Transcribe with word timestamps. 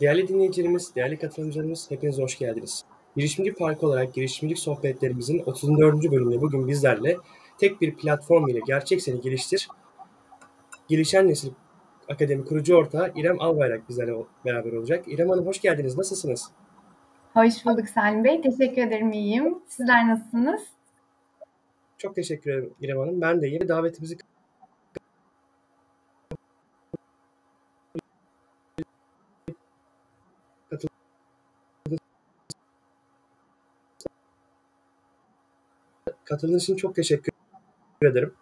Değerli 0.00 0.28
dinleyicilerimiz, 0.28 0.94
değerli 0.94 1.18
katılımcılarımız 1.18 1.90
hepiniz 1.90 2.18
hoş 2.18 2.38
geldiniz. 2.38 2.84
Girişimci 3.16 3.52
Parkı 3.52 3.86
olarak 3.86 4.14
girişimcilik 4.14 4.58
sohbetlerimizin 4.58 5.42
34. 5.46 6.10
bölümünde 6.10 6.40
bugün 6.40 6.68
bizlerle 6.68 7.16
tek 7.58 7.80
bir 7.80 7.94
platform 7.94 8.48
ile 8.48 8.60
gerçek 8.66 9.02
seni 9.02 9.20
geliştir. 9.20 9.68
Gelişen 10.88 11.28
Nesil 11.28 11.50
Akademi 12.08 12.44
kurucu 12.44 12.76
ortağı 12.76 13.12
İrem 13.16 13.40
Albayrak 13.40 13.88
bizlerle 13.88 14.12
beraber 14.44 14.72
olacak. 14.72 15.04
İrem 15.08 15.28
Hanım 15.28 15.46
hoş 15.46 15.60
geldiniz. 15.60 15.98
Nasılsınız? 15.98 16.50
Hoş 17.34 17.66
bulduk 17.66 17.88
Salim 17.88 18.24
Bey. 18.24 18.40
Teşekkür 18.42 18.82
ederim. 18.82 19.12
İyiyim. 19.12 19.58
Sizler 19.68 20.08
nasılsınız? 20.08 20.62
Çok 21.98 22.14
teşekkür 22.14 22.50
ederim 22.50 22.74
İrem 22.80 22.98
Hanım. 22.98 23.20
Ben 23.20 23.42
de 23.42 23.48
iyiyim. 23.48 23.68
Davetimizi 23.68 24.16
Katıldığınız 36.26 36.62
için 36.62 36.76
çok 36.76 36.94
teşekkür 36.94 37.32
ederim. 38.02 38.34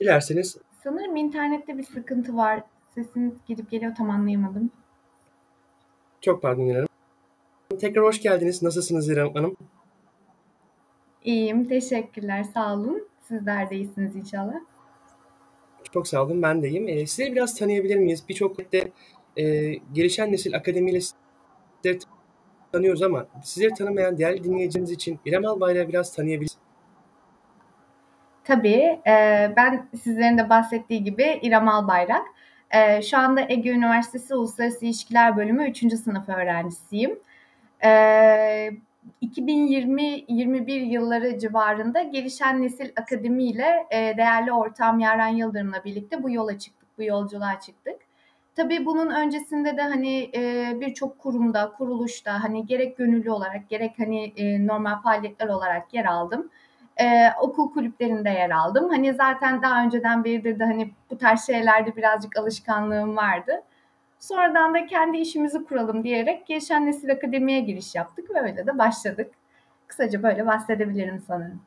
Dilerseniz... 0.00 0.56
Sanırım 0.84 1.16
internette 1.16 1.78
bir 1.78 1.82
sıkıntı 1.82 2.36
var. 2.36 2.62
Sesiniz 2.94 3.32
gidip 3.46 3.70
geliyor 3.70 3.94
tam 3.94 4.10
anlayamadım. 4.10 4.70
Çok 6.20 6.42
pardon 6.42 6.66
İrem. 6.66 6.86
Tekrar 7.80 8.04
hoş 8.04 8.22
geldiniz. 8.22 8.62
Nasılsınız 8.62 9.08
İrem 9.08 9.34
Hanım? 9.34 9.56
İyiyim. 11.24 11.68
Teşekkürler. 11.68 12.44
Sağ 12.44 12.74
olun. 12.74 13.08
Sizler 13.28 13.70
de 13.70 13.76
iyisiniz 13.76 14.16
inşallah. 14.16 14.54
Çok 15.92 16.08
sağ 16.08 16.24
olun. 16.24 16.42
Ben 16.42 16.62
de 16.62 16.68
iyiyim. 16.68 16.88
E, 16.88 17.06
sizleri 17.06 17.32
biraz 17.32 17.58
tanıyabilir 17.58 17.96
miyiz? 17.96 18.24
Birçok 18.28 18.72
de 18.72 18.92
e, 19.36 19.74
gelişen 19.92 20.32
nesil 20.32 20.56
akademiyle 20.56 21.00
sizleri 21.00 21.98
tanıyoruz 22.72 23.02
ama 23.02 23.26
sizleri 23.44 23.74
tanımayan 23.74 24.18
değerli 24.18 24.44
dinleyicimiz 24.44 24.90
için 24.90 25.20
İrem 25.26 25.46
Albayrak'ı 25.46 25.88
biraz 25.88 26.14
tanıyabiliriz. 26.14 26.62
Tabii. 28.44 29.00
E, 29.06 29.52
ben 29.56 29.88
sizlerin 30.02 30.38
de 30.38 30.50
bahsettiği 30.50 31.04
gibi 31.04 31.38
İrem 31.42 31.68
Albayrak. 31.68 32.26
E, 32.70 33.02
şu 33.02 33.18
anda 33.18 33.40
Ege 33.48 33.70
Üniversitesi 33.70 34.34
Uluslararası 34.34 34.84
İlişkiler 34.84 35.36
Bölümü 35.36 35.70
3. 35.70 35.94
sınıf 35.94 36.28
öğrencisiyim. 36.28 37.18
E, 37.84 37.90
2020-21 39.22 40.72
yılları 40.72 41.38
civarında 41.38 42.02
Gelişen 42.02 42.62
Nesil 42.62 42.90
Akademi 42.96 43.44
ile 43.44 43.86
e, 43.90 44.16
değerli 44.16 44.52
ortağım 44.52 45.00
Yaren 45.00 45.28
Yıldırım'la 45.28 45.84
birlikte 45.84 46.22
bu 46.22 46.30
yola 46.30 46.58
çıktık, 46.58 46.88
bu 46.98 47.02
yolculuğa 47.02 47.60
çıktık. 47.60 47.96
Tabii 48.56 48.86
bunun 48.86 49.10
öncesinde 49.10 49.76
de 49.76 49.82
hani 49.82 50.30
e, 50.34 50.72
birçok 50.80 51.18
kurumda, 51.18 51.72
kuruluşta 51.72 52.44
hani 52.44 52.66
gerek 52.66 52.96
gönüllü 52.96 53.30
olarak 53.30 53.68
gerek 53.68 53.92
hani 53.98 54.32
e, 54.36 54.66
normal 54.66 55.02
faaliyetler 55.02 55.48
olarak 55.48 55.94
yer 55.94 56.04
aldım 56.04 56.50
e, 57.00 57.04
okul 57.40 57.72
kulüplerinde 57.72 58.30
yer 58.30 58.50
aldım. 58.50 58.90
Hani 58.90 59.14
zaten 59.14 59.62
daha 59.62 59.84
önceden 59.84 60.24
beridir 60.24 60.58
de 60.58 60.64
hani 60.64 60.90
bu 61.10 61.18
tarz 61.18 61.46
şeylerde 61.46 61.96
birazcık 61.96 62.36
alışkanlığım 62.36 63.16
vardı. 63.16 63.62
Sonradan 64.18 64.74
da 64.74 64.86
kendi 64.86 65.18
işimizi 65.18 65.64
kuralım 65.64 66.04
diyerek 66.04 66.46
Gelişen 66.46 66.86
Nesil 66.86 67.12
Akademi'ye 67.12 67.60
giriş 67.60 67.94
yaptık 67.94 68.30
ve 68.34 68.40
öyle 68.40 68.66
de 68.66 68.78
başladık. 68.78 69.30
Kısaca 69.86 70.22
böyle 70.22 70.46
bahsedebilirim 70.46 71.22
sanırım. 71.26 71.60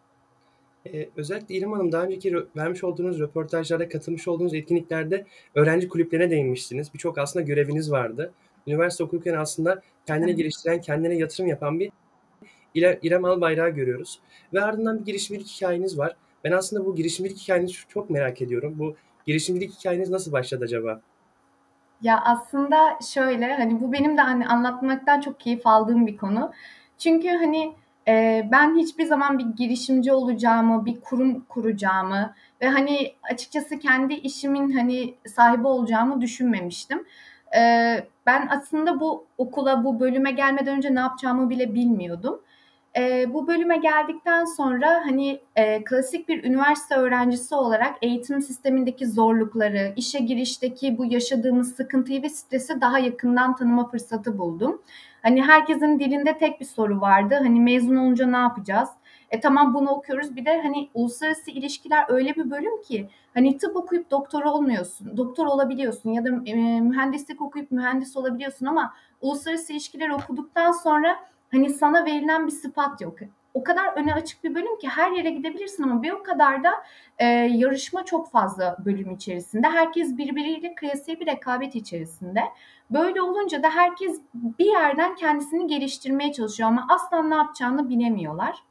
Ee, 0.94 1.10
özellikle 1.16 1.56
İrem 1.56 1.72
Hanım 1.72 1.92
daha 1.92 2.04
önceki 2.04 2.36
vermiş 2.56 2.84
olduğunuz 2.84 3.20
röportajlarda 3.20 3.90
katılmış 3.90 4.28
olduğunuz 4.28 4.54
etkinliklerde 4.54 5.26
öğrenci 5.56 5.88
kulüplerine 5.88 6.30
değinmiştiniz. 6.30 6.94
Birçok 6.94 7.18
aslında 7.18 7.46
göreviniz 7.46 7.92
vardı. 7.92 8.34
Üniversite 8.68 9.04
okurken 9.04 9.34
aslında 9.34 9.82
kendini 10.06 10.36
geliştiren, 10.36 10.82
kendine 10.82 11.16
yatırım 11.16 11.50
yapan 11.50 11.80
bir 11.80 11.92
İrem 12.76 13.26
Albayrak'ı 13.26 13.76
görüyoruz. 13.76 14.20
Ve 14.54 14.62
ardından 14.62 15.00
bir 15.00 15.06
girişimcilik 15.06 15.48
hikayeniz 15.48 15.98
var. 15.98 16.16
Ben 16.44 16.52
aslında 16.52 16.86
bu 16.86 16.96
girişimcilik 16.96 17.38
hikayenizi 17.38 17.74
çok 17.88 18.10
merak 18.10 18.42
ediyorum. 18.42 18.76
Bu 18.80 18.96
girişimcilik 19.28 19.80
hikayeniz 19.80 20.10
nasıl 20.10 20.32
başladı 20.32 20.64
acaba? 20.64 21.02
Ya 22.02 22.22
aslında 22.26 23.00
şöyle 23.14 23.54
hani 23.54 23.82
bu 23.82 23.94
benim 23.94 24.18
de 24.18 24.22
hani 24.22 24.48
anlatmaktan 24.48 25.22
çok 25.22 25.40
keyif 25.40 25.68
aldığım 25.68 26.08
bir 26.08 26.18
konu. 26.18 26.52
Çünkü 26.98 27.30
hani 27.30 27.74
e, 28.08 28.44
ben 28.52 28.76
hiçbir 28.76 29.06
zaman 29.06 29.40
bir 29.40 29.46
girişimci 29.46 30.14
olacağımı, 30.14 30.86
bir 30.86 31.02
kurum 31.02 31.46
kuracağımı 31.50 32.34
ve 32.62 32.70
hani 32.70 33.14
açıkçası 33.32 33.80
kendi 33.80 34.14
işimin 34.14 34.72
hani 34.72 35.16
sahibi 35.28 35.68
olacağımı 35.68 36.22
düşünmemiştim. 36.22 37.06
E, 37.58 37.62
ben 38.26 38.48
aslında 38.52 39.00
bu 39.00 39.26
okula, 39.38 39.84
bu 39.84 40.00
bölüme 40.00 40.32
gelmeden 40.32 40.78
önce 40.78 40.96
ne 40.96 41.00
yapacağımı 41.00 41.50
bile 41.50 41.74
bilmiyordum. 41.74 42.42
E, 42.98 43.34
bu 43.34 43.48
bölüme 43.48 43.78
geldikten 43.78 44.46
sonra 44.46 45.02
hani 45.06 45.40
e, 45.56 45.84
klasik 45.84 46.30
bir 46.30 46.44
üniversite 46.44 46.96
öğrencisi 46.96 47.56
olarak 47.56 47.96
eğitim 48.02 48.42
sistemindeki 48.42 49.08
zorlukları, 49.08 49.94
işe 49.96 50.20
girişteki 50.20 50.98
bu 50.98 51.06
yaşadığımız 51.06 51.76
sıkıntıyı 51.76 52.24
ve 52.24 52.30
stresi 52.30 52.82
daha 52.82 53.00
yakından 53.00 53.56
tanıma 53.56 53.90
fırsatı 53.90 54.38
buldum. 54.38 54.82
Hani 55.22 55.44
herkesin 55.44 56.00
dilinde 56.00 56.38
tek 56.38 56.60
bir 56.60 56.66
soru 56.66 57.02
vardı. 57.02 57.36
Hani 57.44 57.60
mezun 57.60 57.96
olunca 57.96 58.28
ne 58.28 58.38
yapacağız? 58.38 58.90
E 59.32 59.40
tamam 59.40 59.74
bunu 59.74 59.90
okuyoruz. 59.90 60.36
Bir 60.36 60.46
de 60.46 60.62
hani 60.62 60.90
uluslararası 60.94 61.52
ilişkiler 61.52 62.06
öyle 62.08 62.36
bir 62.36 62.52
bölüm 62.52 62.82
ki 62.82 63.10
hani 63.34 63.58
tıp 63.58 63.76
okuyup 63.76 64.12
doktor 64.12 64.44
olmuyorsun. 64.44 65.18
Doktor 65.18 65.46
olabiliyorsun 65.46 66.10
ya 66.10 66.26
da 66.26 66.30
e, 66.46 66.82
mühendislik 66.82 67.42
okuyup 67.42 67.72
mühendis 67.72 68.18
olabiliyorsun 68.18 68.66
ama 68.66 68.94
uluslararası 69.22 69.74
ilişkiler 69.74 70.10
okuduktan 70.10 70.72
sonra 70.72 71.16
hani 71.52 71.70
sana 71.70 72.06
verilen 72.06 72.48
bir 72.48 72.52
sıfat 72.52 73.02
yok. 73.02 73.18
O 73.54 73.64
kadar 73.64 73.94
öne 73.96 74.14
açık 74.14 74.44
bir 74.44 74.56
bölüm 74.56 74.78
ki 74.78 74.90
her 74.90 75.12
yere 75.12 75.30
gidebilirsin 75.30 75.84
ama 75.84 76.04
bir 76.04 76.12
o 76.12 76.24
kadar 76.24 76.64
da 76.64 76.72
e, 77.20 77.26
yarışma 77.36 78.06
çok 78.06 78.32
fazla 78.32 78.78
bölüm 78.86 79.12
içerisinde. 79.12 79.68
Herkes 79.68 80.18
birbiriyle 80.18 80.76
kıyasaya 80.76 81.20
bir 81.20 81.26
rekabet 81.26 81.76
içerisinde. 81.76 82.44
Böyle 82.90 83.22
olunca 83.22 83.64
da 83.64 83.70
herkes 83.70 84.22
bir 84.34 84.66
yerden 84.66 85.16
kendisini 85.16 85.68
geliştirmeye 85.68 86.34
çalışıyor 86.34 86.70
ama 86.70 86.88
asla 86.90 87.24
ne 87.24 87.36
yapacağını 87.36 87.90
bilemiyorlar. 87.90 88.64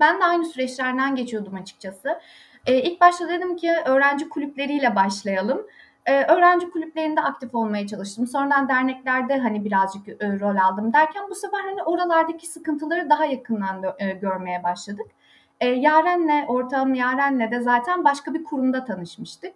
Ben 0.00 0.20
de 0.20 0.24
aynı 0.24 0.44
süreçlerden 0.44 1.16
geçiyordum 1.16 1.54
açıkçası. 1.54 2.20
Ee, 2.66 2.82
ilk 2.82 3.00
başta 3.00 3.28
dedim 3.28 3.56
ki 3.56 3.72
öğrenci 3.86 4.28
kulüpleriyle 4.28 4.96
başlayalım 4.96 5.66
e, 6.08 6.24
öğrenci 6.24 6.70
kulüplerinde 6.70 7.20
aktif 7.20 7.54
olmaya 7.54 7.86
çalıştım. 7.86 8.26
Sonradan 8.26 8.68
derneklerde 8.68 9.38
hani 9.38 9.64
birazcık 9.64 10.08
e, 10.08 10.40
rol 10.40 10.56
aldım 10.56 10.92
derken 10.92 11.22
bu 11.30 11.34
sefer 11.34 11.58
hani 11.58 11.82
oralardaki 11.82 12.46
sıkıntıları 12.46 13.10
daha 13.10 13.24
yakından 13.24 13.82
da, 13.82 13.96
e, 13.98 14.12
görmeye 14.12 14.62
başladık. 14.62 15.06
E, 15.60 15.68
Yaren'le, 15.68 16.46
ortağım 16.48 16.94
Yaren'le 16.94 17.50
de 17.50 17.60
zaten 17.60 18.04
başka 18.04 18.34
bir 18.34 18.44
kurumda 18.44 18.84
tanışmıştık. 18.84 19.52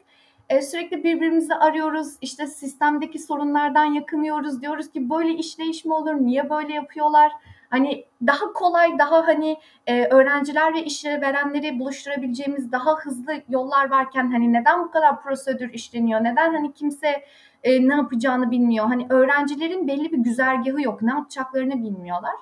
E, 0.49 0.63
sürekli 0.63 1.05
birbirimizi 1.05 1.55
arıyoruz, 1.55 2.17
işte 2.21 2.47
sistemdeki 2.47 3.19
sorunlardan 3.19 3.85
yakınıyoruz. 3.85 4.63
Diyoruz 4.63 4.91
ki 4.91 5.11
böyle 5.11 5.33
işleyiş 5.35 5.85
mi 5.85 5.95
olur, 5.95 6.15
niye 6.15 6.51
böyle 6.51 6.75
yapıyorlar? 6.75 7.33
Hani 7.73 8.05
daha 8.27 8.53
kolay, 8.53 8.99
daha 8.99 9.27
hani 9.27 9.57
e, 9.87 10.05
öğrenciler 10.05 10.75
ve 10.75 10.85
işverenleri 10.85 11.79
buluşturabileceğimiz 11.79 12.73
daha 12.73 12.97
hızlı 12.97 13.33
yollar 13.49 13.91
varken 13.91 14.33
hani 14.33 14.53
neden 14.53 14.85
bu 14.85 14.91
kadar 14.91 15.23
prosedür 15.23 15.73
işleniyor? 15.73 16.25
Neden 16.25 16.55
hani 16.55 16.73
kimse 16.73 17.25
e, 17.63 17.89
ne 17.89 17.95
yapacağını 17.95 18.51
bilmiyor? 18.51 18.87
Hani 18.87 19.07
öğrencilerin 19.11 19.89
belli 19.89 20.13
bir 20.13 20.19
güzergahı 20.19 20.83
yok, 20.83 21.03
ne 21.03 21.11
yapacaklarını 21.11 21.83
bilmiyorlar. 21.83 22.35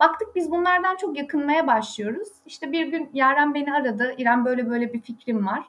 Baktık 0.00 0.36
biz 0.36 0.50
bunlardan 0.50 0.96
çok 0.96 1.16
yakınmaya 1.18 1.66
başlıyoruz. 1.66 2.28
İşte 2.46 2.72
bir 2.72 2.86
gün 2.86 3.10
Yaren 3.14 3.54
beni 3.54 3.72
aradı. 3.74 4.14
İrem 4.18 4.44
böyle 4.44 4.70
böyle 4.70 4.92
bir 4.92 5.00
fikrim 5.00 5.46
var. 5.46 5.64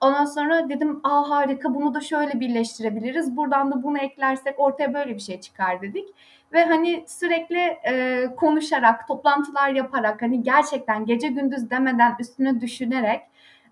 Ondan 0.00 0.24
sonra 0.24 0.68
dedim 0.68 1.00
aa 1.04 1.30
harika 1.30 1.74
bunu 1.74 1.94
da 1.94 2.00
şöyle 2.00 2.40
birleştirebiliriz. 2.40 3.36
Buradan 3.36 3.72
da 3.72 3.82
bunu 3.82 3.98
eklersek 3.98 4.60
ortaya 4.60 4.94
böyle 4.94 5.14
bir 5.14 5.20
şey 5.20 5.40
çıkar 5.40 5.82
dedik. 5.82 6.08
Ve 6.54 6.64
hani 6.64 7.04
sürekli 7.08 7.58
e, 7.58 8.26
konuşarak, 8.36 9.08
toplantılar 9.08 9.70
yaparak 9.70 10.22
hani 10.22 10.42
gerçekten 10.42 11.06
gece 11.06 11.28
gündüz 11.28 11.70
demeden 11.70 12.16
üstüne 12.20 12.60
düşünerek 12.60 13.20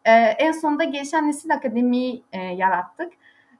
e, 0.04 0.12
en 0.12 0.52
sonunda 0.52 0.84
Gelişen 0.84 1.28
Nesil 1.28 1.54
Akademi'yi 1.54 2.22
e, 2.32 2.38
yarattık. 2.40 3.12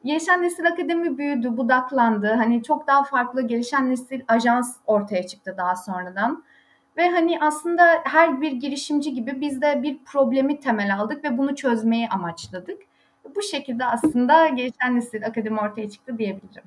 Gelişen 0.05 0.43
Nesil 0.43 0.67
Akademi 0.67 1.19
büyüdü, 1.19 1.57
budaklandı. 1.57 2.33
Hani 2.33 2.63
çok 2.63 2.87
daha 2.87 3.05
farklı 3.05 3.47
gelişen 3.47 3.91
nesil 3.91 4.21
ajans 4.29 4.77
ortaya 4.87 5.27
çıktı 5.27 5.55
daha 5.59 5.77
sonradan. 5.77 6.45
Ve 6.97 7.11
hani 7.11 7.39
aslında 7.41 8.01
her 8.05 8.41
bir 8.41 8.53
girişimci 8.53 9.15
gibi 9.15 9.41
biz 9.41 9.63
de 9.63 9.83
bir 9.83 9.99
problemi 10.05 10.61
temel 10.61 10.97
aldık 10.97 11.25
ve 11.25 11.39
bunu 11.39 11.57
çözmeyi 11.57 12.09
amaçladık. 12.09 12.83
Bu 13.37 13.43
şekilde 13.43 13.85
aslında 13.85 14.49
Gelişen 14.49 14.97
Nesil 14.97 15.27
Akademi 15.27 15.61
ortaya 15.61 15.91
çıktı 15.91 16.19
diyebilirim. 16.19 16.65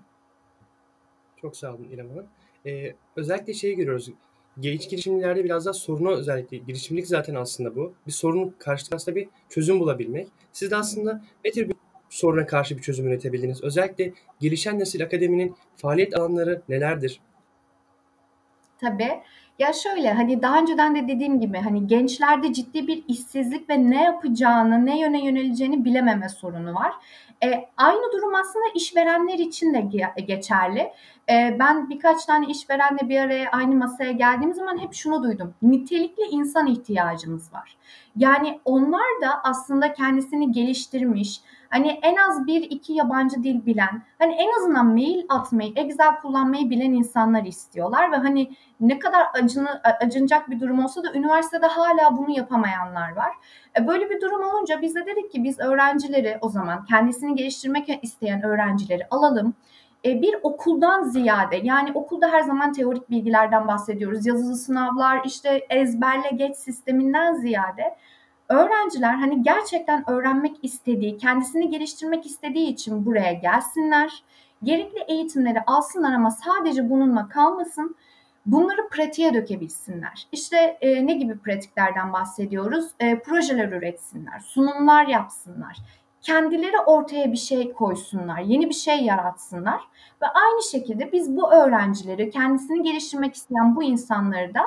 Çok 1.42 1.58
sağ 1.58 1.74
olun 1.74 1.88
İrem 1.92 2.10
Hanım. 2.10 2.26
Ee, 2.66 2.94
özellikle 3.16 3.54
şeyi 3.54 3.76
görüyoruz. 3.76 4.10
Genç 4.60 4.90
girişimlerde 4.90 5.44
biraz 5.44 5.66
daha 5.66 5.74
sorunu 5.74 6.12
özellikle 6.12 6.58
girişimcilik 6.58 7.08
zaten 7.08 7.36
aslında 7.36 7.76
bu. 7.76 7.94
Bir 8.08 8.12
sorunun 8.12 8.56
karşısında 8.60 9.16
bir 9.16 9.28
çözüm 9.50 9.80
bulabilmek. 9.80 10.28
Siz 10.54 10.72
de 10.72 10.76
aslında 10.76 11.22
ne 11.46 11.52
tür 11.52 11.70
bir 11.70 11.76
soruna 12.10 12.46
karşı 12.46 12.78
bir 12.78 12.82
çözüm 12.82 13.08
üretebildiniz? 13.08 13.64
Özellikle 13.64 14.14
Gelişen 14.40 14.80
Nesil 14.80 15.04
Akademi'nin 15.04 15.56
faaliyet 15.76 16.18
alanları 16.20 16.62
nelerdir? 16.70 17.20
Tabii. 18.82 19.22
Ya 19.60 19.74
şöyle 19.74 20.14
hani 20.14 20.42
daha 20.42 20.60
önceden 20.60 20.96
de 20.96 21.08
dediğim 21.08 21.40
gibi 21.40 21.58
hani 21.58 21.88
gençlerde 21.88 22.54
ciddi 22.54 22.88
bir 22.88 23.04
işsizlik 23.08 23.70
ve 23.70 23.90
ne 23.90 24.04
yapacağını, 24.04 24.86
ne 24.86 25.00
yöne 25.00 25.26
yöneleceğini 25.26 25.86
bilememe 25.86 26.30
sorunu 26.30 26.74
var. 26.76 26.94
E, 27.44 27.70
aynı 27.78 28.12
durum 28.14 28.36
aslında 28.36 28.66
işverenler 28.76 29.40
için 29.40 29.74
de 29.74 29.82
geçerli. 30.22 30.92
E, 31.30 31.56
ben 31.60 31.90
birkaç 31.90 32.26
tane 32.26 32.46
işverenle 32.48 33.10
bir 33.10 33.20
araya 33.20 33.50
aynı 33.52 33.76
masaya 33.76 34.12
geldiğim 34.12 34.54
zaman 34.54 34.78
hep 34.78 34.94
şunu 34.94 35.24
duydum. 35.24 35.54
Nitelikli 35.62 36.24
insan 36.24 36.68
ihtiyacımız 36.68 37.54
var. 37.54 37.78
Yani 38.16 38.60
onlar 38.66 39.22
da 39.22 39.44
aslında 39.44 39.94
kendisini 39.94 40.52
geliştirmiş, 40.52 41.42
hani 41.76 42.00
en 42.02 42.16
az 42.16 42.48
bir 42.48 42.62
iki 42.62 42.94
yabancı 42.94 43.44
dil 43.44 43.66
bilen, 43.66 44.04
hani 44.20 44.34
en 44.34 44.60
azından 44.60 44.86
mail 44.86 45.26
atmayı, 45.30 45.74
Excel 45.76 46.20
kullanmayı 46.22 46.70
bilen 46.70 46.94
insanlar 46.94 47.44
istiyorlar 47.44 48.12
ve 48.12 48.16
hani 48.16 48.52
ne 48.80 49.00
kadar 49.00 49.26
acını, 49.34 49.82
acınacak 49.84 50.50
bir 50.50 50.60
durum 50.60 50.84
olsa 50.84 51.04
da 51.04 51.14
üniversitede 51.14 51.66
hala 51.66 52.18
bunu 52.18 52.38
yapamayanlar 52.38 53.16
var. 53.16 53.32
E, 53.80 53.88
böyle 53.88 54.10
bir 54.10 54.22
durum 54.22 54.44
olunca 54.44 54.82
biz 54.82 54.96
de 54.96 55.06
dedik 55.06 55.32
ki 55.32 55.44
biz 55.44 55.60
öğrencileri 55.60 56.38
o 56.42 56.50
zaman 56.50 56.86
kendisini 56.86 57.36
geliştirmek 57.36 58.00
isteyen 58.04 58.44
öğrencileri 58.44 59.08
alalım 59.12 59.54
e, 60.06 60.22
bir 60.22 60.36
okuldan 60.44 61.04
ziyade 61.04 61.60
yani 61.64 61.92
okulda 61.94 62.28
her 62.28 62.42
zaman 62.42 62.74
teorik 62.74 63.10
bilgilerden 63.10 63.68
bahsediyoruz. 63.68 64.26
Yazılı 64.26 64.56
sınavlar 64.56 65.22
işte 65.26 65.66
ezberle 65.70 66.30
geç 66.30 66.56
sisteminden 66.56 67.34
ziyade 67.34 67.96
öğrenciler 68.50 69.14
hani 69.14 69.44
gerçekten 69.44 70.10
öğrenmek 70.10 70.56
istediği, 70.62 71.18
kendisini 71.18 71.70
geliştirmek 71.70 72.26
istediği 72.26 72.68
için 72.68 73.06
buraya 73.06 73.34
gelsinler. 73.34 74.24
Gerekli 74.64 75.00
eğitimleri 75.08 75.62
alsınlar 75.68 76.14
ama 76.14 76.32
sadece 76.32 76.90
bununla 76.90 77.28
kalmasın. 77.28 77.96
Bunları 78.46 78.90
pratiğe 78.90 79.34
dökebilsinler. 79.34 80.28
İşte 80.32 80.78
e, 80.82 81.08
ne 81.08 81.14
gibi 81.14 81.38
pratiklerden 81.38 82.14
bahsediyoruz? 82.14 82.86
E, 83.00 83.20
projeler 83.20 83.72
üretsinler, 83.72 84.40
sunumlar 84.40 85.08
yapsınlar. 85.08 85.78
Kendileri 86.22 86.80
ortaya 86.80 87.32
bir 87.32 87.38
şey 87.38 87.74
koysunlar, 87.74 88.40
yeni 88.40 88.70
bir 88.70 88.74
şey 88.74 89.04
yaratsınlar. 89.04 89.82
Ve 90.22 90.26
aynı 90.28 90.64
şekilde 90.64 91.12
biz 91.12 91.38
bu 91.38 91.54
öğrencileri, 91.54 92.30
kendisini 92.30 92.84
geliştirmek 92.84 93.36
isteyen 93.36 93.76
bu 93.76 93.84
insanları 93.84 94.54
da 94.54 94.62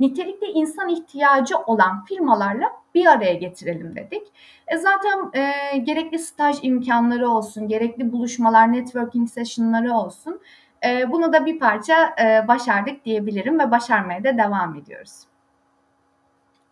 nitelikli 0.00 0.46
insan 0.46 0.88
ihtiyacı 0.88 1.58
olan 1.58 2.04
firmalarla 2.04 2.79
bir 2.94 3.06
araya 3.06 3.34
getirelim 3.34 3.96
dedik. 3.96 4.22
E 4.66 4.76
zaten 4.76 5.30
e, 5.34 5.76
gerekli 5.78 6.18
staj 6.18 6.58
imkanları 6.62 7.28
olsun, 7.28 7.68
gerekli 7.68 8.12
buluşmalar, 8.12 8.72
networking 8.72 9.28
sessionları 9.28 9.94
olsun. 9.94 10.40
E, 10.86 11.12
bunu 11.12 11.32
da 11.32 11.46
bir 11.46 11.58
parça 11.58 12.14
e, 12.22 12.48
başardık 12.48 13.04
diyebilirim 13.04 13.58
ve 13.58 13.70
başarmaya 13.70 14.24
da 14.24 14.38
devam 14.38 14.74
ediyoruz. 14.74 15.12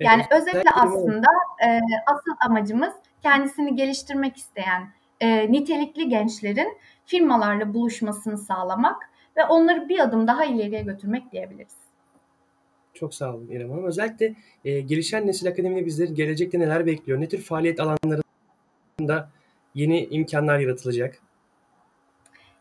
Yani 0.00 0.22
evet, 0.30 0.42
özetle 0.42 0.70
aslında 0.70 1.26
e, 1.66 1.80
asıl 2.06 2.32
amacımız 2.46 2.92
kendisini 3.22 3.76
geliştirmek 3.76 4.36
isteyen 4.36 4.88
e, 5.20 5.52
nitelikli 5.52 6.08
gençlerin 6.08 6.78
firmalarla 7.06 7.74
buluşmasını 7.74 8.38
sağlamak 8.38 9.10
ve 9.36 9.44
onları 9.44 9.88
bir 9.88 9.98
adım 9.98 10.26
daha 10.26 10.44
ileriye 10.44 10.82
götürmek 10.82 11.32
diyebiliriz. 11.32 11.87
Çok 13.00 13.14
sağ 13.14 13.34
olun 13.34 13.48
İrem 13.48 13.70
Hanım. 13.70 13.84
Özellikle 13.84 14.34
e, 14.64 14.80
Gelişen 14.80 15.26
Nesil 15.26 15.48
Akademi'de 15.48 15.86
bizleri 15.86 16.14
gelecekte 16.14 16.58
neler 16.58 16.86
bekliyor? 16.86 17.20
Ne 17.20 17.28
tür 17.28 17.42
faaliyet 17.42 17.80
alanlarında 17.80 19.30
yeni 19.74 20.04
imkanlar 20.04 20.58
yaratılacak? 20.58 21.18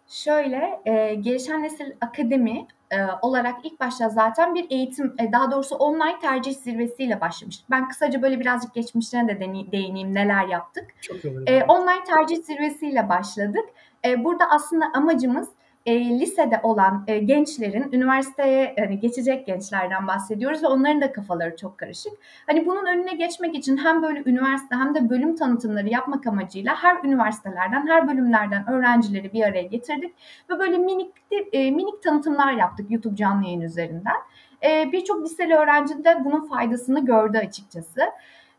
Şöyle, 0.07 0.79
e, 0.85 1.15
Gelişen 1.15 1.63
Nesil 1.63 1.91
Akademi 2.01 2.67
e, 2.91 2.97
olarak 3.21 3.55
ilk 3.65 3.79
başta 3.79 4.09
zaten 4.09 4.55
bir 4.55 4.65
eğitim, 4.69 5.15
e, 5.19 5.31
daha 5.31 5.51
doğrusu 5.51 5.75
online 5.75 6.19
tercih 6.21 6.53
zirvesiyle 6.53 7.21
başlamıştık. 7.21 7.69
Ben 7.69 7.89
kısaca 7.89 8.21
böyle 8.21 8.39
birazcık 8.39 8.73
geçmişlerine 8.73 9.39
de 9.39 9.71
değineyim, 9.71 10.13
neler 10.13 10.47
yaptık. 10.47 10.85
Çok 11.01 11.17
e, 11.25 11.63
online 11.63 12.03
tercih 12.03 12.43
zirvesiyle 12.43 13.09
başladık. 13.09 13.65
E, 14.05 14.23
burada 14.23 14.49
aslında 14.49 14.85
amacımız 14.93 15.49
e, 15.87 16.19
lisede 16.19 16.59
olan 16.63 17.03
e, 17.07 17.17
gençlerin 17.19 17.91
üniversiteye 17.91 18.75
hani 18.79 18.99
geçecek 18.99 19.45
gençlerden 19.45 20.07
bahsediyoruz 20.07 20.63
ve 20.63 20.67
onların 20.67 21.01
da 21.01 21.11
kafaları 21.11 21.55
çok 21.55 21.77
karışık. 21.77 22.13
Hani 22.47 22.65
bunun 22.65 22.85
önüne 22.85 23.13
geçmek 23.13 23.55
için 23.55 23.77
hem 23.77 24.03
böyle 24.03 24.23
üniversite 24.25 24.75
hem 24.75 24.95
de 24.95 25.09
bölüm 25.09 25.35
tanıtımları 25.35 25.89
yapmak 25.89 26.27
amacıyla 26.27 26.75
her 26.75 27.03
üniversitelerden, 27.03 27.87
her 27.87 28.07
bölümlerden 28.07 28.69
öğrencileri 28.69 29.33
bir 29.33 29.43
araya 29.43 29.63
getirdik 29.63 30.15
ve 30.49 30.59
böyle 30.59 30.77
minik 30.77 31.13
e, 31.51 31.71
minik 31.71 32.03
tanıtımlar 32.03 32.53
yaptık 32.53 32.91
YouTube 32.91 33.15
canlı 33.15 33.45
yayın 33.45 33.61
üzerinden. 33.61 34.17
E, 34.63 34.91
Birçok 34.91 35.23
liseli 35.25 35.55
öğrenci 35.55 36.03
de 36.03 36.25
bunun 36.25 36.47
faydasını 36.47 37.05
gördü 37.05 37.37
açıkçası. 37.37 38.01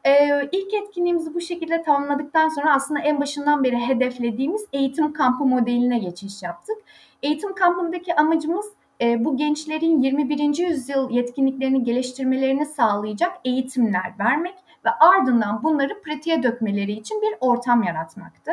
Ee, 0.07 0.49
ilk 0.53 0.75
etkinliğimizi 0.75 1.35
bu 1.35 1.41
şekilde 1.41 1.83
tamamladıktan 1.83 2.49
sonra 2.49 2.75
aslında 2.75 3.01
en 3.01 3.21
başından 3.21 3.65
beri 3.65 3.77
hedeflediğimiz 3.77 4.65
eğitim 4.73 5.13
kampı 5.13 5.45
modeline 5.45 5.99
geçiş 5.99 6.43
yaptık. 6.43 6.77
Eğitim 7.23 7.55
kampındaki 7.55 8.15
amacımız 8.15 8.67
e, 9.01 9.25
bu 9.25 9.37
gençlerin 9.37 10.03
21. 10.03 10.59
yüzyıl 10.59 11.11
yetkinliklerini 11.11 11.85
geliştirmelerini 11.85 12.67
sağlayacak 12.67 13.33
eğitimler 13.45 14.15
vermek 14.19 14.55
ve 14.85 14.91
ardından 14.91 15.63
bunları 15.63 16.03
pratiğe 16.03 16.43
dökmeleri 16.43 16.93
için 16.93 17.23
bir 17.23 17.35
ortam 17.41 17.83
yaratmaktı. 17.83 18.51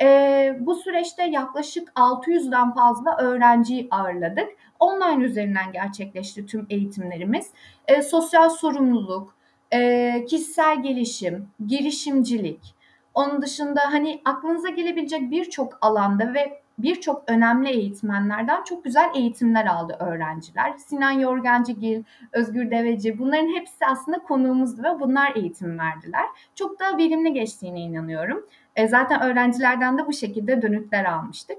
E, 0.00 0.56
bu 0.60 0.74
süreçte 0.74 1.24
yaklaşık 1.24 1.88
600'den 1.88 2.74
fazla 2.74 3.16
öğrenciyi 3.16 3.88
ağırladık. 3.90 4.48
Online 4.80 5.24
üzerinden 5.24 5.72
gerçekleşti 5.72 6.46
tüm 6.46 6.66
eğitimlerimiz. 6.70 7.50
E, 7.88 8.02
sosyal 8.02 8.48
sorumluluk, 8.48 9.34
e, 9.72 10.24
kişisel 10.28 10.82
gelişim, 10.82 11.48
girişimcilik, 11.66 12.74
onun 13.14 13.42
dışında 13.42 13.80
hani 13.84 14.20
aklınıza 14.24 14.68
gelebilecek 14.68 15.30
birçok 15.30 15.78
alanda 15.80 16.34
ve 16.34 16.60
birçok 16.78 17.24
önemli 17.26 17.68
eğitmenlerden 17.68 18.64
çok 18.64 18.84
güzel 18.84 19.10
eğitimler 19.14 19.66
aldı 19.66 19.96
öğrenciler. 20.00 20.72
Sinan 20.78 21.10
Yorgancıgil, 21.10 22.02
Özgür 22.32 22.70
Deveci 22.70 23.18
bunların 23.18 23.54
hepsi 23.54 23.86
aslında 23.86 24.18
konuğumuzdu 24.18 24.82
ve 24.82 25.00
bunlar 25.00 25.36
eğitim 25.36 25.78
verdiler. 25.78 26.24
Çok 26.54 26.80
da 26.80 26.98
verimli 26.98 27.32
geçtiğine 27.32 27.80
inanıyorum. 27.80 28.46
E, 28.76 28.88
zaten 28.88 29.22
öğrencilerden 29.22 29.98
de 29.98 30.06
bu 30.06 30.12
şekilde 30.12 30.62
dönütler 30.62 31.04
almıştık. 31.04 31.58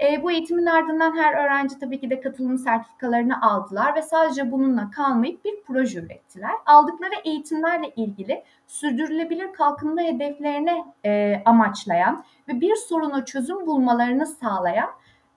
E, 0.00 0.22
bu 0.22 0.30
eğitimin 0.30 0.66
ardından 0.66 1.16
her 1.16 1.44
öğrenci 1.44 1.78
tabii 1.78 2.00
ki 2.00 2.10
de 2.10 2.20
katılım 2.20 2.58
sertifikalarını 2.58 3.42
aldılar 3.42 3.94
ve 3.94 4.02
sadece 4.02 4.52
bununla 4.52 4.90
kalmayıp 4.90 5.44
bir 5.44 5.62
proje 5.66 6.00
ürettiler. 6.00 6.52
Aldıkları 6.66 7.14
eğitimlerle 7.24 7.92
ilgili 7.96 8.44
sürdürülebilir 8.66 9.52
kalkınma 9.52 10.02
hedeflerine 10.02 10.84
e, 11.04 11.42
amaçlayan 11.44 12.24
ve 12.48 12.60
bir 12.60 12.76
soruna 12.76 13.24
çözüm 13.24 13.66
bulmalarını 13.66 14.26
sağlayan 14.26 14.90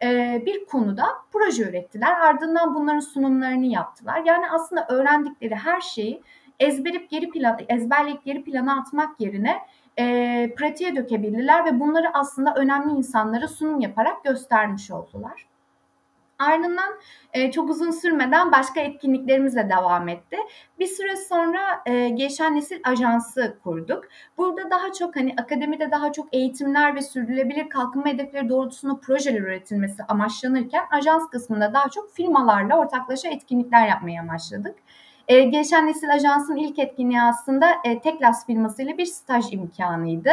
e, 0.03 0.41
bir 0.45 0.65
konuda 0.65 1.05
proje 1.31 1.63
ürettiler. 1.63 2.19
Ardından 2.19 2.75
bunların 2.75 3.00
sunumlarını 3.00 3.65
yaptılar. 3.65 4.21
Yani 4.25 4.45
aslında 4.50 4.88
öğrendikleri 4.89 5.55
her 5.55 5.81
şeyi 5.81 6.21
ezberip 6.59 7.09
geri 7.09 7.29
plan, 7.29 7.59
ezberleyip 7.69 8.25
geri 8.25 8.43
plana 8.43 8.79
atmak 8.79 9.21
yerine 9.21 9.57
e, 10.00 10.56
pratiğe 10.58 10.96
dökebildiler 10.96 11.66
ve 11.66 11.80
bunları 11.80 12.08
aslında 12.14 12.56
önemli 12.56 12.94
insanlara 12.94 13.48
sunum 13.48 13.80
yaparak 13.80 14.24
göstermiş 14.24 14.92
oldular. 14.92 15.46
Ardından 16.40 16.94
e, 17.34 17.52
çok 17.52 17.70
uzun 17.70 17.92
sürmeden 17.92 18.52
başka 18.52 18.82
etkinliklerimizle 18.82 19.70
devam 19.70 20.10
etti. 20.10 20.38
Bir 20.80 20.88
süre 20.88 21.16
sonra 21.16 21.60
e, 21.86 22.10
Gelişen 22.10 22.56
Nesil 22.56 22.80
Ajansı 22.84 23.58
kurduk. 23.64 24.06
Burada 24.38 24.72
daha 24.72 24.94
çok 24.94 25.16
hani 25.16 25.34
akademide 25.38 25.92
daha 25.92 26.12
çok 26.12 26.34
eğitimler 26.34 26.96
ve 26.96 27.02
sürdürülebilir 27.02 27.70
kalkınma 27.70 28.08
hedefleri 28.08 28.50
doğrultusunda 28.50 29.00
projeler 29.00 29.42
üretilmesi 29.42 30.04
amaçlanırken 30.04 30.84
ajans 30.92 31.30
kısmında 31.30 31.74
daha 31.74 31.90
çok 31.90 32.14
firmalarla 32.14 32.78
ortaklaşa 32.78 33.30
etkinlikler 33.30 33.88
yapmaya 33.88 34.22
amaçladık. 34.22 34.75
E, 35.27 35.44
Gelişen 35.44 35.88
Nesil 35.88 36.13
Ajans'ın 36.13 36.55
ilk 36.55 36.79
etkinliği 36.79 37.22
aslında 37.22 37.67
e, 37.84 38.00
Teklas 38.00 38.46
firmasıyla 38.46 38.98
bir 38.98 39.05
staj 39.05 39.53
imkanıydı. 39.53 40.32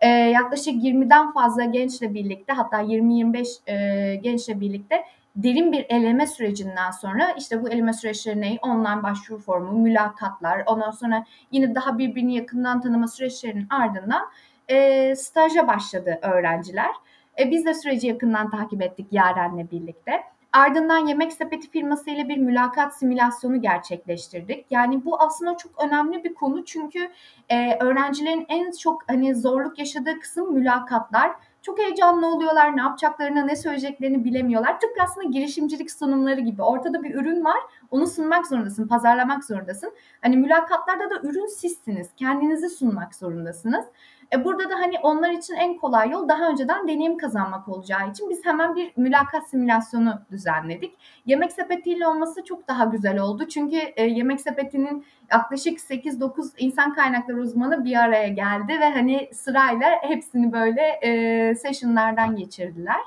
E, 0.00 0.08
yaklaşık 0.08 0.74
20'den 0.74 1.32
fazla 1.32 1.64
gençle 1.64 2.14
birlikte 2.14 2.52
hatta 2.52 2.82
20-25 2.82 3.46
e, 3.66 4.14
gençle 4.16 4.60
birlikte 4.60 5.04
derin 5.36 5.72
bir 5.72 5.86
eleme 5.88 6.26
sürecinden 6.26 6.90
sonra 6.90 7.32
işte 7.38 7.62
bu 7.62 7.68
eleme 7.68 7.92
süreçleri 7.92 8.40
ne? 8.40 8.58
Online 8.62 9.02
başvuru 9.02 9.38
formu, 9.38 9.78
mülakatlar, 9.78 10.62
ondan 10.66 10.90
sonra 10.90 11.24
yine 11.52 11.74
daha 11.74 11.98
birbirini 11.98 12.34
yakından 12.34 12.80
tanıma 12.80 13.08
süreçlerinin 13.08 13.66
ardından 13.70 14.22
e, 14.68 15.16
staja 15.16 15.68
başladı 15.68 16.18
öğrenciler. 16.22 16.90
E, 17.38 17.50
biz 17.50 17.66
de 17.66 17.74
süreci 17.74 18.06
yakından 18.06 18.50
takip 18.50 18.82
ettik 18.82 19.06
Yaren'le 19.10 19.70
birlikte. 19.70 20.12
Ardından 20.52 21.06
Yemek 21.06 21.32
Sepeti 21.32 21.70
firması 21.70 22.10
ile 22.10 22.28
bir 22.28 22.36
mülakat 22.36 22.98
simülasyonu 22.98 23.60
gerçekleştirdik. 23.60 24.66
Yani 24.70 25.04
bu 25.04 25.22
aslında 25.22 25.56
çok 25.56 25.84
önemli 25.84 26.24
bir 26.24 26.34
konu 26.34 26.64
çünkü 26.64 27.10
e, 27.48 27.78
öğrencilerin 27.80 28.46
en 28.48 28.70
çok 28.70 29.02
hani 29.08 29.34
zorluk 29.34 29.78
yaşadığı 29.78 30.20
kısım 30.20 30.54
mülakatlar 30.54 31.32
çok 31.62 31.78
heyecanlı 31.78 32.26
oluyorlar. 32.26 32.76
Ne 32.76 32.80
yapacaklarını, 32.80 33.46
ne 33.46 33.56
söyleyeceklerini 33.56 34.24
bilemiyorlar. 34.24 34.80
Tıpkı 34.80 35.02
aslında 35.02 35.28
girişimcilik 35.28 35.90
sunumları 35.90 36.40
gibi. 36.40 36.62
Ortada 36.62 37.02
bir 37.02 37.14
ürün 37.14 37.44
var. 37.44 37.58
Onu 37.90 38.06
sunmak 38.06 38.46
zorundasın, 38.46 38.88
pazarlamak 38.88 39.44
zorundasın. 39.44 39.92
Hani 40.22 40.36
mülakatlarda 40.36 41.10
da 41.10 41.20
ürün 41.22 41.46
sizsiniz. 41.46 42.08
Kendinizi 42.16 42.68
sunmak 42.68 43.14
zorundasınız. 43.14 43.84
E 44.32 44.44
burada 44.44 44.70
da 44.70 44.74
hani 44.74 44.98
onlar 45.02 45.30
için 45.30 45.54
en 45.54 45.76
kolay 45.76 46.10
yol 46.10 46.28
daha 46.28 46.48
önceden 46.48 46.88
deneyim 46.88 47.16
kazanmak 47.16 47.68
olacağı 47.68 48.10
için 48.10 48.30
biz 48.30 48.44
hemen 48.44 48.76
bir 48.76 48.92
mülakat 48.96 49.48
simülasyonu 49.48 50.20
düzenledik. 50.30 50.94
Yemek 51.26 51.52
sepetiyle 51.52 52.06
olması 52.06 52.44
çok 52.44 52.68
daha 52.68 52.84
güzel 52.84 53.18
oldu. 53.18 53.48
Çünkü 53.48 53.76
e, 53.76 54.04
yemek 54.04 54.40
sepetinin 54.40 55.04
yaklaşık 55.32 55.78
8-9 55.78 56.50
insan 56.58 56.94
kaynakları 56.94 57.40
uzmanı 57.40 57.84
bir 57.84 57.96
araya 57.96 58.28
geldi 58.28 58.80
ve 58.80 58.90
hani 58.90 59.28
sırayla 59.32 59.90
hepsini 60.02 60.52
böyle 60.52 60.82
e, 61.02 61.54
sessionlardan 61.54 62.36
geçirdiler. 62.36 63.00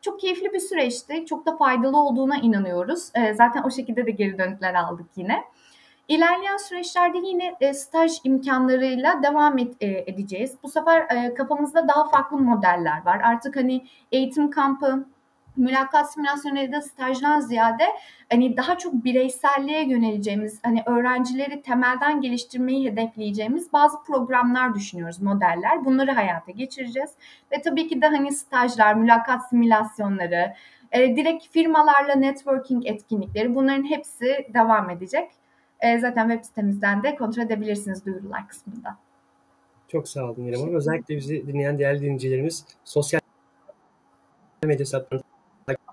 Çok 0.00 0.20
keyifli 0.20 0.52
bir 0.52 0.60
süreçti. 0.60 1.26
Çok 1.26 1.46
da 1.46 1.56
faydalı 1.56 1.96
olduğuna 1.96 2.36
inanıyoruz. 2.36 3.10
E, 3.14 3.34
zaten 3.34 3.62
o 3.62 3.70
şekilde 3.70 4.06
de 4.06 4.10
geri 4.10 4.38
dönütler 4.38 4.74
aldık 4.74 5.06
yine. 5.16 5.44
İlerleyen 6.08 6.56
süreçlerde 6.56 7.18
yine 7.18 7.54
e, 7.60 7.74
staj 7.74 8.12
imkanlarıyla 8.24 9.22
devam 9.22 9.58
e, 9.58 9.64
edeceğiz. 9.80 10.56
Bu 10.62 10.68
sefer 10.68 11.00
e, 11.00 11.34
kafamızda 11.34 11.88
daha 11.88 12.08
farklı 12.08 12.38
modeller 12.38 13.04
var. 13.04 13.20
Artık 13.24 13.56
hani 13.56 13.86
eğitim 14.12 14.50
kampı, 14.50 15.06
mülakat 15.56 16.12
simülasyonu 16.12 16.58
ya 16.58 16.72
da 16.72 16.80
stajdan 16.80 17.40
ziyade 17.40 17.84
hani 18.30 18.56
daha 18.56 18.78
çok 18.78 18.94
bireyselliğe 18.94 19.88
yöneleceğimiz, 19.88 20.60
hani 20.62 20.82
öğrencileri 20.86 21.62
temelden 21.62 22.20
geliştirmeyi 22.20 22.90
hedefleyeceğimiz 22.90 23.72
bazı 23.72 24.02
programlar 24.02 24.74
düşünüyoruz, 24.74 25.22
modeller. 25.22 25.84
Bunları 25.84 26.12
hayata 26.12 26.52
geçireceğiz. 26.52 27.10
Ve 27.52 27.62
tabii 27.62 27.88
ki 27.88 28.02
de 28.02 28.06
hani 28.06 28.32
stajlar, 28.32 28.94
mülakat 28.94 29.48
simülasyonları, 29.48 30.54
e, 30.92 31.16
direkt 31.16 31.48
firmalarla 31.48 32.14
networking 32.14 32.86
etkinlikleri 32.86 33.54
bunların 33.54 33.90
hepsi 33.90 34.46
devam 34.54 34.90
edecek. 34.90 35.30
E, 35.84 35.98
zaten 35.98 36.28
web 36.28 36.44
sitemizden 36.44 37.02
de 37.02 37.16
kontrol 37.16 37.42
edebilirsiniz 37.42 38.06
duyurular 38.06 38.48
kısmında. 38.48 38.98
Çok 39.88 40.08
sağ 40.08 40.24
olun 40.24 40.46
İrem 40.46 40.60
Hanım. 40.60 40.74
Özellikle 40.74 41.16
bizi 41.16 41.46
dinleyen 41.46 41.78
değerli 41.78 42.00
dinleyicilerimiz 42.00 42.64
sosyal 42.84 43.20
medya 44.64 44.80
hesaplarından 44.80 45.26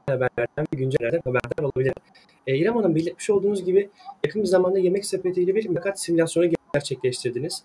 haberlerden 0.07 0.65
ve 0.73 0.77
güncellerden 0.77 1.21
haberdar 1.23 1.63
olabilir. 1.63 1.93
E, 2.47 2.57
İrem 2.57 2.75
Hanım 2.75 2.95
belirtmiş 2.95 3.29
olduğunuz 3.29 3.65
gibi 3.65 3.89
yakın 4.25 4.41
bir 4.41 4.47
zamanda 4.47 4.79
yemek 4.79 5.05
sepetiyle 5.05 5.55
bir 5.55 5.69
mülakat 5.69 6.01
simülasyonu 6.01 6.49
gerçekleştirdiniz. 6.73 7.63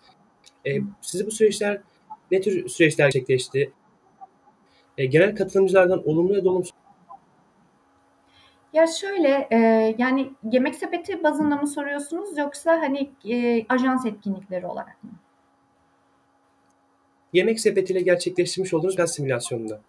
E, 0.66 0.70
sizi 1.00 1.26
bu 1.26 1.30
süreçler 1.30 1.80
ne 2.30 2.40
tür 2.40 2.68
süreçler 2.68 3.04
gerçekleşti? 3.04 3.72
E, 4.98 5.06
genel 5.06 5.36
katılımcılardan 5.36 6.08
olumlu 6.08 6.34
ya 6.34 6.44
da 6.44 6.50
olumsuz 6.50 6.74
ya 8.76 8.86
şöyle, 8.86 9.48
e, 9.50 9.56
yani 9.98 10.30
yemek 10.52 10.74
sepeti 10.74 11.22
bazında 11.22 11.56
mı 11.56 11.66
soruyorsunuz 11.66 12.38
yoksa 12.38 12.72
hani 12.72 13.10
e, 13.28 13.66
ajans 13.68 14.06
etkinlikleri 14.06 14.66
olarak 14.66 15.04
mı? 15.04 15.10
Yemek 17.32 17.60
sepetiyle 17.60 18.00
gerçekleştirmiş 18.00 18.74
olduğunuz 18.74 18.96
gaz 18.96 19.14
simülasyonunda. 19.14 19.80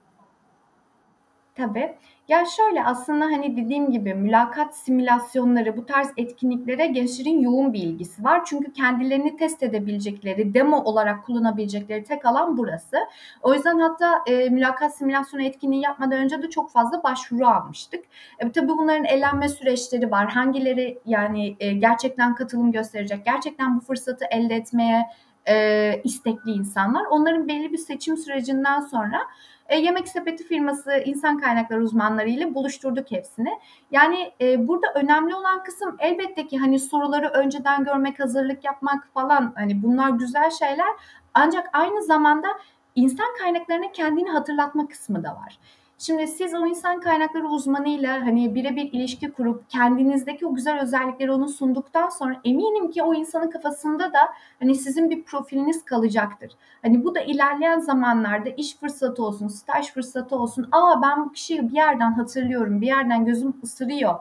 Tabii. 1.55 1.95
Ya 2.27 2.45
şöyle 2.45 2.83
aslında 2.83 3.25
hani 3.25 3.57
dediğim 3.57 3.91
gibi 3.91 4.13
mülakat 4.13 4.75
simülasyonları 4.75 5.77
bu 5.77 5.85
tarz 5.85 6.07
etkinliklere 6.17 6.87
gençlerin 6.87 7.41
yoğun 7.41 7.73
bir 7.73 7.79
ilgisi 7.79 8.23
var. 8.23 8.45
Çünkü 8.45 8.73
kendilerini 8.73 9.37
test 9.37 9.63
edebilecekleri, 9.63 10.53
demo 10.53 10.77
olarak 10.77 11.25
kullanabilecekleri 11.25 12.03
tek 12.03 12.25
alan 12.25 12.57
burası. 12.57 12.97
O 13.41 13.53
yüzden 13.53 13.79
hatta 13.79 14.23
e, 14.27 14.49
mülakat 14.49 14.95
simülasyonu 14.95 15.43
etkinliği 15.43 15.83
yapmadan 15.83 16.19
önce 16.19 16.41
de 16.41 16.49
çok 16.49 16.71
fazla 16.71 17.03
başvuru 17.03 17.47
almıştık. 17.47 18.05
E, 18.39 18.51
tabii 18.51 18.67
bunların 18.67 19.05
elenme 19.05 19.49
süreçleri 19.49 20.11
var. 20.11 20.29
Hangileri 20.29 20.99
yani 21.05 21.55
e, 21.59 21.73
gerçekten 21.73 22.35
katılım 22.35 22.71
gösterecek, 22.71 23.25
gerçekten 23.25 23.77
bu 23.77 23.81
fırsatı 23.81 24.25
elde 24.31 24.55
etmeye 24.55 25.05
e, 25.49 26.01
istekli 26.03 26.51
insanlar. 26.51 27.05
Onların 27.05 27.47
belli 27.47 27.73
bir 27.73 27.77
seçim 27.77 28.17
sürecinden 28.17 28.79
sonra 28.79 29.19
e, 29.69 29.77
Yemek 29.77 30.07
Sepeti 30.07 30.43
firması 30.43 30.91
insan 31.05 31.39
kaynakları 31.39 31.83
uzmanları 31.83 32.29
ile 32.29 32.55
buluşturduk 32.55 33.11
hepsini. 33.11 33.49
Yani 33.91 34.31
e, 34.41 34.67
burada 34.67 34.87
önemli 34.95 35.35
olan 35.35 35.63
kısım 35.63 35.95
elbette 35.99 36.47
ki 36.47 36.57
hani 36.57 36.79
soruları 36.79 37.27
önceden 37.27 37.83
görmek, 37.83 38.19
hazırlık 38.19 38.63
yapmak 38.63 39.07
falan 39.13 39.53
hani 39.55 39.83
bunlar 39.83 40.09
güzel 40.09 40.51
şeyler. 40.51 40.89
Ancak 41.33 41.69
aynı 41.73 42.03
zamanda 42.03 42.47
insan 42.95 43.27
kaynaklarına 43.39 43.91
kendini 43.91 44.29
hatırlatma 44.29 44.87
kısmı 44.87 45.23
da 45.23 45.29
var. 45.29 45.59
Şimdi 45.99 46.27
siz 46.27 46.53
o 46.53 46.65
insan 46.65 46.99
kaynakları 46.99 47.47
uzmanıyla 47.47 48.25
hani 48.25 48.55
birebir 48.55 48.89
ilişki 48.91 49.31
kurup 49.31 49.69
kendinizdeki 49.69 50.45
o 50.45 50.55
güzel 50.55 50.81
özellikleri 50.81 51.31
onu 51.31 51.49
sunduktan 51.49 52.09
sonra 52.09 52.41
eminim 52.45 52.91
ki 52.91 53.03
o 53.03 53.13
insanın 53.13 53.49
kafasında 53.49 54.13
da 54.13 54.19
hani 54.59 54.75
sizin 54.75 55.09
bir 55.09 55.23
profiliniz 55.23 55.85
kalacaktır. 55.85 56.51
Hani 56.81 57.03
bu 57.03 57.15
da 57.15 57.19
ilerleyen 57.19 57.79
zamanlarda 57.79 58.49
iş 58.49 58.77
fırsatı 58.77 59.23
olsun, 59.23 59.47
staj 59.47 59.91
fırsatı 59.91 60.35
olsun. 60.35 60.69
Aa 60.71 61.01
ben 61.01 61.25
bu 61.25 61.31
kişiyi 61.31 61.69
bir 61.69 61.75
yerden 61.75 62.11
hatırlıyorum, 62.11 62.81
bir 62.81 62.87
yerden 62.87 63.25
gözüm 63.25 63.53
ısırıyor 63.63 64.15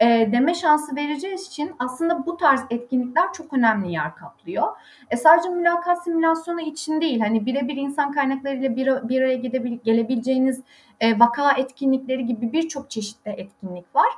e, 0.00 0.28
deme 0.32 0.54
şansı 0.54 0.96
vereceğiz 0.96 1.46
için 1.46 1.72
aslında 1.78 2.26
bu 2.26 2.36
tarz 2.36 2.60
etkinlikler 2.70 3.32
çok 3.32 3.52
önemli 3.52 3.92
yer 3.92 4.14
kaplıyor. 4.14 4.68
E, 5.10 5.16
sadece 5.16 5.48
mülakat 5.48 6.04
simülasyonu 6.04 6.60
için 6.60 7.00
değil, 7.00 7.20
hani 7.20 7.46
birebir 7.46 7.76
insan 7.76 8.12
kaynaklarıyla 8.12 8.76
bir, 8.76 9.08
bir 9.08 9.20
araya 9.20 9.36
gidebil, 9.36 9.78
gelebileceğiniz 9.84 10.62
e, 11.00 11.20
vaka 11.20 11.52
etkinlikleri 11.52 12.26
gibi 12.26 12.52
birçok 12.52 12.90
çeşitli 12.90 13.30
etkinlik 13.30 13.94
var. 13.94 14.08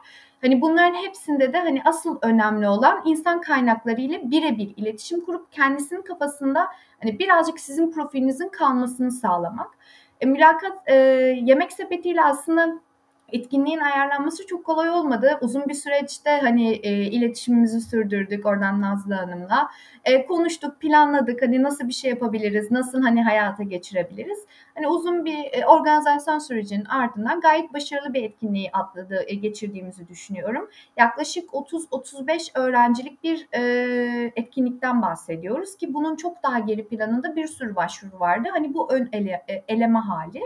Hani 0.41 0.61
bunların 0.61 0.95
hepsinde 0.95 1.53
de 1.53 1.59
hani 1.59 1.83
asıl 1.85 2.19
önemli 2.23 2.69
olan 2.69 3.03
insan 3.05 3.41
kaynakları 3.41 4.01
ile 4.01 4.31
birebir 4.31 4.75
iletişim 4.77 5.25
kurup 5.25 5.53
kendisinin 5.53 6.03
kafasında 6.03 6.69
hani 7.03 7.19
birazcık 7.19 7.61
sizin 7.61 7.93
profilinizin 7.93 8.49
kalmasını 8.49 9.13
sağlamak. 9.13 9.71
E, 10.21 10.27
mülakat 10.27 10.79
e, 10.87 10.95
yemek 11.43 11.73
sepetiyle 11.73 12.25
aslında 12.25 12.81
etkinliğin 13.33 13.79
ayarlanması 13.79 14.47
çok 14.47 14.65
kolay 14.65 14.91
olmadı. 14.91 15.39
Uzun 15.41 15.69
bir 15.69 15.75
süreçte 15.75 16.31
hani 16.31 16.73
e, 16.73 16.91
iletişimimizi 16.93 17.81
sürdürdük 17.81 18.47
oradan 18.47 18.81
Nazlı 18.81 19.15
Hanım'la. 19.15 19.71
E, 20.05 20.27
konuştuk, 20.27 20.81
planladık. 20.81 21.43
Hani 21.43 21.63
nasıl 21.63 21.89
bir 21.89 21.93
şey 21.93 22.11
yapabiliriz, 22.11 22.71
nasıl 22.71 23.03
hani 23.03 23.23
hayata 23.23 23.63
geçirebiliriz. 23.63 24.39
Hani 24.75 24.89
uzun 24.89 25.25
bir 25.25 25.39
e, 25.53 25.67
organizasyon 25.67 26.39
sürecinin 26.39 26.85
ardından 26.85 27.41
gayet 27.41 27.75
başarılı 27.75 28.15
bir 28.15 28.23
etkinliği 28.23 28.71
atladı, 28.73 29.25
e, 29.27 29.35
geçirdiğimizi 29.35 30.09
düşünüyorum. 30.09 30.71
Yaklaşık 30.97 31.51
30-35 31.51 32.59
öğrencilik 32.59 33.25
bir 33.25 33.49
e, 33.53 34.33
etkinlikten 34.37 35.03
bahsediyoruz 35.03 35.77
ki 35.77 35.95
bunun 35.95 36.17
çok 36.17 36.43
daha 36.43 36.59
geri 36.59 36.89
planında 36.89 37.37
bir 37.37 37.47
sürü 37.47 37.77
başvuru 37.77 38.21
vardı. 38.21 38.49
Hani 38.53 38.75
bu 38.75 38.93
ön 38.93 39.09
ele, 39.13 39.45
e, 39.49 39.65
eleme 39.69 39.99
hali. 39.99 40.41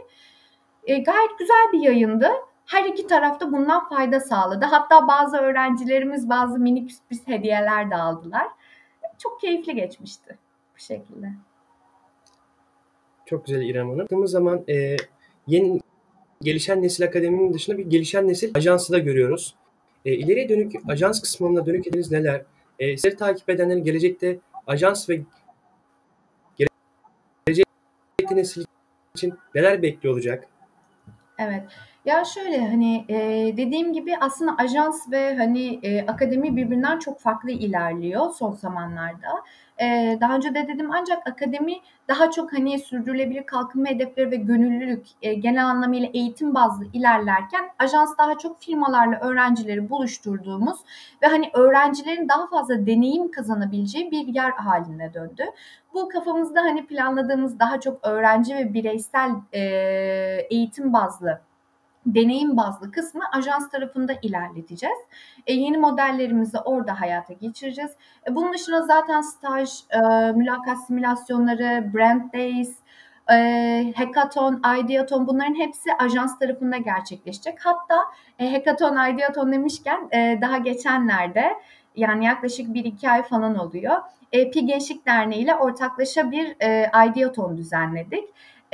E, 0.85 0.99
gayet 0.99 1.39
güzel 1.39 1.73
bir 1.73 1.81
yayındı 1.81 2.29
her 2.67 2.85
iki 2.85 3.07
tarafta 3.07 3.53
bundan 3.53 3.89
fayda 3.89 4.21
sağladı. 4.21 4.65
Hatta 4.65 5.09
bazı 5.09 5.37
öğrencilerimiz 5.37 6.29
bazı 6.29 6.59
minik 6.59 6.93
sürpriz 6.93 7.29
hediyeler 7.29 7.91
de 7.91 7.97
aldılar. 7.97 8.47
Çok 9.19 9.41
keyifli 9.41 9.75
geçmişti 9.75 10.39
bu 10.75 10.79
şekilde. 10.79 11.27
Çok 13.27 13.47
güzel 13.47 13.63
İrem 13.63 13.87
Hanım. 13.87 13.99
Baktığımız 13.99 14.31
zaman 14.31 14.65
e, 14.69 14.97
yeni 15.47 15.81
gelişen 16.43 16.83
nesil 16.83 17.05
akademinin 17.05 17.55
dışında 17.55 17.79
bir 17.79 17.87
gelişen 17.87 18.29
nesil 18.29 18.53
ajansı 18.55 18.93
da 18.93 18.99
görüyoruz. 18.99 19.55
E, 20.05 20.13
ileriye 20.15 20.49
dönük 20.49 20.73
ajans 20.89 21.21
kısmına 21.21 21.67
dönük 21.67 21.87
ediniz 21.87 22.11
neler? 22.11 22.43
E, 22.79 22.97
sizleri 22.97 23.17
takip 23.17 23.51
edenlerin 23.51 23.85
gelecekte 23.85 24.39
ajans 24.67 25.09
ve 25.09 25.23
gelecekte 27.47 28.37
nesil 28.37 28.65
için 29.17 29.35
neler 29.55 29.83
bekliyor 29.83 30.15
olacak? 30.15 30.49
Evet. 31.39 31.63
Ya 32.05 32.25
şöyle 32.25 32.69
hani 32.69 33.05
e, 33.09 33.17
dediğim 33.57 33.93
gibi 33.93 34.17
aslında 34.21 34.55
ajans 34.59 35.11
ve 35.11 35.37
hani 35.37 35.81
e, 35.83 36.07
akademi 36.07 36.57
birbirinden 36.57 36.99
çok 36.99 37.21
farklı 37.21 37.51
ilerliyor 37.51 38.31
son 38.31 38.53
zamanlarda. 38.53 39.29
E, 39.81 40.19
daha 40.21 40.37
önce 40.37 40.55
de 40.55 40.69
dedim 40.69 40.91
ancak 40.93 41.27
akademi 41.27 41.75
daha 42.09 42.31
çok 42.31 42.53
hani 42.53 42.79
sürdürülebilir 42.79 43.47
kalkınma 43.47 43.89
hedefleri 43.89 44.31
ve 44.31 44.37
gönüllülük 44.37 45.07
e, 45.23 45.35
genel 45.35 45.67
anlamıyla 45.67 46.09
eğitim 46.15 46.55
bazlı 46.55 46.85
ilerlerken 46.93 47.65
ajans 47.79 48.19
daha 48.19 48.39
çok 48.39 48.63
firmalarla 48.63 49.21
öğrencileri 49.21 49.91
buluşturduğumuz 49.91 50.77
ve 51.23 51.27
hani 51.27 51.51
öğrencilerin 51.55 52.29
daha 52.29 52.47
fazla 52.47 52.87
deneyim 52.87 53.31
kazanabileceği 53.31 54.11
bir 54.11 54.27
yer 54.27 54.51
haline 54.51 55.15
döndü. 55.15 55.45
Bu 55.95 56.09
kafamızda 56.09 56.61
hani 56.61 56.87
planladığımız 56.87 57.59
daha 57.59 57.81
çok 57.81 58.07
öğrenci 58.07 58.55
ve 58.55 58.75
bireysel 58.75 59.31
e, 59.53 59.61
eğitim 60.51 60.93
bazlı 60.93 61.41
deneyim 62.07 62.57
bazlı 62.57 62.91
kısmı 62.91 63.23
ajans 63.33 63.71
tarafında 63.71 64.13
ilerleteceğiz. 64.23 64.99
E, 65.47 65.55
yeni 65.55 65.79
modellerimizi 65.79 66.59
orada 66.59 67.01
hayata 67.01 67.33
geçireceğiz. 67.33 67.91
E, 68.29 68.35
bunun 68.35 68.53
dışında 68.53 68.83
zaten 68.83 69.21
staj, 69.21 69.71
e, 69.91 69.99
mülakat 70.33 70.87
simülasyonları, 70.87 71.91
brand 71.95 72.33
days, 72.33 72.77
e, 73.31 73.93
hackathon, 73.97 74.63
ideaton 74.85 75.27
bunların 75.27 75.55
hepsi 75.55 75.95
ajans 75.99 76.39
tarafında 76.39 76.77
gerçekleşecek. 76.77 77.59
Hatta 77.63 77.97
e, 78.39 78.53
hackathon, 78.53 79.15
ideaton 79.15 79.53
demişken 79.53 80.09
e, 80.13 80.39
daha 80.41 80.59
geçenlerde 80.59 81.53
yani 81.97 82.25
yaklaşık 82.25 82.67
1-2 82.69 83.11
ay 83.11 83.23
falan 83.23 83.59
oluyor. 83.59 83.97
E, 84.33 84.51
Pi 84.51 84.67
Gençlik 84.67 85.07
Derneği 85.07 85.43
ile 85.43 85.55
ortaklaşa 85.55 86.31
bir 86.31 86.57
e, 86.61 86.91
ideaton 87.09 87.57
düzenledik. 87.57 88.25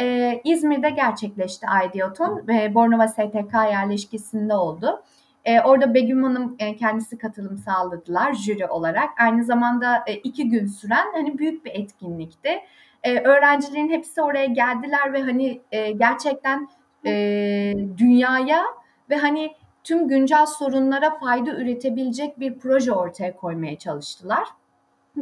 E, 0.00 0.40
İzmir'de 0.44 0.90
gerçekleşti 0.90 1.66
ideaton 1.88 2.44
ve 2.48 2.74
Bornova 2.74 3.08
STK 3.08 3.54
yerleşkesinde 3.54 4.54
oldu. 4.54 5.02
E, 5.44 5.60
orada 5.60 5.94
Begüm 5.94 6.22
Hanım 6.22 6.56
e, 6.58 6.76
kendisi 6.76 7.18
katılım 7.18 7.58
sağladılar 7.58 8.32
jüri 8.32 8.66
olarak. 8.66 9.10
Aynı 9.20 9.44
zamanda 9.44 10.04
e, 10.06 10.14
iki 10.14 10.48
gün 10.48 10.66
süren 10.66 11.06
hani 11.12 11.38
büyük 11.38 11.64
bir 11.64 11.70
etkinlikti. 11.74 12.60
E, 13.02 13.20
öğrencilerin 13.20 13.88
hepsi 13.88 14.22
oraya 14.22 14.46
geldiler 14.46 15.12
ve 15.12 15.22
hani 15.22 15.60
e, 15.72 15.90
gerçekten 15.90 16.68
e, 17.06 17.12
dünyaya 17.96 18.64
ve 19.10 19.16
hani 19.16 19.52
tüm 19.84 20.08
güncel 20.08 20.46
sorunlara 20.46 21.18
fayda 21.18 21.50
üretebilecek 21.50 22.40
bir 22.40 22.58
proje 22.58 22.92
ortaya 22.92 23.36
koymaya 23.36 23.78
çalıştılar 23.78 24.48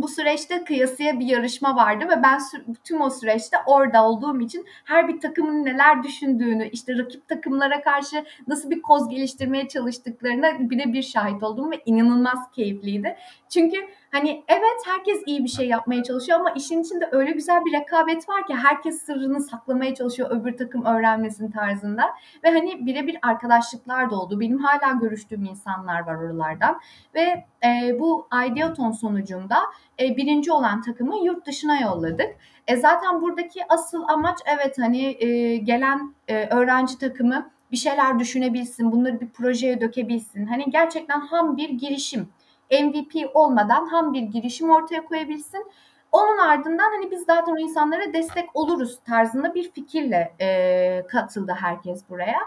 bu 0.03 0.09
süreçte 0.09 0.65
kıyasıya 0.65 1.21
bir 1.21 1.27
yarışma 1.27 1.77
vardı 1.77 2.05
ve 2.09 2.23
ben 2.23 2.41
tüm 2.85 3.01
o 3.01 3.11
süreçte 3.11 3.57
orada 3.67 4.05
olduğum 4.05 4.41
için 4.41 4.65
her 4.85 5.09
bir 5.09 5.21
takımın 5.21 5.65
neler 5.65 6.03
düşündüğünü, 6.03 6.69
işte 6.69 6.99
rakip 6.99 7.29
takımlara 7.29 7.83
karşı 7.83 8.25
nasıl 8.47 8.71
bir 8.71 8.83
koz 8.83 9.09
geliştirmeye 9.09 9.69
çalıştıklarına 9.69 10.71
bir 10.71 11.03
şahit 11.03 11.43
oldum 11.43 11.71
ve 11.71 11.83
inanılmaz 11.87 12.39
keyifliydi. 12.53 13.17
Çünkü 13.49 13.77
hani 14.11 14.45
evet 14.49 14.81
herkes 14.87 15.23
iyi 15.27 15.45
bir 15.45 15.49
şey 15.49 15.69
yapmaya 15.69 16.03
çalışıyor 16.03 16.41
ama 16.41 16.51
işin 16.51 16.83
içinde 16.83 17.09
öyle 17.13 17.31
güzel 17.31 17.65
bir 17.65 17.73
rekabet 17.73 18.29
var 18.29 18.47
ki 18.47 18.55
herkes 18.55 19.03
sırrını 19.03 19.41
saklamaya 19.41 19.95
çalışıyor 19.95 20.31
öbür 20.31 20.57
takım 20.57 20.85
öğrenmesin 20.85 21.51
tarzında 21.51 22.03
ve 22.45 22.51
hani 22.51 22.87
birebir 22.87 23.19
arkadaşlıklar 23.23 24.11
da 24.11 24.17
oldu. 24.21 24.41
Benim 24.41 24.59
hala 24.59 24.93
görüştüğüm 24.93 25.45
insanlar 25.45 26.07
var 26.07 26.15
oralardan 26.15 26.81
ve 27.15 27.45
e, 27.65 28.01
bu 28.01 28.29
Ideaton 28.47 28.91
sonucunda 28.91 29.59
e, 30.01 30.17
birinci 30.17 30.53
olan 30.53 30.83
takımı 30.83 31.25
yurt 31.25 31.47
dışına 31.47 31.81
yolladık. 31.81 32.37
E, 32.67 32.77
zaten 32.77 33.23
buradaki 33.23 33.61
asıl 33.69 34.03
amaç 34.09 34.39
evet 34.57 34.79
hani 34.79 35.25
e, 35.25 35.57
gelen 35.57 36.15
e, 36.29 36.47
öğrenci 36.47 36.99
takımı 36.99 37.51
bir 37.73 37.77
şeyler 37.77 38.19
düşünebilsin, 38.19 38.93
bunları 38.93 39.21
bir 39.21 39.29
projeye 39.29 39.81
dökebilsin. 39.81 40.47
Hani 40.47 40.65
gerçekten 40.71 41.21
ham 41.21 41.57
bir 41.57 41.69
girişim. 41.69 42.29
MVP 42.71 43.31
olmadan 43.35 43.87
ham 43.87 44.13
bir 44.13 44.23
girişim 44.23 44.71
ortaya 44.71 45.05
koyabilsin. 45.05 45.67
Onun 46.13 46.39
ardından 46.39 46.91
hani 46.91 47.11
biz 47.11 47.25
zaten 47.25 47.53
o 47.53 47.59
insanlara 47.59 48.13
destek 48.13 48.57
oluruz 48.57 48.99
tarzında 49.07 49.55
bir 49.55 49.73
fikirle 49.73 50.33
e, 50.41 51.07
katıldı 51.07 51.57
herkes 51.61 52.11
buraya. 52.11 52.39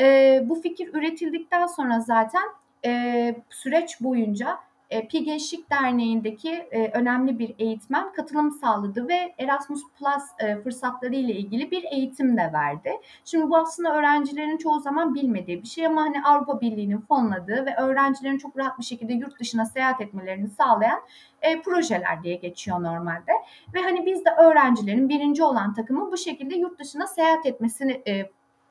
E, 0.00 0.40
bu 0.44 0.54
fikir 0.54 0.94
üretildikten 0.94 1.66
sonra 1.66 2.00
zaten 2.00 2.42
e, 2.84 3.34
süreç 3.50 4.00
boyunca 4.00 4.58
e, 4.90 5.08
Pi 5.08 5.24
Gençlik 5.24 5.70
Derneği'ndeki 5.70 6.50
e, 6.50 6.90
önemli 6.90 7.38
bir 7.38 7.54
eğitmen 7.58 8.12
katılım 8.12 8.50
sağladı 8.50 9.08
ve 9.08 9.34
Erasmus 9.38 9.82
Plus 9.98 10.22
e, 10.38 10.56
fırsatları 10.56 11.14
ile 11.14 11.32
ilgili 11.32 11.70
bir 11.70 11.84
eğitim 11.92 12.36
de 12.36 12.50
verdi. 12.52 12.92
Şimdi 13.24 13.50
bu 13.50 13.56
aslında 13.56 13.94
öğrencilerin 13.94 14.56
çoğu 14.56 14.80
zaman 14.80 15.14
bilmediği 15.14 15.62
bir 15.62 15.68
şey 15.68 15.86
ama 15.86 16.02
hani 16.02 16.22
Avrupa 16.24 16.60
Birliği'nin 16.60 17.00
fonladığı 17.00 17.66
ve 17.66 17.76
öğrencilerin 17.76 18.38
çok 18.38 18.58
rahat 18.58 18.78
bir 18.78 18.84
şekilde 18.84 19.12
yurt 19.12 19.40
dışına 19.40 19.66
seyahat 19.66 20.00
etmelerini 20.00 20.48
sağlayan 20.48 21.00
e, 21.42 21.62
projeler 21.62 22.22
diye 22.22 22.34
geçiyor 22.34 22.82
normalde. 22.82 23.32
Ve 23.74 23.82
hani 23.82 24.06
biz 24.06 24.24
de 24.24 24.30
öğrencilerin 24.30 25.08
birinci 25.08 25.42
olan 25.42 25.74
takımın 25.74 26.12
bu 26.12 26.16
şekilde 26.16 26.54
yurt 26.54 26.78
dışına 26.78 27.06
seyahat 27.06 27.46
etmesini 27.46 28.02
e, 28.06 28.30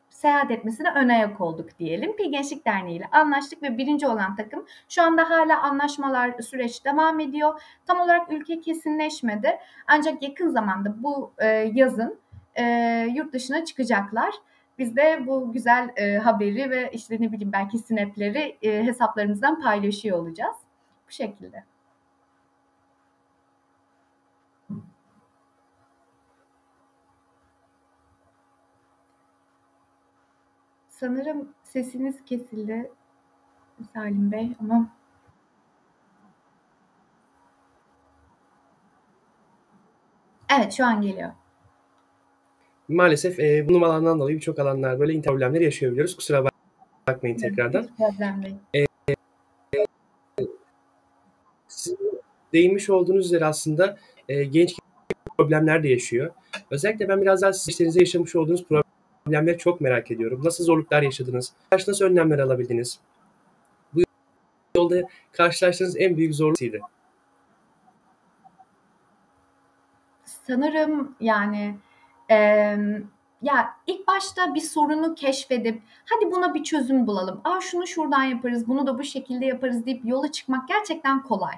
seyahat 0.10 0.52
etmesine 0.52 0.92
ön 0.96 1.10
ayak 1.10 1.42
olduk 1.42 1.80
diyelim. 1.80 2.16
Pi 2.16 2.32
Gençlik 2.32 2.66
Derneği 2.66 2.98
ile 2.98 3.06
anlaştık 3.12 3.64
ve 3.64 3.78
birinci 3.78 4.08
olan 4.08 4.36
takım 4.36 4.66
şu 4.90 5.02
anda 5.02 5.30
hala 5.30 5.62
anlaşmalar 5.62 6.42
süreç 6.42 6.86
devam 6.86 7.20
ediyor. 7.20 7.62
Tam 7.86 8.00
olarak 8.00 8.32
ülke 8.32 8.62
kesinleşmedi. 8.62 9.58
Ancak 9.88 10.24
yakın 10.24 10.50
zamanda 10.50 11.04
bu 11.04 11.34
e, 11.38 11.48
yazın 11.74 12.20
e, 12.56 12.64
yurt 13.16 13.34
dışına 13.34 13.66
çıkacaklar. 13.66 14.34
Biz 14.80 14.96
de 14.96 15.24
bu 15.28 15.52
güzel 15.54 15.90
e, 15.96 16.18
haberi 16.18 16.70
ve 16.70 16.90
işte 16.94 17.18
ne 17.20 17.32
bileyim 17.32 17.52
belki 17.52 17.78
snapleri 17.78 18.58
e, 18.62 18.84
hesaplarımızdan 18.84 19.62
paylaşıyor 19.62 20.18
olacağız. 20.18 20.56
Bu 21.08 21.12
şekilde. 21.12 21.64
Sanırım 31.00 31.50
sesiniz 31.64 32.16
kesildi 32.26 32.92
Salim 33.94 34.32
Bey 34.32 34.52
ama 34.62 34.90
Evet 40.58 40.74
şu 40.74 40.86
an 40.86 41.02
geliyor. 41.02 41.32
Maalesef 42.88 43.40
e, 43.40 43.70
bu 43.70 43.74
numaralardan 43.74 44.20
dolayı 44.20 44.36
birçok 44.36 44.60
alanlar 44.60 45.00
böyle 45.00 45.14
internet 45.14 45.26
problemleri 45.26 45.64
yaşayabiliyoruz. 45.64 46.16
Kusura 46.16 46.46
bakmayın 47.08 47.38
evet, 47.42 47.50
tekrardan. 47.50 47.88
Problem 47.98 48.44
değil. 48.44 48.56
E, 48.76 48.86
değinmiş 52.54 52.90
olduğunuz 52.90 53.26
üzere 53.26 53.46
aslında 53.46 53.98
e, 54.30 54.44
genç 54.44 54.76
problemler 55.38 55.84
de 55.84 55.90
yaşıyor. 55.90 56.32
Özellikle 56.72 57.10
ben 57.10 57.22
biraz 57.22 57.42
daha 57.42 57.54
sizin 57.54 58.00
yaşamış 58.00 58.36
olduğunuz 58.36 58.66
problem 58.66 58.89
problemleri 59.30 59.58
çok 59.58 59.82
merak 59.82 60.12
ediyorum. 60.12 60.42
Nasıl 60.44 60.64
zorluklar 60.64 61.02
yaşadınız? 61.02 61.54
Nasıl 61.72 62.06
önlemler 62.06 62.40
alabildiniz? 62.40 63.00
Bu 63.94 64.02
yolda 64.76 65.02
karşılaştığınız 65.32 65.98
en 65.98 66.18
büyük 66.18 66.36
zorluk 66.36 66.62
neydi? 66.62 66.82
Sanırım 70.26 71.16
yani 71.20 71.76
e, 72.32 72.78
ya 73.42 73.70
ilk 73.88 74.08
başta 74.08 74.56
bir 74.56 74.60
sorunu 74.60 75.16
keşfedip 75.16 75.82
hadi 76.06 76.32
buna 76.32 76.54
bir 76.54 76.64
çözüm 76.64 77.08
bulalım. 77.08 77.42
Aa 77.44 77.62
şunu 77.62 77.88
şuradan 77.88 78.24
yaparız, 78.24 78.68
bunu 78.68 78.88
da 78.88 79.00
bu 79.00 79.04
şekilde 79.04 79.46
yaparız 79.46 79.86
deyip 79.86 80.06
yola 80.06 80.32
çıkmak 80.32 80.68
gerçekten 80.68 81.24
kolay. 81.24 81.54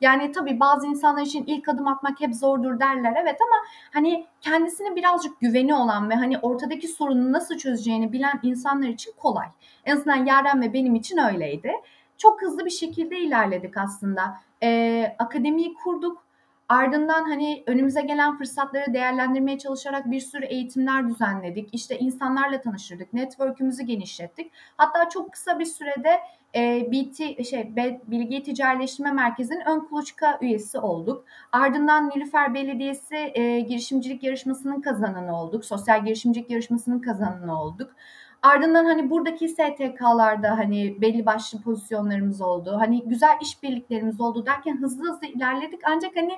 Yani 0.00 0.32
tabii 0.32 0.60
bazı 0.60 0.86
insanlar 0.86 1.22
için 1.22 1.44
ilk 1.46 1.68
adım 1.68 1.88
atmak 1.88 2.20
hep 2.20 2.34
zordur 2.34 2.80
derler 2.80 3.14
evet 3.22 3.38
ama 3.40 3.56
hani 3.92 4.26
kendisine 4.40 4.96
birazcık 4.96 5.40
güveni 5.40 5.74
olan 5.74 6.10
ve 6.10 6.14
hani 6.14 6.38
ortadaki 6.38 6.88
sorunu 6.88 7.32
nasıl 7.32 7.56
çözeceğini 7.56 8.12
bilen 8.12 8.40
insanlar 8.42 8.88
için 8.88 9.12
kolay. 9.16 9.46
En 9.84 9.96
azından 9.96 10.26
Yaren 10.26 10.62
ve 10.62 10.72
benim 10.72 10.94
için 10.94 11.18
öyleydi. 11.18 11.72
Çok 12.18 12.42
hızlı 12.42 12.64
bir 12.64 12.70
şekilde 12.70 13.18
ilerledik 13.18 13.76
aslında. 13.76 14.40
Ee, 14.62 15.16
akademiyi 15.18 15.74
kurduk 15.74 16.25
Ardından 16.68 17.24
hani 17.24 17.62
önümüze 17.66 18.02
gelen 18.02 18.38
fırsatları 18.38 18.94
değerlendirmeye 18.94 19.58
çalışarak 19.58 20.10
bir 20.10 20.20
sürü 20.20 20.44
eğitimler 20.44 21.08
düzenledik. 21.08 21.68
İşte 21.72 21.98
insanlarla 21.98 22.60
tanıştırdık, 22.60 23.12
network'ümüzü 23.12 23.82
genişlettik. 23.82 24.52
Hatta 24.76 25.08
çok 25.08 25.32
kısa 25.32 25.58
bir 25.58 25.64
sürede 25.64 26.20
e, 26.54 26.88
BT 26.92 27.46
şey 27.46 27.76
Bilgi 28.06 28.42
Ticaretleştirme 28.42 29.12
Merkezi'nin 29.12 29.66
ön 29.66 29.80
kuluçka 29.80 30.38
üyesi 30.42 30.78
olduk. 30.78 31.24
Ardından 31.52 32.08
Nilüfer 32.10 32.54
Belediyesi 32.54 33.16
e, 33.34 33.60
girişimcilik 33.60 34.22
yarışmasının 34.22 34.80
kazananı 34.80 35.40
olduk. 35.40 35.64
Sosyal 35.64 36.04
girişimcilik 36.04 36.50
yarışmasının 36.50 36.98
kazananı 36.98 37.62
olduk. 37.62 37.96
Ardından 38.42 38.84
hani 38.84 39.10
buradaki 39.10 39.48
STK'larda 39.48 40.58
hani 40.58 41.00
belli 41.00 41.26
başlı 41.26 41.62
pozisyonlarımız 41.62 42.40
oldu. 42.40 42.76
Hani 42.78 43.02
güzel 43.04 43.36
işbirliklerimiz 43.42 44.20
oldu 44.20 44.46
derken 44.46 44.76
hızlı 44.76 45.10
hızlı 45.10 45.26
ilerledik. 45.26 45.80
Ancak 45.84 46.16
hani 46.16 46.32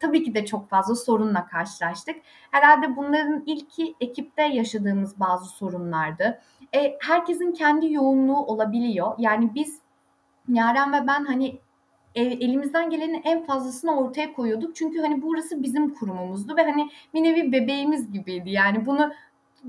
tabii 0.00 0.22
ki 0.22 0.34
de 0.34 0.46
çok 0.46 0.68
fazla 0.68 0.94
sorunla 0.94 1.46
karşılaştık. 1.46 2.16
Herhalde 2.50 2.96
bunların 2.96 3.42
ilki 3.46 3.94
ekipte 4.00 4.42
yaşadığımız 4.42 5.20
bazı 5.20 5.44
sorunlardı. 5.44 6.40
E, 6.74 6.96
herkesin 7.00 7.52
kendi 7.52 7.92
yoğunluğu 7.92 8.46
olabiliyor. 8.46 9.14
Yani 9.18 9.54
biz 9.54 9.80
Yaren 10.48 10.92
ve 10.92 11.06
ben 11.06 11.24
hani 11.24 11.58
elimizden 12.14 12.90
gelenin 12.90 13.22
en 13.24 13.44
fazlasını 13.44 14.00
ortaya 14.00 14.32
koyuyorduk. 14.32 14.76
Çünkü 14.76 15.00
hani 15.00 15.22
burası 15.22 15.62
bizim 15.62 15.94
kurumumuzdu 15.94 16.56
ve 16.56 16.62
hani 16.62 16.90
bir 17.14 17.22
nevi 17.22 17.52
bebeğimiz 17.52 18.12
gibiydi. 18.12 18.50
Yani 18.50 18.86
bunu 18.86 19.12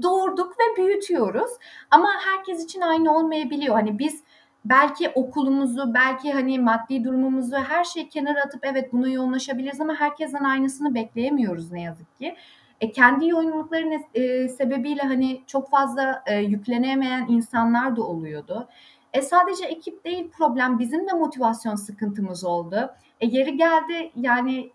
doğurduk 0.02 0.56
ve 0.60 0.84
büyütüyoruz. 0.84 1.52
Ama 1.92 2.10
herkes 2.26 2.64
için 2.64 2.82
aynı 2.82 3.18
olmayabiliyor. 3.18 3.76
Hani 3.76 4.00
biz 4.00 4.24
belki 4.66 5.10
okulumuzu, 5.10 5.94
belki 5.94 6.32
hani 6.32 6.60
maddi 6.60 7.04
durumumuzu 7.04 7.58
her 7.58 7.84
şeyi 7.84 8.10
kenara 8.10 8.42
atıp 8.42 8.66
evet 8.66 8.94
buna 8.94 9.10
yoğunlaşabiliriz 9.10 9.82
ama 9.82 9.96
herkesten 9.96 10.44
aynısını 10.44 10.96
bekleyemiyoruz 10.96 11.72
ne 11.72 11.82
yazık 11.82 12.18
ki. 12.18 12.36
E, 12.82 12.92
kendi 12.92 13.28
yoğunlukları 13.28 14.00
e, 14.14 14.50
sebebiyle 14.50 15.02
hani 15.02 15.42
çok 15.48 15.70
fazla 15.70 16.24
e, 16.26 16.36
yüklenemeyen 16.36 17.26
insanlar 17.30 17.96
da 17.96 18.04
oluyordu. 18.04 18.68
E, 19.14 19.22
sadece 19.22 19.66
ekip 19.66 20.06
değil 20.06 20.30
problem 20.32 20.80
bizim 20.80 21.08
de 21.08 21.14
motivasyon 21.14 21.76
sıkıntımız 21.76 22.46
oldu. 22.46 22.92
E, 23.20 23.28
yeri 23.28 23.58
geldi 23.58 24.12
yani 24.16 24.72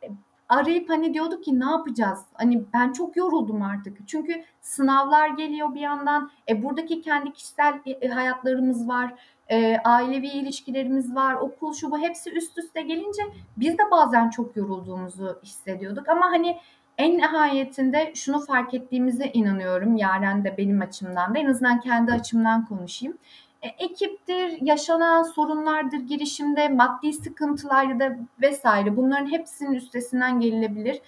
arayıp 0.55 0.91
hani 0.91 1.15
diyorduk 1.15 1.45
ki 1.45 1.61
ne 1.61 1.65
yapacağız? 1.65 2.21
Hani 2.35 2.65
ben 2.75 2.93
çok 2.93 3.17
yoruldum 3.17 3.63
artık. 3.63 4.09
Çünkü 4.09 4.45
sınavlar 4.61 5.29
geliyor 5.29 5.75
bir 5.75 5.81
yandan. 5.81 6.31
E, 6.49 6.63
buradaki 6.63 7.03
kendi 7.03 7.33
kişisel 7.33 7.81
e, 8.01 8.09
hayatlarımız 8.09 8.89
var. 8.89 9.15
E, 9.49 9.77
ailevi 9.85 10.27
ilişkilerimiz 10.27 11.15
var. 11.15 11.35
Okul 11.35 11.73
şu 11.73 11.91
bu 11.91 11.99
hepsi 11.99 12.31
üst 12.31 12.59
üste 12.59 12.83
gelince 12.83 13.23
biz 13.57 13.79
de 13.79 13.83
bazen 13.91 14.31
çok 14.31 14.57
yorulduğumuzu 14.57 15.39
hissediyorduk. 15.43 16.09
Ama 16.09 16.27
hani 16.27 16.59
en 16.99 17.19
nihayetinde 17.19 18.13
şunu 18.15 18.41
fark 18.41 18.75
ettiğimize 18.75 19.27
inanıyorum. 19.27 19.97
Yaren 19.97 20.45
de 20.45 20.57
benim 20.59 20.81
açımdan 20.81 21.35
da 21.35 21.39
en 21.39 21.47
azından 21.47 21.81
kendi 21.81 22.13
açımdan 22.13 22.67
konuşayım. 22.67 23.19
E, 23.65 23.69
ekiptir, 23.69 24.59
yaşanan 24.61 25.23
sorunlardır 25.23 25.97
girişimde, 25.97 26.69
maddi 26.69 27.13
sıkıntılar 27.13 27.85
ya 27.85 28.01
da 28.01 28.17
vesaire 28.43 28.97
bunların 28.97 29.31
hepsinin 29.33 29.73
üstesinden 29.73 30.41
gelinebilir. 30.41 31.01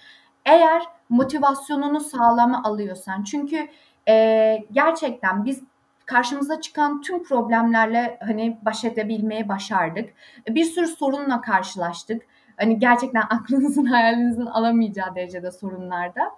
Eğer 0.45 0.83
motivasyonunu 1.09 1.99
sağlama 1.99 2.63
alıyorsan. 2.63 3.23
Çünkü 3.23 3.67
e, 4.09 4.57
gerçekten 4.71 5.45
biz 5.45 5.63
karşımıza 6.05 6.61
çıkan 6.61 7.01
tüm 7.01 7.23
problemlerle 7.23 8.19
hani 8.21 8.57
baş 8.61 8.85
edebilmeye 8.85 9.49
başardık. 9.49 10.13
Bir 10.49 10.63
sürü 10.63 10.87
sorunla 10.87 11.41
karşılaştık. 11.41 12.21
Hani 12.57 12.79
gerçekten 12.79 13.21
aklınızın 13.29 13.85
hayalinizin 13.85 14.45
alamayacağı 14.45 15.15
derecede 15.15 15.51
sorunlarda. 15.51 16.31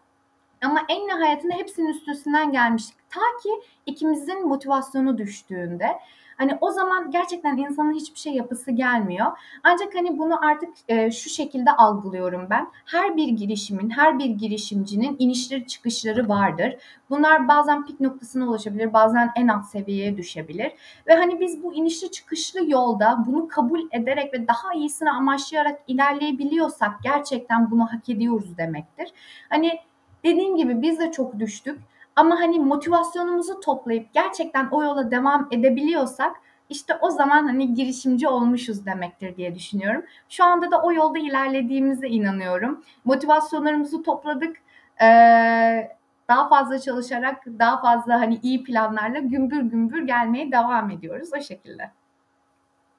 Ama 0.61 0.79
en 0.89 1.07
nihayetinde 1.07 1.53
hepsinin 1.53 1.89
üstesinden 1.89 2.51
gelmiştik. 2.51 3.09
Ta 3.09 3.19
ki 3.43 3.49
ikimizin 3.85 4.47
motivasyonu 4.47 5.17
düştüğünde 5.17 5.99
Hani 6.39 6.57
o 6.61 6.71
zaman 6.71 7.11
gerçekten 7.11 7.57
insanın 7.57 7.93
hiçbir 7.93 8.19
şey 8.19 8.33
yapısı 8.33 8.71
gelmiyor. 8.71 9.25
Ancak 9.63 9.95
hani 9.95 10.17
bunu 10.17 10.45
artık 10.45 10.69
e, 10.87 11.11
şu 11.11 11.29
şekilde 11.29 11.71
algılıyorum 11.71 12.47
ben. 12.49 12.67
Her 12.85 13.17
bir 13.17 13.27
girişimin, 13.27 13.89
her 13.89 14.19
bir 14.19 14.25
girişimcinin 14.25 15.15
inişleri 15.19 15.67
çıkışları 15.67 16.29
vardır. 16.29 16.77
Bunlar 17.09 17.47
bazen 17.47 17.85
pik 17.85 17.99
noktasına 17.99 18.49
ulaşabilir, 18.49 18.93
bazen 18.93 19.31
en 19.35 19.47
alt 19.47 19.65
seviyeye 19.65 20.17
düşebilir. 20.17 20.71
Ve 21.07 21.15
hani 21.15 21.39
biz 21.39 21.63
bu 21.63 21.73
inişli 21.73 22.11
çıkışlı 22.11 22.69
yolda 22.71 23.23
bunu 23.27 23.47
kabul 23.47 23.81
ederek 23.91 24.33
ve 24.33 24.47
daha 24.47 24.73
iyisini 24.73 25.11
amaçlayarak 25.11 25.79
ilerleyebiliyorsak 25.87 26.91
gerçekten 27.03 27.71
bunu 27.71 27.83
hak 27.83 28.09
ediyoruz 28.09 28.57
demektir. 28.57 29.09
Hani 29.49 29.79
dediğim 30.23 30.55
gibi 30.55 30.81
biz 30.81 30.99
de 30.99 31.11
çok 31.11 31.39
düştük. 31.39 31.79
Ama 32.15 32.39
hani 32.39 32.59
motivasyonumuzu 32.59 33.59
toplayıp 33.59 34.13
gerçekten 34.13 34.67
o 34.71 34.83
yola 34.83 35.11
devam 35.11 35.47
edebiliyorsak 35.51 36.35
işte 36.69 36.93
o 37.01 37.09
zaman 37.09 37.47
hani 37.47 37.73
girişimci 37.73 38.27
olmuşuz 38.27 38.85
demektir 38.85 39.35
diye 39.35 39.55
düşünüyorum. 39.55 40.03
Şu 40.29 40.43
anda 40.43 40.71
da 40.71 40.81
o 40.81 40.93
yolda 40.93 41.19
ilerlediğimize 41.19 42.07
inanıyorum. 42.07 42.83
Motivasyonlarımızı 43.05 44.03
topladık. 44.03 44.57
Ee, 45.01 45.91
daha 46.29 46.49
fazla 46.49 46.79
çalışarak, 46.79 47.45
daha 47.59 47.81
fazla 47.81 48.19
hani 48.19 48.39
iyi 48.43 48.63
planlarla 48.63 49.19
gümbür 49.19 49.61
gümbür 49.61 50.07
gelmeye 50.07 50.51
devam 50.51 50.89
ediyoruz 50.89 51.29
o 51.37 51.41
şekilde. 51.41 51.91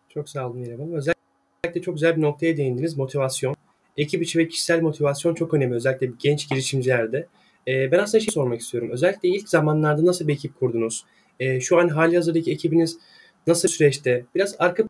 Çok 0.09 0.29
sağ 0.29 0.47
olun 0.47 0.63
İrem 0.63 0.81
Hanım. 0.81 0.93
Özellikle 0.93 1.83
çok 1.83 1.95
güzel 1.95 2.17
bir 2.17 2.23
noktaya 2.23 2.57
değindiniz. 2.57 2.97
Motivasyon. 2.97 3.57
Ekip 4.01 4.23
içi 4.23 4.39
ve 4.39 4.49
kişisel 4.49 4.83
motivasyon 4.83 5.35
çok 5.35 5.55
önemli. 5.55 5.75
Özellikle 5.75 6.11
genç 6.19 6.49
girişimcilerde. 6.49 7.27
E, 7.69 7.93
ben 7.93 7.99
aslında 7.99 8.25
şey 8.25 8.33
sormak 8.33 8.61
istiyorum. 8.61 8.91
Özellikle 8.93 9.29
ilk 9.29 9.49
zamanlarda 9.49 10.07
nasıl 10.07 10.29
bir 10.29 10.33
ekip 10.33 10.59
kurdunuz? 10.59 11.05
E, 11.41 11.61
şu 11.61 11.79
an 11.79 11.89
hali 11.89 12.17
hazırdaki 12.17 12.53
ekibiniz 12.53 12.99
nasıl 13.47 13.69
süreçte? 13.69 14.25
Biraz 14.35 14.57
arka 14.59 14.85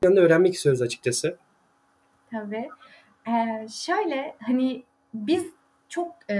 planını 0.00 0.20
öğrenmek 0.20 0.54
istiyoruz 0.54 0.82
açıkçası. 0.82 1.38
Tabii. 2.30 2.68
Ee, 3.28 3.66
şöyle 3.68 4.36
hani 4.40 4.82
biz 5.14 5.44
çok 5.88 6.30
e, 6.30 6.36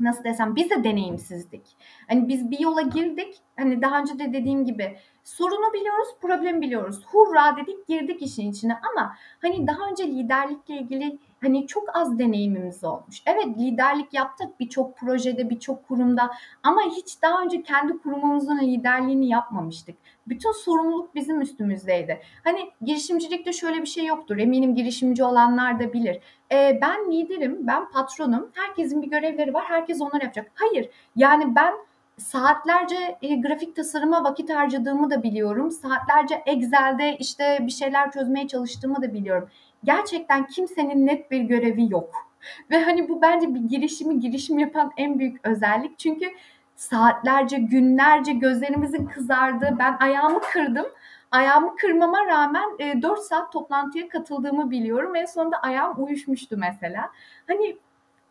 nasıl 0.00 0.24
desem 0.24 0.56
biz 0.56 0.70
de 0.70 0.84
deneyimsizdik. 0.84 1.62
Hani 2.08 2.28
biz 2.28 2.50
bir 2.50 2.60
yola 2.60 2.82
girdik. 2.82 3.36
Hani 3.56 3.82
daha 3.82 4.00
önce 4.00 4.18
de 4.18 4.32
dediğim 4.32 4.64
gibi 4.64 4.96
sorunu 5.24 5.72
biliyoruz, 5.72 6.08
problemi 6.20 6.60
biliyoruz. 6.60 7.00
Hurra 7.06 7.56
dedik, 7.56 7.86
girdik 7.88 8.22
işin 8.22 8.50
içine 8.50 8.78
ama 8.92 9.16
hani 9.42 9.66
daha 9.66 9.90
önce 9.90 10.06
liderlikle 10.06 10.74
ilgili 10.74 11.18
hani 11.42 11.66
çok 11.66 11.96
az 11.96 12.18
deneyimimiz 12.18 12.84
olmuş. 12.84 13.22
Evet 13.26 13.58
liderlik 13.58 14.14
yaptık 14.14 14.60
birçok 14.60 14.96
projede, 14.96 15.50
birçok 15.50 15.88
kurumda 15.88 16.30
ama 16.62 16.82
hiç 16.82 17.22
daha 17.22 17.42
önce 17.42 17.62
kendi 17.62 17.98
kurumumuzun 17.98 18.58
liderliğini 18.58 19.28
yapmamıştık. 19.28 19.96
Bütün 20.26 20.52
sorumluluk 20.52 21.14
bizim 21.14 21.40
üstümüzdeydi. 21.40 22.20
Hani 22.44 22.70
girişimcilikte 22.82 23.52
şöyle 23.52 23.80
bir 23.80 23.86
şey 23.86 24.06
yoktur. 24.06 24.38
Eminim 24.38 24.74
girişimci 24.74 25.24
olanlar 25.24 25.80
da 25.80 25.92
bilir. 25.92 26.20
Ee, 26.52 26.78
ben 26.82 27.12
liderim, 27.12 27.66
ben 27.66 27.90
patronum. 27.90 28.50
Herkesin 28.54 29.02
bir 29.02 29.10
görevleri 29.10 29.54
var. 29.54 29.64
Herkes 29.64 30.00
onları 30.00 30.22
yapacak. 30.24 30.50
Hayır. 30.54 30.90
Yani 31.16 31.56
ben 31.56 31.74
saatlerce 32.18 33.18
e, 33.22 33.36
grafik 33.36 33.76
tasarıma 33.76 34.24
vakit 34.24 34.50
harcadığımı 34.50 35.10
da 35.10 35.22
biliyorum. 35.22 35.70
Saatlerce 35.70 36.42
Excel'de 36.46 37.16
işte 37.18 37.58
bir 37.60 37.72
şeyler 37.72 38.12
çözmeye 38.12 38.48
çalıştığımı 38.48 39.02
da 39.02 39.14
biliyorum 39.14 39.48
gerçekten 39.84 40.46
kimsenin 40.46 41.06
net 41.06 41.30
bir 41.30 41.40
görevi 41.40 41.92
yok. 41.92 42.10
Ve 42.70 42.84
hani 42.84 43.08
bu 43.08 43.22
bence 43.22 43.54
bir 43.54 43.60
girişimi 43.60 44.20
girişim 44.20 44.58
yapan 44.58 44.92
en 44.96 45.18
büyük 45.18 45.46
özellik. 45.46 45.98
Çünkü 45.98 46.30
saatlerce, 46.76 47.56
günlerce 47.58 48.32
gözlerimizin 48.32 49.06
kızardığı, 49.06 49.76
ben 49.78 49.96
ayağımı 50.00 50.40
kırdım. 50.40 50.86
Ayağımı 51.30 51.76
kırmama 51.76 52.26
rağmen 52.26 52.64
e, 52.78 53.02
4 53.02 53.20
saat 53.20 53.52
toplantıya 53.52 54.08
katıldığımı 54.08 54.70
biliyorum. 54.70 55.16
En 55.16 55.24
sonunda 55.24 55.56
ayağım 55.56 56.04
uyuşmuştu 56.04 56.56
mesela. 56.56 57.10
Hani 57.46 57.76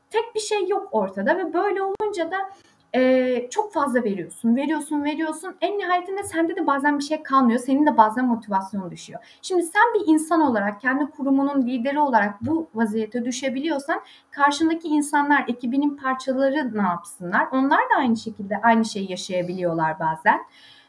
tek 0.09 0.35
bir 0.35 0.39
şey 0.39 0.67
yok 0.67 0.87
ortada 0.91 1.37
ve 1.37 1.53
böyle 1.53 1.81
olunca 1.81 2.31
da 2.31 2.37
e, 2.95 3.47
çok 3.49 3.73
fazla 3.73 4.03
veriyorsun, 4.03 4.55
veriyorsun, 4.55 5.03
veriyorsun. 5.03 5.55
En 5.61 5.77
nihayetinde 5.77 6.23
sende 6.23 6.55
de 6.55 6.67
bazen 6.67 6.99
bir 6.99 7.03
şey 7.03 7.23
kalmıyor. 7.23 7.59
Senin 7.59 7.85
de 7.85 7.97
bazen 7.97 8.25
motivasyonun 8.25 8.91
düşüyor. 8.91 9.19
Şimdi 9.41 9.63
sen 9.63 9.83
bir 9.93 10.13
insan 10.13 10.41
olarak, 10.41 10.81
kendi 10.81 11.05
kurumunun 11.05 11.67
lideri 11.67 11.99
olarak 11.99 12.41
bu 12.41 12.69
vaziyete 12.73 13.25
düşebiliyorsan 13.25 14.01
karşındaki 14.31 14.87
insanlar, 14.87 15.45
ekibinin 15.47 15.97
parçaları 15.97 16.77
ne 16.77 16.81
yapsınlar? 16.81 17.47
Onlar 17.51 17.79
da 17.79 17.95
aynı 17.97 18.17
şekilde 18.17 18.61
aynı 18.63 18.85
şeyi 18.85 19.11
yaşayabiliyorlar 19.11 19.99
bazen. 19.99 20.39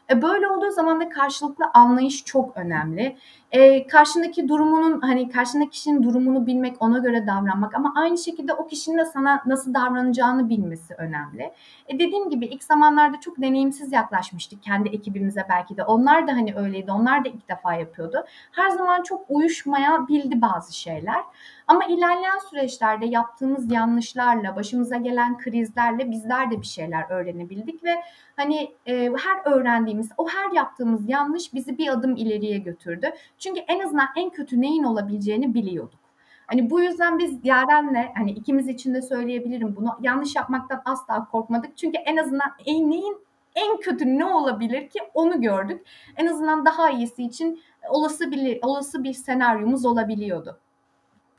E, 0.09 0.21
böyle 0.21 0.47
olduğu 0.47 0.71
zaman 0.71 1.01
da 1.01 1.09
karşılıklı 1.09 1.65
anlayış 1.73 2.25
çok 2.25 2.57
önemli. 2.57 3.17
E, 3.51 3.87
karşındaki 3.87 4.47
durumunun 4.47 5.01
hani 5.01 5.29
karşındaki 5.29 5.69
kişinin 5.69 6.03
durumunu 6.03 6.47
bilmek, 6.47 6.75
ona 6.79 6.97
göre 6.99 7.27
davranmak 7.27 7.75
ama 7.75 7.93
aynı 7.95 8.17
şekilde 8.17 8.53
o 8.53 8.67
kişinin 8.67 8.97
de 8.97 9.05
sana 9.05 9.41
nasıl 9.45 9.73
davranacağını 9.73 10.49
bilmesi 10.49 10.93
önemli. 10.93 11.51
E, 11.87 11.99
dediğim 11.99 12.29
gibi 12.29 12.45
ilk 12.45 12.63
zamanlarda 12.63 13.19
çok 13.19 13.41
deneyimsiz 13.41 13.91
yaklaşmıştık 13.91 14.63
kendi 14.63 14.89
ekibimize 14.89 15.45
belki 15.49 15.77
de. 15.77 15.83
Onlar 15.83 16.27
da 16.27 16.31
hani 16.31 16.55
öyleydi. 16.55 16.91
Onlar 16.91 17.25
da 17.25 17.29
ilk 17.29 17.49
defa 17.49 17.73
yapıyordu. 17.73 18.25
Her 18.51 18.69
zaman 18.69 19.03
çok 19.03 19.25
uyuşmaya 19.29 20.07
bildi 20.07 20.41
bazı 20.41 20.77
şeyler. 20.77 21.21
Ama 21.67 21.85
ilerleyen 21.85 22.39
süreçlerde 22.49 23.05
yaptığımız 23.05 23.71
yanlışlarla, 23.71 24.55
başımıza 24.55 24.97
gelen 24.97 25.37
krizlerle 25.37 26.11
bizler 26.11 26.51
de 26.51 26.61
bir 26.61 26.65
şeyler 26.65 27.09
öğrenebildik 27.09 27.83
ve 27.83 27.95
hani 28.35 28.71
e, 28.85 28.93
her 28.93 29.53
öğrendiğimiz, 29.53 30.09
o 30.17 30.27
her 30.29 30.51
yaptığımız 30.51 31.09
yanlış 31.09 31.53
bizi 31.53 31.77
bir 31.77 31.87
adım 31.87 32.15
ileriye 32.15 32.57
götürdü. 32.57 33.11
Çünkü 33.45 33.59
en 33.59 33.79
azından 33.79 34.07
en 34.15 34.29
kötü 34.29 34.61
neyin 34.61 34.83
olabileceğini 34.83 35.53
biliyorduk. 35.53 35.99
Hani 36.47 36.69
bu 36.69 36.81
yüzden 36.81 37.19
biz 37.19 37.39
Yaren'le 37.43 38.11
hani 38.15 38.31
ikimiz 38.31 38.67
için 38.67 38.93
de 38.93 39.01
söyleyebilirim 39.01 39.75
bunu. 39.75 39.97
Yanlış 40.01 40.35
yapmaktan 40.35 40.81
asla 40.85 41.27
korkmadık. 41.31 41.77
Çünkü 41.77 41.97
en 41.97 42.17
azından 42.17 42.51
en, 42.65 42.91
neyin 42.91 43.17
en 43.55 43.77
kötü 43.77 44.05
ne 44.05 44.25
olabilir 44.25 44.89
ki 44.89 44.99
onu 45.13 45.41
gördük. 45.41 45.85
En 46.17 46.25
azından 46.25 46.65
daha 46.65 46.89
iyisi 46.89 47.23
için 47.23 47.61
olası 47.89 48.31
bir 48.31 48.59
olası 48.61 49.03
bir 49.03 49.13
senaryomuz 49.13 49.85
olabiliyordu. 49.85 50.59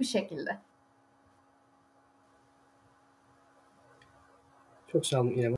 Bu 0.00 0.04
şekilde. 0.04 0.58
Çok 4.88 5.06
sağ 5.06 5.20
olun 5.20 5.30
İrem. 5.30 5.54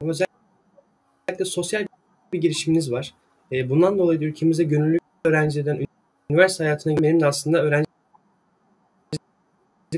Özellikle 0.00 1.44
sosyal 1.44 1.86
bir 2.32 2.40
girişiminiz 2.40 2.92
var. 2.92 3.14
E, 3.52 3.70
bundan 3.70 3.98
dolayı 3.98 4.20
da 4.20 4.24
ülkemizde 4.24 4.64
gönüllü 4.64 5.00
öğrenciden 5.24 5.86
üniversite 6.30 6.64
hayatına 6.64 6.96
de 7.20 7.26
aslında 7.26 7.62
öğrencilik 7.62 7.90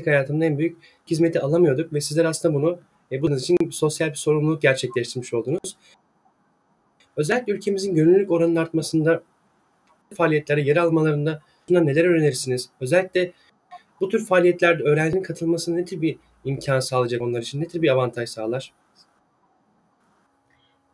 hayatımda 0.05 0.45
en 0.45 0.57
büyük 0.57 0.77
hizmeti 1.07 1.39
alamıyorduk 1.41 1.93
ve 1.93 2.01
sizler 2.01 2.25
aslında 2.25 2.55
bunu 2.55 2.79
e, 3.11 3.21
bunun 3.21 3.37
için 3.37 3.57
sosyal 3.71 4.09
bir 4.09 4.15
sorumluluk 4.15 4.61
gerçekleştirmiş 4.61 5.33
oldunuz. 5.33 5.77
Özellikle 7.17 7.53
ülkemizin 7.53 7.95
gönüllülük 7.95 8.31
oranının 8.31 8.55
artmasında 8.55 9.23
faaliyetlere 10.13 10.61
yer 10.61 10.77
almalarında 10.77 11.41
neler 11.85 12.05
önerirsiniz? 12.05 12.69
Özellikle 12.81 13.31
bu 14.01 14.09
tür 14.09 14.25
faaliyetlerde 14.25 14.83
öğrencinin 14.83 15.23
katılmasına 15.23 15.75
ne 15.75 15.85
tür 15.85 16.01
bir 16.01 16.17
imkan 16.45 16.79
sağlayacak 16.79 17.21
onlar 17.21 17.41
için? 17.41 17.61
Ne 17.61 17.67
tür 17.67 17.81
bir 17.81 17.89
avantaj 17.89 18.29
sağlar? 18.29 18.73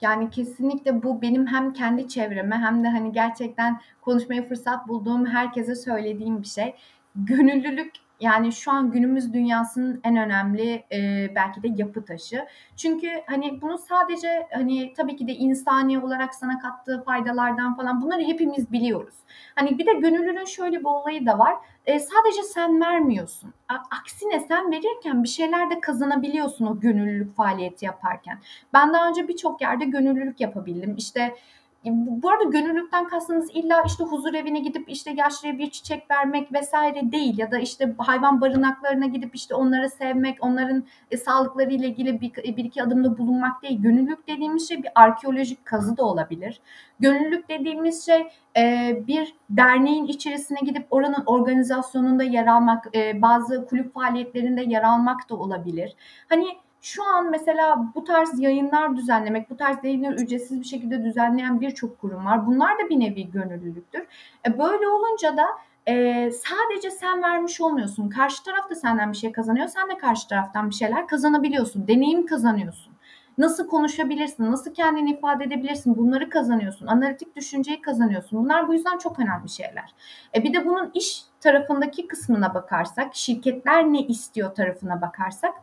Yani 0.02 0.30
kesinlikle 0.30 1.04
bu 1.04 1.22
benim 1.22 1.48
hem 1.48 1.74
kendi 1.74 2.08
çevreme 2.08 2.56
hem 2.56 2.84
de 2.84 2.88
hani 2.88 3.12
gerçekten 3.12 3.82
konuşmaya 4.02 4.48
fırsat 4.48 4.88
bulduğum 4.88 5.26
herkese 5.26 5.76
söylediğim 5.76 6.42
bir 6.42 6.48
şey. 6.48 6.76
Gönüllülük 7.16 7.92
Yani 8.20 8.52
şu 8.52 8.72
an 8.72 8.92
günümüz 8.92 9.34
dünyasının 9.34 10.02
en 10.04 10.18
önemli 10.18 10.86
e, 10.92 11.30
belki 11.36 11.64
de 11.64 11.68
yapı 11.78 12.06
taşı. 12.06 12.46
Çünkü 12.78 13.08
hani 13.28 13.62
bunu 13.62 13.78
sadece 13.78 14.48
hani 14.54 14.94
tabii 14.94 15.16
ki 15.16 15.28
de 15.28 15.34
insani 15.34 16.00
olarak 16.00 16.36
sana 16.36 16.60
kattığı 16.60 17.04
faydalardan 17.04 17.76
falan 17.76 18.02
bunları 18.02 18.22
hepimiz 18.22 18.72
biliyoruz. 18.72 19.16
Hani 19.56 19.78
bir 19.80 19.86
de 19.86 19.94
gönüllünün 19.94 20.46
şöyle 20.46 20.80
bir 20.80 20.86
olayı 20.86 21.26
da 21.26 21.40
var. 21.40 21.56
E, 21.90 22.00
sadece 22.00 22.44
sen 22.44 22.82
vermiyorsun. 22.82 23.54
Aksine 23.70 24.40
sen 24.40 24.72
verirken 24.72 25.24
bir 25.24 25.28
şeyler 25.30 25.70
de 25.70 25.80
kazanabiliyorsun 25.82 26.66
o 26.66 26.80
gönüllülük 26.80 27.36
faaliyeti 27.36 27.86
yaparken. 27.86 28.40
Ben 28.74 28.94
daha 28.94 29.10
önce 29.10 29.28
birçok 29.28 29.62
yerde 29.62 29.86
gönüllülük 29.86 30.40
yapabildim. 30.40 30.96
İşte 30.98 31.36
bu 31.86 32.30
arada 32.30 32.44
gönüllülükten 32.44 33.08
kastınız 33.08 33.50
illa 33.54 33.84
işte 33.86 34.04
huzur 34.04 34.34
evine 34.34 34.60
gidip 34.60 34.90
işte 34.90 35.12
yaşlıya 35.12 35.58
bir 35.58 35.72
çiçek 35.72 36.12
vermek 36.12 36.54
vesaire 36.54 37.12
değil 37.12 37.38
ya 37.38 37.52
da 37.52 37.60
işte 37.60 37.96
hayvan 37.98 38.42
barınaklarına 38.42 39.06
gidip 39.06 39.36
işte 39.36 39.56
onları 39.56 39.90
sevmek, 39.90 40.38
onların 40.42 40.84
e, 41.12 41.18
sağlıkları 41.18 41.74
ile 41.74 41.88
ilgili 41.88 42.22
bir, 42.22 42.34
bir 42.58 42.64
iki 42.64 42.84
adımda 42.84 43.18
bulunmak 43.18 43.64
değil. 43.64 43.82
Gönüllülük 43.82 44.28
dediğimiz 44.28 44.68
şey 44.68 44.84
bir 44.84 44.90
arkeolojik 44.96 45.66
kazı 45.66 45.98
da 45.98 46.04
olabilir. 46.04 46.62
Gönüllülük 47.00 47.50
dediğimiz 47.50 48.06
şey 48.06 48.28
e, 48.58 48.94
bir 49.08 49.36
derneğin 49.50 50.06
içerisine 50.06 50.60
gidip 50.66 50.88
oranın 50.92 51.24
organizasyonunda 51.26 52.24
yer 52.24 52.48
almak, 52.48 52.96
e, 52.96 53.22
bazı 53.22 53.66
kulüp 53.66 53.94
faaliyetlerinde 53.94 54.62
yer 54.62 54.84
almak 54.84 55.30
da 55.30 55.36
olabilir. 55.36 55.96
Hani 56.30 56.46
şu 56.82 57.04
an 57.04 57.30
mesela 57.30 57.92
bu 57.96 58.04
tarz 58.04 58.40
yayınlar 58.40 58.96
düzenlemek, 58.96 59.50
bu 59.50 59.58
tarz 59.58 59.84
yayınları 59.84 60.16
ücretsiz 60.16 60.60
bir 60.60 60.66
şekilde 60.66 61.04
düzenleyen 61.04 61.62
birçok 61.62 62.00
kurum 62.02 62.26
var. 62.26 62.48
Bunlar 62.48 62.80
da 62.80 62.90
bir 62.90 63.00
nevi 63.00 63.32
gönüllülüktür. 63.32 64.08
E 64.48 64.60
böyle 64.60 64.88
olunca 64.88 65.38
da 65.38 65.46
e, 65.88 66.32
sadece 66.32 66.92
sen 66.92 67.24
vermiş 67.24 67.62
olmuyorsun. 67.62 68.10
Karşı 68.10 68.44
taraf 68.44 68.70
da 68.70 68.76
senden 68.76 69.12
bir 69.12 69.18
şey 69.18 69.32
kazanıyor. 69.32 69.68
Sen 69.68 69.90
de 69.90 69.98
karşı 69.98 70.28
taraftan 70.28 70.70
bir 70.70 70.76
şeyler 70.76 71.08
kazanabiliyorsun. 71.08 71.88
Deneyim 71.88 72.26
kazanıyorsun. 72.26 72.94
Nasıl 73.38 73.68
konuşabilirsin, 73.68 74.52
nasıl 74.52 74.74
kendini 74.74 75.12
ifade 75.12 75.44
edebilirsin 75.44 75.98
bunları 75.98 76.30
kazanıyorsun. 76.30 76.88
Analitik 76.88 77.36
düşünceyi 77.36 77.82
kazanıyorsun. 77.82 78.44
Bunlar 78.44 78.68
bu 78.68 78.74
yüzden 78.74 78.98
çok 78.98 79.20
önemli 79.20 79.50
şeyler. 79.50 79.94
E 80.36 80.44
bir 80.44 80.54
de 80.54 80.66
bunun 80.66 80.92
iş 80.94 81.24
tarafındaki 81.42 82.08
kısmına 82.08 82.54
bakarsak, 82.54 83.16
şirketler 83.16 83.94
ne 83.94 84.02
istiyor 84.02 84.56
tarafına 84.56 85.02
bakarsak 85.02 85.54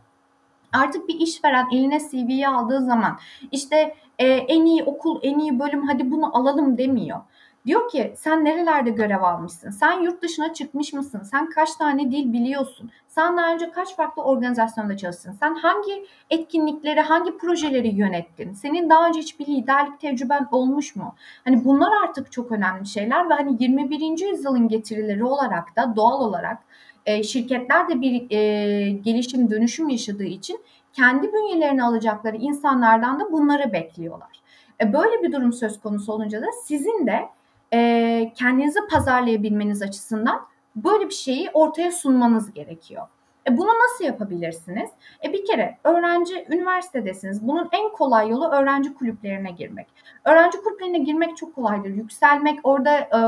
Artık 0.72 1.08
bir 1.08 1.20
işveren 1.20 1.66
eline 1.72 1.98
CV'yi 2.10 2.48
aldığı 2.48 2.80
zaman 2.80 3.18
işte 3.52 3.94
e, 4.18 4.26
en 4.26 4.64
iyi 4.64 4.84
okul, 4.84 5.20
en 5.22 5.38
iyi 5.38 5.58
bölüm 5.58 5.86
hadi 5.86 6.10
bunu 6.10 6.36
alalım 6.36 6.78
demiyor. 6.78 7.20
Diyor 7.66 7.88
ki 7.90 8.14
sen 8.16 8.44
nerelerde 8.44 8.90
görev 8.90 9.22
almışsın? 9.22 9.70
Sen 9.70 10.00
yurt 10.02 10.22
dışına 10.22 10.52
çıkmış 10.52 10.92
mısın? 10.92 11.22
Sen 11.30 11.50
kaç 11.50 11.76
tane 11.76 12.10
dil 12.10 12.32
biliyorsun? 12.32 12.90
Sen 13.08 13.36
daha 13.36 13.52
önce 13.52 13.70
kaç 13.70 13.96
farklı 13.96 14.22
organizasyonda 14.22 14.96
çalıştın? 14.96 15.32
Sen 15.40 15.54
hangi 15.54 16.06
etkinlikleri, 16.30 17.00
hangi 17.00 17.38
projeleri 17.38 17.88
yönettin? 17.88 18.52
Senin 18.52 18.90
daha 18.90 19.08
önce 19.08 19.20
hiçbir 19.20 19.46
liderlik 19.46 20.00
tecrüben 20.00 20.48
olmuş 20.52 20.96
mu? 20.96 21.14
Hani 21.44 21.64
bunlar 21.64 21.92
artık 22.04 22.32
çok 22.32 22.52
önemli 22.52 22.86
şeyler 22.86 23.30
ve 23.30 23.34
hani 23.34 23.56
21. 23.62 24.30
yüzyılın 24.30 24.68
getirileri 24.68 25.24
olarak 25.24 25.76
da 25.76 25.96
doğal 25.96 26.20
olarak 26.20 26.58
e, 27.06 27.22
şirketler 27.22 27.88
de 27.88 28.00
bir 28.00 28.30
e, 28.30 28.90
gelişim 28.90 29.50
dönüşüm 29.50 29.88
yaşadığı 29.88 30.24
için 30.24 30.60
kendi 30.92 31.32
bünyelerine 31.32 31.84
alacakları 31.84 32.36
insanlardan 32.36 33.20
da 33.20 33.32
bunları 33.32 33.72
bekliyorlar. 33.72 34.42
E, 34.82 34.92
böyle 34.92 35.22
bir 35.22 35.32
durum 35.32 35.52
söz 35.52 35.80
konusu 35.80 36.12
olunca 36.12 36.42
da 36.42 36.46
sizin 36.64 37.06
de 37.06 37.28
e, 37.72 38.32
kendinizi 38.34 38.78
pazarlayabilmeniz 38.90 39.82
açısından 39.82 40.40
böyle 40.76 41.08
bir 41.08 41.14
şeyi 41.14 41.50
ortaya 41.50 41.92
sunmanız 41.92 42.52
gerekiyor. 42.52 43.06
E 43.48 43.56
bunu 43.56 43.68
nasıl 43.68 44.04
yapabilirsiniz? 44.04 44.90
E 45.24 45.32
bir 45.32 45.44
kere 45.44 45.78
öğrenci 45.84 46.46
üniversitedesiniz. 46.50 47.48
Bunun 47.48 47.68
en 47.72 47.92
kolay 47.92 48.28
yolu 48.28 48.48
öğrenci 48.48 48.94
kulüplerine 48.94 49.50
girmek. 49.50 49.86
Öğrenci 50.24 50.58
kulüplerine 50.58 50.98
girmek 50.98 51.36
çok 51.36 51.54
kolaydır. 51.54 51.90
Yükselmek, 51.90 52.60
orada 52.64 52.98
e, 52.98 53.20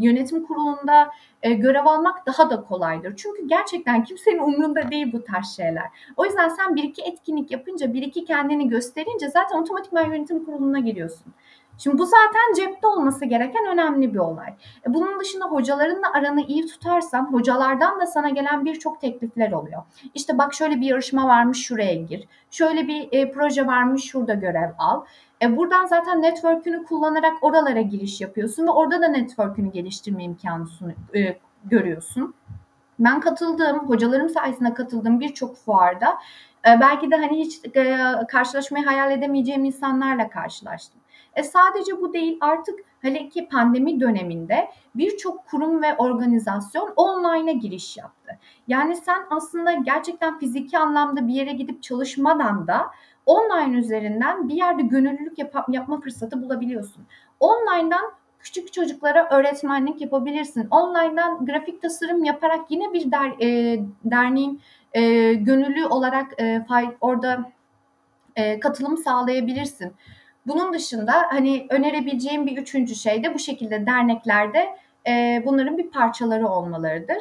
yönetim 0.00 0.46
kurulunda 0.46 1.10
e, 1.42 1.52
görev 1.52 1.86
almak 1.86 2.26
daha 2.26 2.50
da 2.50 2.62
kolaydır. 2.62 3.16
Çünkü 3.16 3.48
gerçekten 3.48 4.04
kimsenin 4.04 4.38
umrunda 4.38 4.90
değil 4.90 5.12
bu 5.12 5.24
tarz 5.24 5.56
şeyler. 5.56 5.86
O 6.16 6.24
yüzden 6.24 6.48
sen 6.48 6.76
bir 6.76 6.82
iki 6.82 7.02
etkinlik 7.02 7.50
yapınca, 7.50 7.92
bir 7.92 8.02
iki 8.02 8.24
kendini 8.24 8.68
gösterince 8.68 9.28
zaten 9.28 9.58
otomatikman 9.58 10.12
yönetim 10.12 10.44
kuruluna 10.44 10.78
giriyorsun. 10.78 11.34
Şimdi 11.78 11.98
bu 11.98 12.06
zaten 12.06 12.54
cepte 12.56 12.86
olması 12.86 13.24
gereken 13.24 13.66
önemli 13.72 14.14
bir 14.14 14.18
olay. 14.18 14.48
E 14.88 14.94
bunun 14.94 15.20
dışında 15.20 15.44
hocalarınla 15.44 16.12
aranı 16.12 16.42
iyi 16.42 16.66
tutarsan 16.66 17.32
hocalardan 17.32 18.00
da 18.00 18.06
sana 18.06 18.28
gelen 18.28 18.64
birçok 18.64 19.00
teklifler 19.00 19.52
oluyor. 19.52 19.82
İşte 20.14 20.38
bak 20.38 20.54
şöyle 20.54 20.80
bir 20.80 20.86
yarışma 20.86 21.28
varmış 21.28 21.66
şuraya 21.66 21.94
gir. 21.94 22.28
Şöyle 22.50 22.88
bir 22.88 23.08
e, 23.12 23.32
proje 23.32 23.66
varmış 23.66 24.04
şurada 24.04 24.34
görev 24.34 24.70
al. 24.78 25.04
E 25.42 25.56
buradan 25.56 25.86
zaten 25.86 26.22
network'ünü 26.22 26.84
kullanarak 26.84 27.34
oralara 27.42 27.80
giriş 27.80 28.20
yapıyorsun 28.20 28.66
ve 28.66 28.70
orada 28.70 29.02
da 29.02 29.08
network'ünü 29.08 29.72
geliştirme 29.72 30.24
imkanı 30.24 30.66
e, 31.14 31.38
görüyorsun. 31.64 32.34
Ben 32.98 33.20
katıldığım, 33.20 33.78
hocalarım 33.78 34.28
sayesinde 34.28 34.74
katıldığım 34.74 35.20
birçok 35.20 35.56
fuarda 35.56 36.18
e, 36.68 36.80
belki 36.80 37.10
de 37.10 37.16
hani 37.16 37.40
hiç 37.40 37.76
e, 37.76 37.98
karşılaşmayı 38.28 38.84
hayal 38.84 39.10
edemeyeceğim 39.10 39.64
insanlarla 39.64 40.28
karşılaştım. 40.28 40.97
E 41.38 41.42
sadece 41.42 42.00
bu 42.00 42.12
değil 42.12 42.38
artık 42.40 42.78
hele 43.00 43.28
ki 43.28 43.48
pandemi 43.48 44.00
döneminde 44.00 44.70
birçok 44.94 45.46
kurum 45.46 45.82
ve 45.82 45.96
organizasyon 45.96 46.92
online'a 46.96 47.52
giriş 47.52 47.96
yaptı. 47.96 48.38
Yani 48.68 48.96
sen 48.96 49.22
aslında 49.30 49.72
gerçekten 49.72 50.38
fiziki 50.38 50.78
anlamda 50.78 51.28
bir 51.28 51.32
yere 51.32 51.52
gidip 51.52 51.82
çalışmadan 51.82 52.66
da 52.66 52.86
online 53.26 53.78
üzerinden 53.78 54.48
bir 54.48 54.54
yerde 54.54 54.82
gönüllülük 54.82 55.38
yap- 55.38 55.68
yapma 55.68 56.00
fırsatı 56.00 56.42
bulabiliyorsun. 56.42 57.04
Online'dan 57.40 58.12
küçük 58.40 58.72
çocuklara 58.72 59.28
öğretmenlik 59.30 60.00
yapabilirsin. 60.00 60.68
Online'dan 60.70 61.46
grafik 61.46 61.82
tasarım 61.82 62.24
yaparak 62.24 62.70
yine 62.70 62.92
bir 62.92 63.10
der, 63.10 63.30
e, 63.40 63.80
derneğin 64.04 64.60
e, 64.92 65.34
gönüllü 65.34 65.86
olarak 65.86 66.40
e, 66.40 66.64
fay, 66.68 66.96
orada 67.00 67.52
e, 68.36 68.60
katılım 68.60 68.96
sağlayabilirsin. 68.96 69.92
Bunun 70.48 70.72
dışında 70.72 71.12
hani 71.30 71.66
önerebileceğim 71.70 72.46
bir 72.46 72.56
üçüncü 72.56 72.94
şey 72.94 73.24
de 73.24 73.34
bu 73.34 73.38
şekilde 73.38 73.86
derneklerde 73.86 74.68
e, 75.08 75.42
bunların 75.46 75.78
bir 75.78 75.90
parçaları 75.90 76.48
olmalarıdır. 76.48 77.18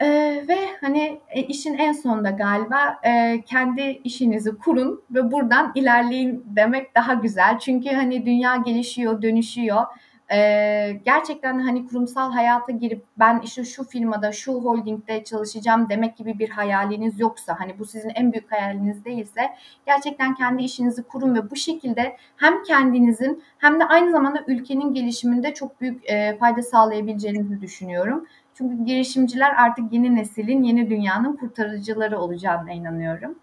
E, 0.00 0.06
ve 0.48 0.58
hani 0.80 1.20
e, 1.30 1.42
işin 1.42 1.74
en 1.74 1.92
sonunda 1.92 2.30
galiba 2.30 2.98
e, 3.04 3.42
kendi 3.46 4.00
işinizi 4.04 4.58
kurun 4.58 5.02
ve 5.10 5.32
buradan 5.32 5.72
ilerleyin 5.74 6.44
demek 6.46 6.94
daha 6.94 7.14
güzel. 7.14 7.58
Çünkü 7.58 7.90
hani 7.90 8.26
dünya 8.26 8.56
gelişiyor, 8.56 9.22
dönüşüyor 9.22 9.86
e, 10.32 11.00
gerçekten 11.04 11.58
hani 11.58 11.86
kurumsal 11.86 12.32
hayata 12.32 12.72
girip 12.72 13.04
ben 13.18 13.40
işte 13.44 13.64
şu 13.64 13.84
firmada, 13.84 14.32
şu 14.32 14.52
holdingde 14.52 15.24
çalışacağım 15.24 15.88
demek 15.88 16.16
gibi 16.16 16.38
bir 16.38 16.50
hayaliniz 16.50 17.20
yoksa, 17.20 17.56
hani 17.60 17.78
bu 17.78 17.84
sizin 17.84 18.08
en 18.08 18.32
büyük 18.32 18.52
hayaliniz 18.52 19.04
değilse 19.04 19.40
gerçekten 19.86 20.34
kendi 20.34 20.62
işinizi 20.62 21.02
kurun 21.02 21.34
ve 21.34 21.50
bu 21.50 21.56
şekilde 21.56 22.16
hem 22.36 22.62
kendinizin 22.62 23.42
hem 23.58 23.80
de 23.80 23.84
aynı 23.84 24.12
zamanda 24.12 24.44
ülkenin 24.46 24.94
gelişiminde 24.94 25.54
çok 25.54 25.80
büyük 25.80 26.10
e, 26.10 26.36
fayda 26.38 26.62
sağlayabileceğinizi 26.62 27.60
düşünüyorum. 27.60 28.26
Çünkü 28.54 28.84
girişimciler 28.84 29.54
artık 29.54 29.92
yeni 29.92 30.14
neslin, 30.14 30.62
yeni 30.62 30.90
dünyanın 30.90 31.36
kurtarıcıları 31.36 32.18
olacağına 32.18 32.72
inanıyorum. 32.72 33.38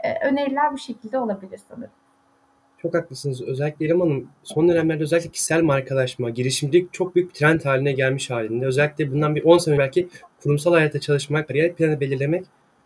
E, 0.00 0.26
öneriler 0.28 0.72
bu 0.72 0.78
şekilde 0.78 1.18
olabilir 1.18 1.60
sanırım. 1.68 2.01
Çok 2.82 2.94
haklısınız. 2.94 3.42
Özellikle 3.42 3.86
İrem 3.86 4.00
Hanım 4.00 4.28
son 4.42 4.68
dönemlerde 4.68 5.02
özellikle 5.02 5.30
kişisel 5.30 5.62
markalaşma, 5.62 6.30
girişimcilik 6.30 6.92
çok 6.92 7.14
büyük 7.14 7.28
bir 7.28 7.34
trend 7.34 7.60
haline 7.64 7.92
gelmiş 7.92 8.30
halinde. 8.30 8.66
Özellikle 8.66 9.12
bundan 9.12 9.36
bir 9.36 9.44
10 9.44 9.58
sene 9.58 9.78
belki 9.78 10.08
kurumsal 10.42 10.72
hayata 10.72 11.00
çalışmak, 11.00 11.48
kariyer 11.48 11.74
planı 11.74 12.00
belirlemek 12.00 12.44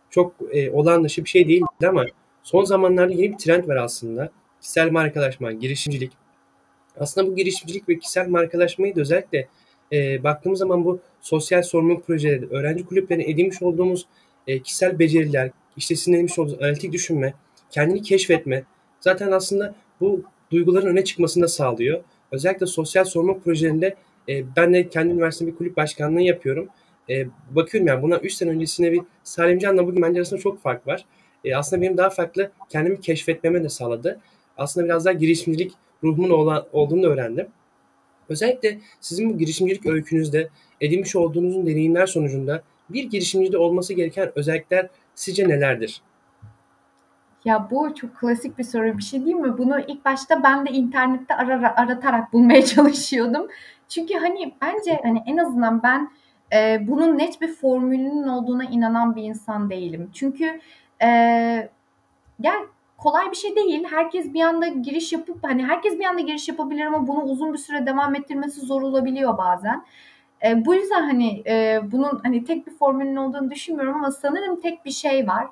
çok 0.09 0.33
e, 0.51 0.71
olağan 0.71 1.03
dışı 1.03 1.23
bir 1.23 1.29
şey 1.29 1.47
değildi 1.47 1.87
ama 1.87 2.05
son 2.43 2.63
zamanlarda 2.63 3.13
yeni 3.13 3.31
bir 3.31 3.37
trend 3.37 3.67
var 3.67 3.75
aslında. 3.75 4.31
Kişisel 4.61 4.91
markalaşma, 4.91 5.51
girişimcilik. 5.51 6.11
Aslında 6.99 7.27
bu 7.27 7.35
girişimcilik 7.35 7.89
ve 7.89 7.99
kişisel 7.99 8.27
markalaşmayı 8.27 8.95
da 8.95 9.01
özellikle 9.01 9.47
e, 9.91 10.23
baktığımız 10.23 10.59
zaman 10.59 10.85
bu 10.85 10.99
sosyal 11.21 11.61
sorumluluk 11.61 12.07
projeleri, 12.07 12.47
öğrenci 12.49 12.85
kulüplerine 12.85 13.23
edinmiş 13.23 13.61
olduğumuz 13.61 14.05
e, 14.47 14.59
kişisel 14.59 14.99
beceriler, 14.99 15.51
işte 15.77 15.95
sizin 15.95 16.13
edinmiş 16.13 16.39
olduğunuz 16.39 16.61
analitik 16.61 16.93
düşünme, 16.93 17.33
kendini 17.71 18.01
keşfetme, 18.01 18.63
zaten 18.99 19.31
aslında 19.31 19.75
bu 20.01 20.23
duyguların 20.51 20.87
öne 20.87 21.03
çıkmasını 21.03 21.43
da 21.43 21.47
sağlıyor. 21.47 22.03
Özellikle 22.31 22.65
sosyal 22.65 23.03
sorumluluk 23.03 23.43
projelerinde 23.43 23.95
e, 24.29 24.55
ben 24.55 24.73
de 24.73 24.89
kendi 24.89 25.13
üniversitede 25.13 25.51
bir 25.51 25.55
kulüp 25.55 25.77
başkanlığı 25.77 26.21
yapıyorum. 26.21 26.67
E, 27.09 27.25
bakıyorum 27.51 27.87
yani 27.87 28.01
buna 28.01 28.17
3 28.17 28.33
sene 28.33 28.49
öncesine 28.49 28.91
bir 28.91 29.01
Salim 29.23 29.59
Can'la 29.59 29.87
bugün 29.87 30.01
bence 30.01 30.19
arasında 30.19 30.39
çok 30.39 30.61
fark 30.61 30.87
var. 30.87 31.05
E, 31.45 31.55
aslında 31.55 31.81
benim 31.81 31.97
daha 31.97 32.09
farklı 32.09 32.51
kendimi 32.69 33.01
keşfetmeme 33.01 33.63
de 33.63 33.69
sağladı. 33.69 34.19
Aslında 34.57 34.85
biraz 34.85 35.05
daha 35.05 35.13
girişimcilik 35.13 35.73
ruhumun 36.03 36.29
olan, 36.29 36.67
olduğunu 36.73 37.03
da 37.03 37.07
öğrendim. 37.07 37.47
Özellikle 38.29 38.79
sizin 39.01 39.33
bu 39.33 39.37
girişimcilik 39.37 39.85
öykünüzde 39.85 40.49
edinmiş 40.81 41.15
olduğunuzun 41.15 41.67
deneyimler 41.67 42.07
sonucunda 42.07 42.63
bir 42.89 43.03
girişimcide 43.03 43.57
olması 43.57 43.93
gereken 43.93 44.31
özellikler 44.35 44.89
sizce 45.15 45.49
nelerdir? 45.49 46.01
Ya 47.47 47.67
bu 47.71 47.95
çok 47.95 48.15
klasik 48.15 48.57
bir 48.57 48.63
soru 48.63 48.97
bir 48.97 49.03
şey 49.03 49.25
değil 49.25 49.35
mi? 49.35 49.57
Bunu 49.57 49.79
ilk 49.79 50.05
başta 50.05 50.43
ben 50.43 50.65
de 50.65 50.71
internette 50.71 51.35
ara, 51.35 51.75
aratarak 51.75 52.33
bulmaya 52.33 52.65
çalışıyordum. 52.65 53.47
Çünkü 53.89 54.13
hani 54.13 54.53
bence 54.61 54.99
hani 55.03 55.23
en 55.25 55.37
azından 55.37 55.83
ben 55.83 56.11
e, 56.53 56.87
bunun 56.87 57.17
net 57.17 57.41
bir 57.41 57.47
formülünün 57.47 58.27
olduğuna 58.27 58.63
inanan 58.63 59.15
bir 59.15 59.23
insan 59.23 59.69
değilim. 59.69 60.09
Çünkü 60.13 60.59
e, 61.01 61.07
yani 62.39 62.65
kolay 62.97 63.31
bir 63.31 63.35
şey 63.35 63.55
değil. 63.55 63.85
Herkes 63.91 64.33
bir 64.33 64.41
anda 64.41 64.67
giriş 64.67 65.13
yapıp 65.13 65.43
hani 65.43 65.65
herkes 65.65 65.99
bir 65.99 66.05
anda 66.05 66.21
giriş 66.21 66.47
yapabilir 66.47 66.85
ama 66.85 67.07
bunu 67.07 67.21
uzun 67.21 67.53
bir 67.53 67.57
süre 67.57 67.85
devam 67.85 68.15
ettirmesi 68.15 68.61
zor 68.61 68.81
olabiliyor 68.81 69.37
bazen. 69.37 69.83
E, 70.45 70.65
bu 70.65 70.75
yüzden 70.75 71.03
hani 71.03 71.43
e, 71.47 71.79
bunun 71.91 72.19
hani 72.23 72.43
tek 72.43 72.67
bir 72.67 72.71
formülün 72.71 73.15
olduğunu 73.15 73.51
düşünmüyorum 73.51 73.95
ama 73.95 74.11
sanırım 74.11 74.61
tek 74.61 74.85
bir 74.85 74.91
şey 74.91 75.27
var. 75.27 75.47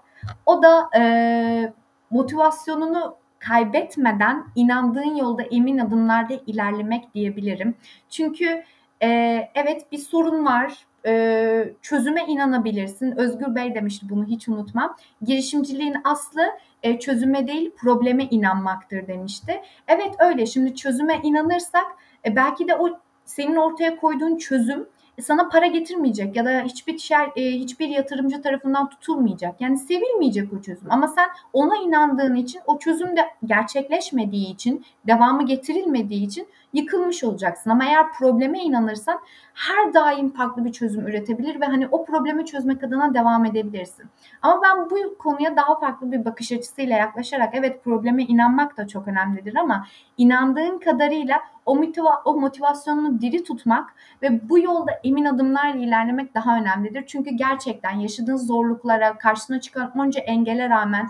O 0.45 0.63
da 0.63 0.89
e, 0.97 1.73
motivasyonunu 2.10 3.15
kaybetmeden 3.39 4.46
inandığın 4.56 5.15
yolda 5.15 5.44
emin 5.44 5.78
adımlarda 5.78 6.34
ilerlemek 6.48 7.13
diyebilirim. 7.13 7.76
Çünkü 8.10 8.63
e, 9.04 9.10
evet 9.56 9.91
bir 9.91 9.98
sorun 9.98 10.46
var. 10.46 10.86
E, 11.08 11.74
çözüme 11.82 12.26
inanabilirsin. 12.26 13.18
Özgür 13.18 13.56
Bey 13.56 13.76
demişti 13.76 14.10
bunu 14.10 14.26
hiç 14.26 14.48
unutmam. 14.48 14.96
Girişimciliğin 15.22 15.96
aslı 16.04 16.41
e, 16.84 17.00
çözüme 17.00 17.48
değil 17.48 17.72
probleme 17.78 18.24
inanmaktır 18.24 19.08
demişti. 19.08 19.62
Evet 19.88 20.15
öyle. 20.20 20.46
Şimdi 20.46 20.76
çözüme 20.76 21.20
inanırsak 21.24 21.86
e, 22.26 22.36
belki 22.36 22.68
de 22.68 22.76
o 22.76 23.00
senin 23.26 23.56
ortaya 23.56 23.98
koyduğun 23.98 24.38
çözüm 24.38 24.88
sana 25.21 25.49
para 25.49 25.67
getirmeyecek 25.67 26.36
ya 26.36 26.45
da 26.45 26.62
hiçbir 26.62 26.97
şey, 26.97 27.17
e, 27.36 27.41
hiçbir 27.51 27.88
yatırımcı 27.88 28.41
tarafından 28.41 28.89
tutulmayacak. 28.89 29.62
Yani 29.62 29.78
sevilmeyecek 29.78 30.54
o 30.54 30.62
çözüm. 30.62 30.91
Ama 30.91 31.08
sen 31.08 31.30
ona 31.54 31.78
inandığın 31.78 32.36
için 32.36 32.62
o 32.67 32.80
çözüm 32.80 33.17
de 33.17 33.21
gerçekleşmediği 33.45 34.54
için, 34.54 34.86
devamı 35.08 35.45
getirilmediği 35.45 36.25
için 36.25 36.47
yıkılmış 36.76 37.24
olacaksın. 37.24 37.70
Ama 37.70 37.86
eğer 37.86 38.14
probleme 38.14 38.60
inanırsan 38.60 39.20
her 39.54 39.94
daim 39.94 40.34
farklı 40.34 40.66
bir 40.66 40.72
çözüm 40.72 41.08
üretebilir 41.08 41.62
ve 41.62 41.66
hani 41.66 41.88
o 41.88 42.06
problemi 42.06 42.46
çözmek 42.46 42.84
adına 42.84 43.14
devam 43.14 43.46
edebilirsin. 43.46 44.06
Ama 44.42 44.62
ben 44.62 44.90
bu 44.90 45.18
konuya 45.18 45.56
daha 45.56 45.80
farklı 45.80 46.12
bir 46.12 46.26
bakış 46.26 46.52
açısıyla 46.52 46.98
yaklaşarak 46.98 47.50
evet 47.54 47.84
probleme 47.84 48.24
inanmak 48.24 48.78
da 48.78 48.88
çok 48.88 49.08
önemlidir 49.08 49.56
ama 49.56 49.88
inandığın 50.18 50.80
kadarıyla 50.80 51.40
o, 51.66 51.76
motiva 51.76 52.22
o 52.26 52.36
motivasyonunu 52.40 53.22
diri 53.22 53.44
tutmak 53.44 53.90
ve 54.22 54.50
bu 54.50 54.60
yolda 54.60 54.92
emin 55.04 55.26
adımlarla 55.26 55.78
ilerlemek 55.78 56.36
daha 56.36 56.58
önemlidir. 56.58 57.04
Çünkü 57.08 57.30
gerçekten 57.30 57.92
yaşadığın 57.92 58.38
zorluklara, 58.38 59.18
karşına 59.18 59.62
çıkan 59.62 59.92
onca 59.98 60.22
engele 60.22 60.70
rağmen 60.70 61.10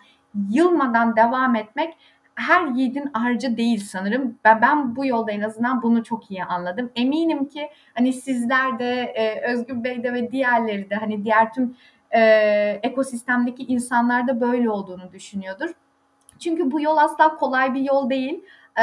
yılmadan 0.49 1.15
devam 1.15 1.55
etmek 1.55 1.97
her 2.35 2.67
yiğidin 2.67 3.09
harcı 3.13 3.57
değil 3.57 3.79
sanırım. 3.79 4.39
Ben, 4.43 4.61
ben 4.61 4.95
bu 4.95 5.05
yolda 5.05 5.31
en 5.31 5.41
azından 5.41 5.81
bunu 5.81 6.03
çok 6.03 6.31
iyi 6.31 6.43
anladım. 6.43 6.91
Eminim 6.95 7.45
ki 7.47 7.69
hani 7.93 8.13
sizler 8.13 8.79
de 8.79 8.91
e, 9.01 9.51
Özgür 9.51 9.83
Bey 9.83 10.03
de 10.03 10.13
ve 10.13 10.31
diğerleri 10.31 10.89
de 10.89 10.95
hani 10.95 11.23
diğer 11.23 11.53
tüm 11.53 11.75
e, 12.11 12.21
ekosistemdeki 12.83 13.63
insanlar 13.63 14.27
da 14.27 14.41
böyle 14.41 14.69
olduğunu 14.69 15.11
düşünüyordur. 15.13 15.69
Çünkü 16.39 16.71
bu 16.71 16.81
yol 16.81 16.97
asla 16.97 17.37
kolay 17.37 17.73
bir 17.73 17.81
yol 17.81 18.09
değil. 18.09 18.43
Ee, 18.77 18.81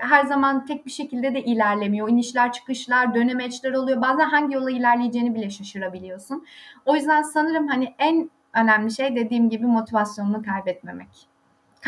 her 0.00 0.24
zaman 0.24 0.66
tek 0.66 0.86
bir 0.86 0.90
şekilde 0.90 1.34
de 1.34 1.44
ilerlemiyor. 1.44 2.08
İnişler 2.08 2.52
çıkışlar, 2.52 3.14
dönemeçler 3.14 3.72
oluyor. 3.72 4.02
Bazen 4.02 4.28
hangi 4.28 4.54
yola 4.54 4.70
ilerleyeceğini 4.70 5.34
bile 5.34 5.50
şaşırabiliyorsun. 5.50 6.46
O 6.86 6.94
yüzden 6.94 7.22
sanırım 7.22 7.68
hani 7.68 7.94
en 7.98 8.30
önemli 8.54 8.90
şey 8.90 9.16
dediğim 9.16 9.50
gibi 9.50 9.66
motivasyonunu 9.66 10.42
kaybetmemek. 10.42 11.08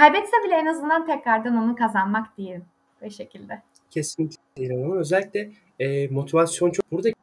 Kaybetse 0.00 0.36
bile 0.44 0.54
en 0.54 0.66
azından 0.66 1.06
tekrardan 1.06 1.56
onu 1.56 1.76
kazanmak 1.76 2.36
diyelim. 2.36 2.64
Bu 3.02 3.10
şekilde. 3.10 3.62
Kesinlikle 3.90 4.84
ama 4.84 4.96
özellikle 4.96 5.50
e, 5.78 6.08
motivasyon 6.08 6.70
çok 6.70 6.92
buradaki 6.92 7.14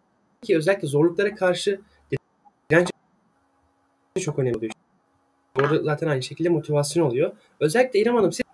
özellikle 0.58 0.88
zorluklara 0.88 1.36
karşı 1.36 1.82
direnç 2.72 2.90
çok 4.20 4.40
önemli 4.40 4.58
oluyor. 4.58 4.72
Orada 5.60 5.84
zaten 5.84 6.08
aynı 6.08 6.24
şekilde 6.24 6.50
motivasyon 6.50 7.06
oluyor. 7.06 7.32
Özellikle 7.60 8.00
İrem 8.00 8.16
Hanım 8.16 8.32
siz 8.32 8.46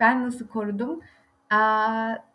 Ben 0.00 0.26
nasıl 0.26 0.48
korudum? 0.48 1.00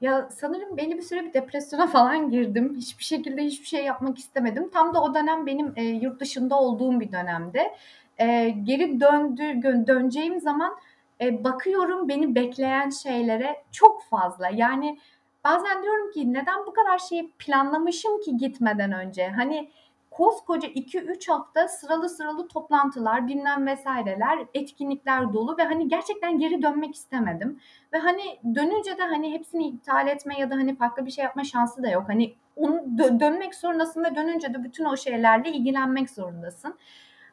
Ya 0.02 0.30
sanırım 0.32 0.78
belli 0.78 0.98
bir 0.98 1.02
süre 1.02 1.26
bir 1.26 1.34
depresyona 1.34 1.88
falan 1.98 2.32
girdim. 2.32 2.76
Hiçbir 2.78 3.04
şekilde 3.04 3.44
hiçbir 3.44 3.66
şey 3.66 3.86
yapmak 3.86 4.18
istemedim. 4.18 4.70
Tam 4.70 4.94
da 4.94 5.04
o 5.04 5.16
dönem 5.16 5.46
benim 5.46 5.74
e, 5.76 5.84
yurt 5.84 6.20
dışında 6.20 6.60
olduğum 6.60 7.00
bir 7.00 7.12
dönemde. 7.12 7.76
E, 8.18 8.50
geri 8.50 9.02
döndü 9.02 9.62
döneceğim 9.88 10.40
zaman 10.40 10.76
e, 11.22 11.44
bakıyorum 11.44 12.10
beni 12.10 12.36
bekleyen 12.36 12.90
şeylere 12.90 13.64
çok 13.72 14.04
fazla. 14.04 14.50
Yani 14.50 15.00
bazen 15.44 15.84
diyorum 15.84 16.12
ki 16.12 16.34
neden 16.34 16.66
bu 16.66 16.74
kadar 16.74 16.98
şeyi 16.98 17.32
planlamışım 17.32 18.22
ki 18.22 18.38
gitmeden 18.38 18.92
önce? 18.92 19.28
Hani 19.28 19.72
koskoca 20.18 20.68
2-3 20.68 21.32
hafta 21.32 21.68
sıralı 21.68 22.10
sıralı 22.10 22.48
toplantılar, 22.48 23.28
bilmem 23.28 23.66
vesaireler, 23.66 24.40
etkinlikler 24.54 25.34
dolu 25.34 25.58
ve 25.58 25.64
hani 25.64 25.88
gerçekten 25.88 26.40
geri 26.40 26.62
dönmek 26.62 26.96
istemedim. 26.96 27.60
Ve 27.94 27.98
hani 27.98 28.22
dönünce 28.56 28.98
de 28.98 29.04
hani 29.04 29.34
hepsini 29.34 29.68
iptal 29.68 30.08
etme 30.08 30.40
ya 30.40 30.50
da 30.50 30.56
hani 30.56 30.76
farklı 30.76 31.06
bir 31.06 31.12
şey 31.12 31.24
yapma 31.24 31.44
şansı 31.44 31.84
da 31.84 31.90
yok. 31.90 32.04
Hani 32.08 32.36
onu 32.56 32.76
dö- 32.76 33.20
dönmek 33.20 33.56
zorundasın 33.56 34.04
ve 34.04 34.16
dönünce 34.16 34.54
de 34.54 34.64
bütün 34.64 34.86
o 34.86 34.98
şeylerle 34.98 35.52
ilgilenmek 35.52 36.10
zorundasın. 36.10 36.76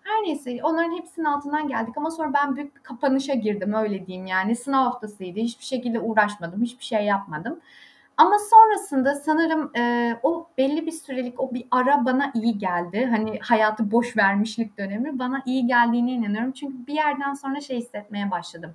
Her 0.02 0.22
neyse 0.22 0.60
onların 0.62 0.96
hepsinin 0.98 1.26
altından 1.26 1.68
geldik 1.68 1.98
ama 1.98 2.10
sonra 2.10 2.32
ben 2.34 2.56
büyük 2.56 2.76
bir 2.76 2.82
kapanışa 2.82 3.34
girdim 3.34 3.72
öyle 3.74 4.06
diyeyim 4.06 4.26
yani. 4.26 4.56
Sınav 4.56 4.84
haftasıydı. 4.84 5.40
Hiçbir 5.40 5.64
şekilde 5.64 6.00
uğraşmadım. 6.00 6.62
Hiçbir 6.62 6.84
şey 6.84 7.04
yapmadım. 7.04 7.60
Ama 8.16 8.36
sonrasında 8.38 9.14
sanırım 9.14 9.70
e, 9.76 10.14
o 10.22 10.46
belli 10.58 10.86
bir 10.86 10.92
sürelik 10.92 11.40
o 11.40 11.54
bir 11.54 11.66
ara 11.70 12.04
bana 12.04 12.32
iyi 12.34 12.58
geldi. 12.58 13.08
Hani 13.10 13.38
hayatı 13.42 13.90
boş 13.90 14.16
vermişlik 14.16 14.78
dönemi 14.78 15.18
bana 15.18 15.42
iyi 15.46 15.66
geldiğine 15.66 16.12
inanıyorum. 16.12 16.52
Çünkü 16.52 16.86
bir 16.86 16.94
yerden 16.94 17.34
sonra 17.34 17.60
şey 17.60 17.78
hissetmeye 17.78 18.30
başladım. 18.30 18.74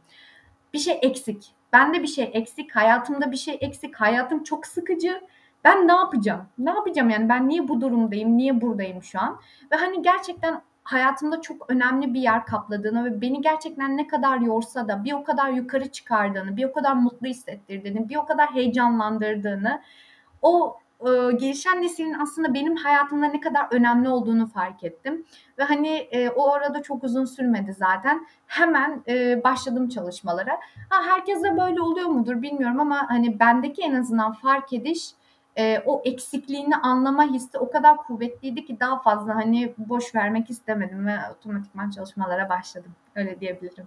Bir 0.73 0.79
şey 0.79 0.99
eksik. 1.01 1.53
Bende 1.73 2.01
bir 2.03 2.07
şey 2.07 2.29
eksik. 2.33 2.75
Hayatımda 2.75 3.31
bir 3.31 3.37
şey 3.37 3.57
eksik. 3.61 3.95
Hayatım 3.95 4.43
çok 4.43 4.65
sıkıcı. 4.65 5.21
Ben 5.63 5.87
ne 5.87 5.91
yapacağım? 5.91 6.45
Ne 6.57 6.69
yapacağım 6.69 7.09
yani 7.09 7.29
ben 7.29 7.49
niye 7.49 7.67
bu 7.67 7.81
durumdayım? 7.81 8.37
Niye 8.37 8.61
buradayım 8.61 9.03
şu 9.03 9.19
an? 9.19 9.39
Ve 9.71 9.75
hani 9.75 10.01
gerçekten 10.01 10.61
hayatımda 10.91 11.41
çok 11.41 11.71
önemli 11.71 12.13
bir 12.13 12.21
yer 12.21 12.45
kapladığını 12.45 13.05
ve 13.05 13.21
beni 13.21 13.41
gerçekten 13.41 13.97
ne 13.97 14.07
kadar 14.07 14.37
yorsa 14.37 14.87
da 14.87 15.03
bir 15.03 15.13
o 15.13 15.23
kadar 15.23 15.49
yukarı 15.49 15.91
çıkardığını, 15.91 16.57
bir 16.57 16.63
o 16.63 16.73
kadar 16.73 16.93
mutlu 16.93 17.27
hissettirdiğini, 17.27 18.09
bir 18.09 18.15
o 18.15 18.25
kadar 18.25 18.53
heyecanlandırdığını, 18.53 19.81
o 20.41 20.77
e, 20.99 21.31
gelişen 21.31 21.81
neslin 21.81 22.13
aslında 22.13 22.53
benim 22.53 22.75
hayatımda 22.75 23.25
ne 23.25 23.39
kadar 23.39 23.67
önemli 23.71 24.09
olduğunu 24.09 24.47
fark 24.47 24.83
ettim. 24.83 25.25
Ve 25.57 25.63
hani 25.63 25.89
e, 25.89 26.29
o 26.29 26.51
arada 26.51 26.81
çok 26.81 27.03
uzun 27.03 27.25
sürmedi 27.25 27.73
zaten. 27.73 28.27
Hemen 28.47 29.03
e, 29.07 29.43
başladım 29.43 29.89
çalışmalara. 29.89 30.59
Ha 30.89 31.03
herkese 31.03 31.57
böyle 31.57 31.81
oluyor 31.81 32.07
mudur 32.07 32.41
bilmiyorum 32.41 32.79
ama 32.79 33.05
hani 33.09 33.39
bendeki 33.39 33.81
en 33.81 33.93
azından 33.93 34.33
fark 34.33 34.73
ediş 34.73 35.11
e, 35.57 35.79
o 35.85 36.01
eksikliğini 36.05 36.75
anlama 36.75 37.33
hissi 37.33 37.57
o 37.57 37.71
kadar 37.71 37.97
kuvvetliydi 37.97 38.65
ki 38.65 38.77
daha 38.79 39.01
fazla 39.01 39.35
hani 39.35 39.73
boş 39.77 40.15
vermek 40.15 40.49
istemedim 40.49 41.07
ve 41.07 41.13
otomatikman 41.37 41.89
çalışmalara 41.89 42.49
başladım. 42.49 42.91
Öyle 43.15 43.39
diyebilirim. 43.39 43.85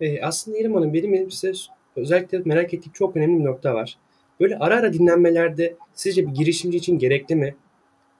E, 0.00 0.22
aslında 0.22 0.58
İrem 0.58 0.74
Hanım 0.74 0.94
benim, 0.94 1.30
size 1.30 1.52
özellikle 1.96 2.38
merak 2.44 2.74
ettiğim 2.74 2.92
çok 2.92 3.16
önemli 3.16 3.40
bir 3.40 3.44
nokta 3.44 3.74
var. 3.74 3.98
Böyle 4.40 4.58
ara 4.58 4.76
ara 4.76 4.92
dinlenmelerde 4.92 5.76
sizce 5.94 6.26
bir 6.26 6.34
girişimci 6.34 6.78
için 6.78 6.98
gerekli 6.98 7.34
mi? 7.34 7.54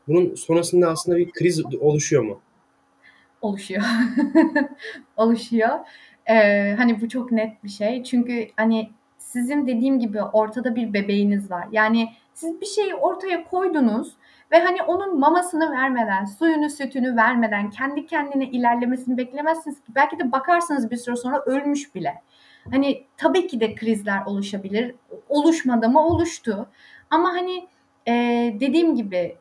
Bunun 0.09 0.35
sonrasında 0.35 0.89
aslında 0.89 1.19
bir 1.19 1.31
kriz 1.31 1.75
oluşuyor 1.81 2.23
mu? 2.23 2.41
Oluşuyor. 3.41 3.83
oluşuyor. 5.17 5.79
Ee, 6.27 6.75
hani 6.79 7.01
bu 7.01 7.09
çok 7.09 7.33
net 7.33 7.65
bir 7.65 7.69
şey. 7.69 8.03
Çünkü 8.03 8.49
hani 8.57 8.91
sizin 9.19 9.67
dediğim 9.67 9.99
gibi 9.99 10.23
ortada 10.23 10.77
bir 10.77 10.93
bebeğiniz 10.93 11.51
var. 11.51 11.69
Yani 11.73 12.09
siz 12.35 12.61
bir 12.61 12.67
şeyi 12.67 12.95
ortaya 12.95 13.45
koydunuz 13.45 14.17
ve 14.53 14.61
hani 14.61 14.83
onun 14.83 15.19
mamasını 15.19 15.71
vermeden, 15.71 16.25
suyunu, 16.25 16.71
sütünü 16.71 17.17
vermeden 17.17 17.71
kendi 17.71 18.07
kendine 18.07 18.51
ilerlemesini 18.51 19.17
beklemezsiniz 19.17 19.81
ki 19.81 19.95
belki 19.95 20.19
de 20.19 20.33
bakarsınız 20.33 20.91
bir 20.91 20.97
süre 20.97 21.17
sonra 21.17 21.43
ölmüş 21.47 21.95
bile. 21.95 22.23
Hani 22.71 23.07
tabii 23.17 23.47
ki 23.47 23.61
de 23.61 23.75
krizler 23.75 24.27
oluşabilir. 24.27 24.95
Oluşmadı 25.29 25.89
mı 25.89 26.07
oluştu. 26.07 26.69
Ama 27.11 27.29
hani 27.29 27.69
e, 28.09 28.13
dediğim 28.61 28.95
gibi 28.95 29.37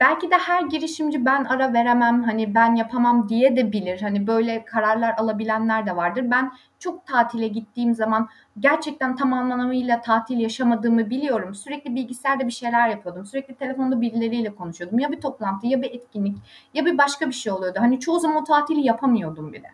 belki 0.00 0.30
de 0.30 0.34
her 0.34 0.62
girişimci 0.62 1.24
ben 1.24 1.44
ara 1.44 1.72
veremem, 1.72 2.22
hani 2.22 2.54
ben 2.54 2.74
yapamam 2.74 3.28
diye 3.28 3.56
de 3.56 3.72
bilir. 3.72 4.00
Hani 4.00 4.26
böyle 4.26 4.64
kararlar 4.64 5.14
alabilenler 5.18 5.86
de 5.86 5.96
vardır. 5.96 6.30
Ben 6.30 6.52
çok 6.78 7.06
tatile 7.06 7.48
gittiğim 7.48 7.94
zaman 7.94 8.28
gerçekten 8.58 9.16
tam 9.16 9.32
anlamıyla 9.32 10.00
tatil 10.00 10.38
yaşamadığımı 10.38 11.10
biliyorum. 11.10 11.54
Sürekli 11.54 11.94
bilgisayarda 11.94 12.46
bir 12.46 12.52
şeyler 12.52 12.88
yapıyordum. 12.88 13.26
Sürekli 13.26 13.54
telefonda 13.54 14.00
birileriyle 14.00 14.54
konuşuyordum. 14.54 14.98
Ya 14.98 15.12
bir 15.12 15.20
toplantı 15.20 15.66
ya 15.66 15.82
bir 15.82 15.90
etkinlik 15.90 16.36
ya 16.74 16.86
bir 16.86 16.98
başka 16.98 17.26
bir 17.28 17.34
şey 17.34 17.52
oluyordu. 17.52 17.78
Hani 17.80 18.00
çoğu 18.00 18.18
zaman 18.20 18.42
o 18.42 18.44
tatili 18.44 18.86
yapamıyordum 18.86 19.52
bile. 19.52 19.70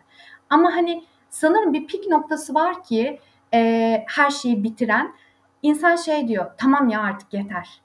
Ama 0.49 0.75
hani 0.75 1.03
sanırım 1.29 1.73
bir 1.73 1.87
pik 1.87 2.07
noktası 2.07 2.53
var 2.53 2.83
ki 2.83 3.19
e, 3.53 4.03
her 4.07 4.29
şeyi 4.29 4.63
bitiren 4.63 5.13
insan 5.61 5.95
şey 5.95 6.27
diyor 6.27 6.51
tamam 6.57 6.89
ya 6.89 7.01
artık 7.01 7.33
yeter 7.33 7.84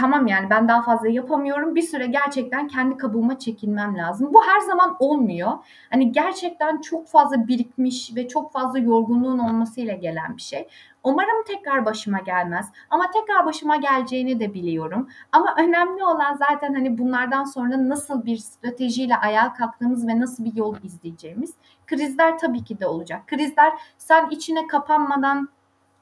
tamam 0.00 0.26
yani 0.26 0.50
ben 0.50 0.68
daha 0.68 0.82
fazla 0.82 1.08
yapamıyorum. 1.08 1.74
Bir 1.74 1.82
süre 1.82 2.06
gerçekten 2.06 2.68
kendi 2.68 2.96
kabuğuma 2.96 3.38
çekilmem 3.38 3.98
lazım. 3.98 4.34
Bu 4.34 4.44
her 4.46 4.60
zaman 4.60 4.96
olmuyor. 4.98 5.52
Hani 5.90 6.12
gerçekten 6.12 6.80
çok 6.80 7.08
fazla 7.08 7.48
birikmiş 7.48 8.16
ve 8.16 8.28
çok 8.28 8.52
fazla 8.52 8.78
yorgunluğun 8.78 9.38
olmasıyla 9.38 9.94
gelen 9.94 10.36
bir 10.36 10.42
şey. 10.42 10.68
Umarım 11.04 11.44
tekrar 11.46 11.84
başıma 11.84 12.18
gelmez. 12.18 12.68
Ama 12.90 13.10
tekrar 13.10 13.46
başıma 13.46 13.76
geleceğini 13.76 14.40
de 14.40 14.54
biliyorum. 14.54 15.08
Ama 15.32 15.54
önemli 15.58 16.04
olan 16.04 16.34
zaten 16.34 16.74
hani 16.74 16.98
bunlardan 16.98 17.44
sonra 17.44 17.88
nasıl 17.88 18.24
bir 18.24 18.36
stratejiyle 18.36 19.16
ayağa 19.16 19.52
kalktığımız 19.52 20.06
ve 20.06 20.20
nasıl 20.20 20.44
bir 20.44 20.54
yol 20.54 20.76
izleyeceğimiz. 20.82 21.54
Krizler 21.86 22.38
tabii 22.38 22.64
ki 22.64 22.80
de 22.80 22.86
olacak. 22.86 23.26
Krizler 23.26 23.72
sen 23.98 24.28
içine 24.30 24.66
kapanmadan 24.66 25.48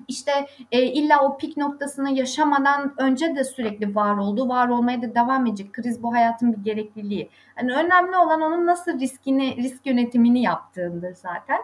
işte 0.09 0.33
e, 0.73 0.83
illa 0.83 1.23
o 1.23 1.37
pik 1.37 1.57
noktasını 1.57 2.11
yaşamadan 2.11 2.95
önce 2.99 3.37
de 3.37 3.45
sürekli 3.45 3.95
var 3.95 4.17
oldu. 4.17 4.49
Var 4.49 4.69
olmaya 4.69 5.03
da 5.03 5.15
devam 5.15 5.47
edecek. 5.47 5.73
Kriz 5.73 6.03
bu 6.03 6.15
hayatın 6.15 6.53
bir 6.53 6.65
gerekliliği. 6.65 7.31
Yani 7.59 7.73
önemli 7.73 8.17
olan 8.17 8.41
onun 8.41 8.67
nasıl 8.67 9.01
riskini, 9.01 9.57
risk 9.57 9.87
yönetimini 9.87 10.43
yaptığındır 10.43 11.15
zaten. 11.15 11.59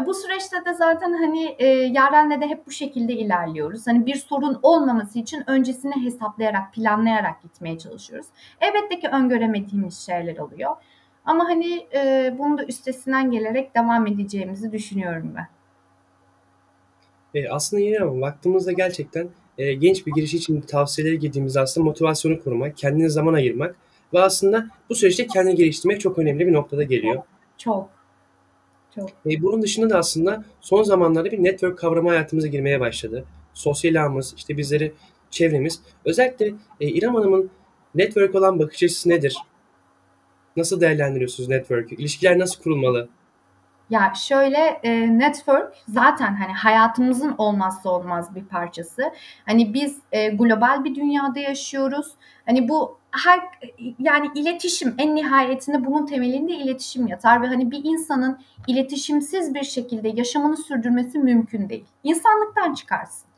E, 0.00 0.06
bu 0.06 0.14
süreçte 0.14 0.64
de 0.64 0.74
zaten 0.74 1.12
hani 1.12 1.56
e, 1.58 1.66
Yaren'le 1.66 2.40
de 2.40 2.48
hep 2.48 2.66
bu 2.66 2.70
şekilde 2.70 3.12
ilerliyoruz. 3.12 3.86
Hani 3.86 4.06
bir 4.06 4.14
sorun 4.14 4.58
olmaması 4.62 5.18
için 5.18 5.44
öncesini 5.46 6.04
hesaplayarak, 6.04 6.72
planlayarak 6.72 7.42
gitmeye 7.42 7.78
çalışıyoruz. 7.78 8.26
Elbette 8.60 9.00
ki 9.00 9.08
öngöremediğimiz 9.08 9.98
şeyler 9.98 10.38
oluyor. 10.38 10.76
Ama 11.24 11.44
hani 11.44 11.86
e, 11.94 12.34
bunu 12.38 12.58
da 12.58 12.64
üstesinden 12.64 13.30
gelerek 13.30 13.74
devam 13.74 14.06
edeceğimizi 14.06 14.72
düşünüyorum 14.72 15.32
ben. 15.36 15.46
E, 17.34 17.48
aslında 17.48 17.82
yeni 17.82 18.00
ama 18.00 18.20
baktığımızda 18.20 18.72
gerçekten 18.72 19.28
e, 19.58 19.74
genç 19.74 20.06
bir 20.06 20.12
giriş 20.12 20.34
için 20.34 20.60
tavsiyeleri 20.60 21.18
girdiğimizde 21.18 21.60
aslında 21.60 21.84
motivasyonu 21.84 22.42
korumak, 22.42 22.76
kendine 22.76 23.08
zaman 23.08 23.34
ayırmak 23.34 23.76
ve 24.14 24.20
aslında 24.20 24.66
bu 24.90 24.94
süreçte 24.94 25.26
kendini 25.26 25.54
geliştirmek 25.54 26.00
çok 26.00 26.18
önemli 26.18 26.46
bir 26.46 26.52
noktada 26.52 26.82
geliyor. 26.82 27.22
Çok. 27.58 27.88
Çok. 28.94 29.10
E, 29.10 29.42
bunun 29.42 29.62
dışında 29.62 29.90
da 29.90 29.98
aslında 29.98 30.44
son 30.60 30.82
zamanlarda 30.82 31.30
bir 31.32 31.42
network 31.42 31.78
kavramı 31.78 32.08
hayatımıza 32.08 32.48
girmeye 32.48 32.80
başladı. 32.80 33.24
Sosyal 33.54 33.94
ağımız, 33.94 34.34
işte 34.36 34.56
bizleri, 34.56 34.92
çevremiz. 35.30 35.80
Özellikle 36.04 36.46
e, 36.80 36.88
İrem 36.88 37.14
Hanım'ın 37.14 37.50
network 37.94 38.34
olan 38.34 38.58
bakış 38.58 38.82
açısı 38.82 39.08
nedir? 39.08 39.36
Nasıl 40.56 40.80
değerlendiriyorsunuz 40.80 41.48
network'ü? 41.48 41.94
İlişkiler 41.94 42.38
nasıl 42.38 42.62
kurulmalı? 42.62 43.08
Ya 43.90 44.12
şöyle 44.14 44.80
e, 44.82 45.18
network 45.18 45.74
zaten 45.88 46.34
hani 46.34 46.52
hayatımızın 46.52 47.34
olmazsa 47.38 47.90
olmaz 47.90 48.34
bir 48.34 48.44
parçası. 48.44 49.02
Hani 49.46 49.74
biz 49.74 49.98
e, 50.12 50.28
global 50.28 50.84
bir 50.84 50.94
dünyada 50.94 51.38
yaşıyoruz. 51.38 52.06
Hani 52.46 52.68
bu 52.68 52.98
her 53.10 53.40
yani 53.98 54.30
iletişim 54.34 54.94
en 54.98 55.14
nihayetinde 55.14 55.84
bunun 55.84 56.06
temelinde 56.06 56.52
iletişim 56.52 57.06
yatar 57.06 57.42
ve 57.42 57.46
hani 57.46 57.70
bir 57.70 57.80
insanın 57.84 58.38
iletişimsiz 58.66 59.54
bir 59.54 59.62
şekilde 59.62 60.08
yaşamını 60.08 60.56
sürdürmesi 60.56 61.18
mümkün 61.18 61.68
değil. 61.68 61.84
İnsanlıktan 62.02 62.74
çıkarsın. 62.74 63.28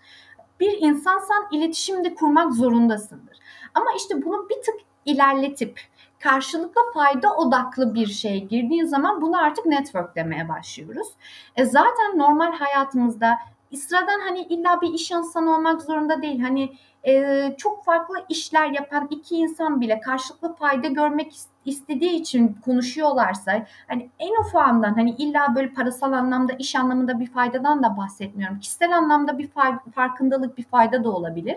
Bir 0.60 0.78
insansan 0.80 1.46
iletişimde 1.52 2.14
kurmak 2.14 2.52
zorundasındır. 2.52 3.38
Ama 3.74 3.86
işte 3.96 4.24
bunu 4.24 4.48
bir 4.48 4.54
tık 4.54 4.74
ilerletip 5.04 5.80
karşılıklı 6.24 6.80
fayda 6.94 7.34
odaklı 7.36 7.94
bir 7.94 8.06
şeye 8.06 8.38
girdiğin 8.38 8.84
zaman 8.84 9.22
bunu 9.22 9.38
artık 9.38 9.66
network 9.66 10.16
demeye 10.16 10.48
başlıyoruz. 10.48 11.08
E 11.56 11.64
zaten 11.64 12.18
normal 12.18 12.52
hayatımızda 12.52 13.38
sıradan 13.74 14.20
hani 14.20 14.40
illa 14.40 14.80
bir 14.80 14.94
iş 14.94 15.10
insanı 15.10 15.54
olmak 15.54 15.82
zorunda 15.82 16.22
değil. 16.22 16.40
Hani 16.40 16.76
e, 17.06 17.54
çok 17.58 17.84
farklı 17.84 18.14
işler 18.28 18.70
yapan 18.70 19.08
iki 19.10 19.36
insan 19.36 19.80
bile 19.80 20.00
karşılıklı 20.00 20.54
fayda 20.54 20.88
görmek 20.88 21.32
istediği 21.64 22.10
için 22.10 22.56
konuşuyorlarsa 22.64 23.66
hani 23.88 24.10
en 24.18 24.40
ufağından 24.40 24.94
hani 24.94 25.10
illa 25.10 25.54
böyle 25.54 25.72
parasal 25.72 26.12
anlamda 26.12 26.52
iş 26.52 26.76
anlamında 26.76 27.20
bir 27.20 27.26
faydadan 27.26 27.82
da 27.82 27.96
bahsetmiyorum. 27.96 28.60
Kişisel 28.60 28.96
anlamda 28.96 29.38
bir 29.38 29.48
farkındalık 29.94 30.58
bir 30.58 30.64
fayda 30.64 31.04
da 31.04 31.10
olabilir. 31.10 31.56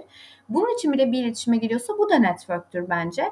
Bunun 0.49 0.75
için 0.75 0.93
bile 0.93 1.11
bir 1.11 1.23
iletişime 1.23 1.57
giriyorsa 1.57 1.93
bu 1.97 2.09
da 2.09 2.15
networktür 2.15 2.89
bence. 2.89 3.23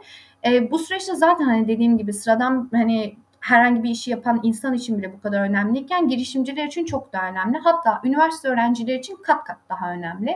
E, 0.45 0.71
bu 0.71 0.79
süreçte 0.79 1.15
zaten 1.15 1.45
hani 1.45 1.67
dediğim 1.67 1.97
gibi 1.97 2.13
sıradan 2.13 2.69
hani 2.71 3.15
herhangi 3.39 3.83
bir 3.83 3.89
işi 3.89 4.11
yapan 4.11 4.39
insan 4.43 4.73
için 4.73 4.97
bile 4.97 5.13
bu 5.13 5.21
kadar 5.21 5.41
önemliyken 5.41 6.07
girişimciler 6.07 6.67
için 6.67 6.85
çok 6.85 7.13
daha 7.13 7.29
önemli. 7.29 7.57
Hatta 7.57 8.01
üniversite 8.03 8.47
öğrencileri 8.47 8.99
için 8.99 9.15
kat 9.23 9.43
kat 9.43 9.57
daha 9.69 9.91
önemli. 9.91 10.31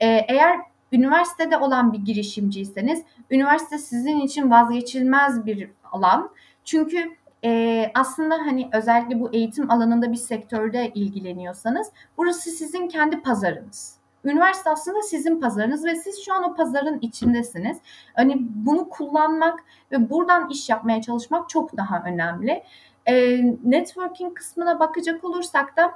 E, 0.00 0.06
eğer 0.06 0.60
üniversitede 0.92 1.56
olan 1.56 1.92
bir 1.92 1.98
girişimciyseniz 1.98 3.02
üniversite 3.30 3.78
sizin 3.78 4.20
için 4.20 4.50
vazgeçilmez 4.50 5.46
bir 5.46 5.70
alan. 5.92 6.30
Çünkü 6.64 7.16
e, 7.44 7.84
aslında 7.94 8.34
hani 8.34 8.68
özellikle 8.72 9.20
bu 9.20 9.30
eğitim 9.32 9.70
alanında 9.70 10.12
bir 10.12 10.16
sektörde 10.16 10.90
ilgileniyorsanız 10.94 11.92
burası 12.16 12.50
sizin 12.50 12.88
kendi 12.88 13.22
pazarınız. 13.22 13.96
Üniversite 14.24 14.70
aslında 14.70 15.02
sizin 15.02 15.40
pazarınız 15.40 15.84
ve 15.84 15.96
siz 15.96 16.24
şu 16.24 16.34
an 16.34 16.42
o 16.42 16.54
pazarın 16.54 16.98
içindesiniz. 17.00 17.78
Hani 18.14 18.36
bunu 18.38 18.88
kullanmak 18.88 19.64
ve 19.92 20.10
buradan 20.10 20.50
iş 20.50 20.68
yapmaya 20.68 21.02
çalışmak 21.02 21.48
çok 21.48 21.76
daha 21.76 22.02
önemli. 22.06 22.62
E, 23.06 23.42
networking 23.64 24.34
kısmına 24.34 24.80
bakacak 24.80 25.24
olursak 25.24 25.76
da 25.76 25.92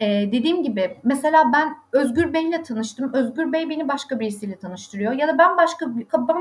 ee, 0.00 0.28
dediğim 0.32 0.62
gibi 0.62 0.98
mesela 1.04 1.52
ben 1.52 1.76
Özgür 1.92 2.32
Bey'le 2.32 2.62
tanıştım. 2.62 3.12
Özgür 3.12 3.52
Bey 3.52 3.68
beni 3.68 3.88
başka 3.88 4.20
birisiyle 4.20 4.56
tanıştırıyor. 4.56 5.12
Ya 5.12 5.28
da 5.28 5.38
ben 5.38 5.56
başka 5.56 5.86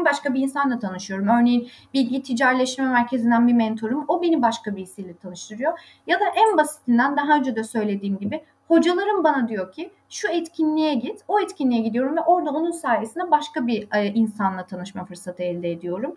başka 0.06 0.34
bir 0.34 0.40
insanla 0.40 0.80
tanışıyorum. 0.80 1.28
Örneğin 1.28 1.70
Bilgi 1.94 2.24
Ticaretleşme 2.24 2.88
Merkezi'nden 2.88 3.48
bir 3.48 3.54
mentorum. 3.54 4.06
O 4.08 4.22
beni 4.22 4.42
başka 4.42 4.76
birisiyle 4.76 5.18
tanıştırıyor. 5.18 5.80
Ya 6.08 6.20
da 6.20 6.24
en 6.36 6.58
basitinden 6.58 7.18
daha 7.18 7.38
önce 7.38 7.56
de 7.56 7.64
söylediğim 7.64 8.18
gibi 8.18 8.44
hocalarım 8.68 9.24
bana 9.24 9.48
diyor 9.48 9.72
ki 9.72 9.92
şu 10.10 10.28
etkinliğe 10.28 10.94
git. 10.94 11.22
O 11.28 11.40
etkinliğe 11.40 11.82
gidiyorum 11.82 12.18
ve 12.18 12.22
orada 12.22 12.50
onun 12.50 12.72
sayesinde 12.72 13.32
başka 13.32 13.68
bir 13.68 13.88
e, 13.96 14.08
insanla 14.08 14.66
tanışma 14.66 15.06
fırsatı 15.06 15.44
elde 15.44 15.72
ediyorum. 15.72 16.16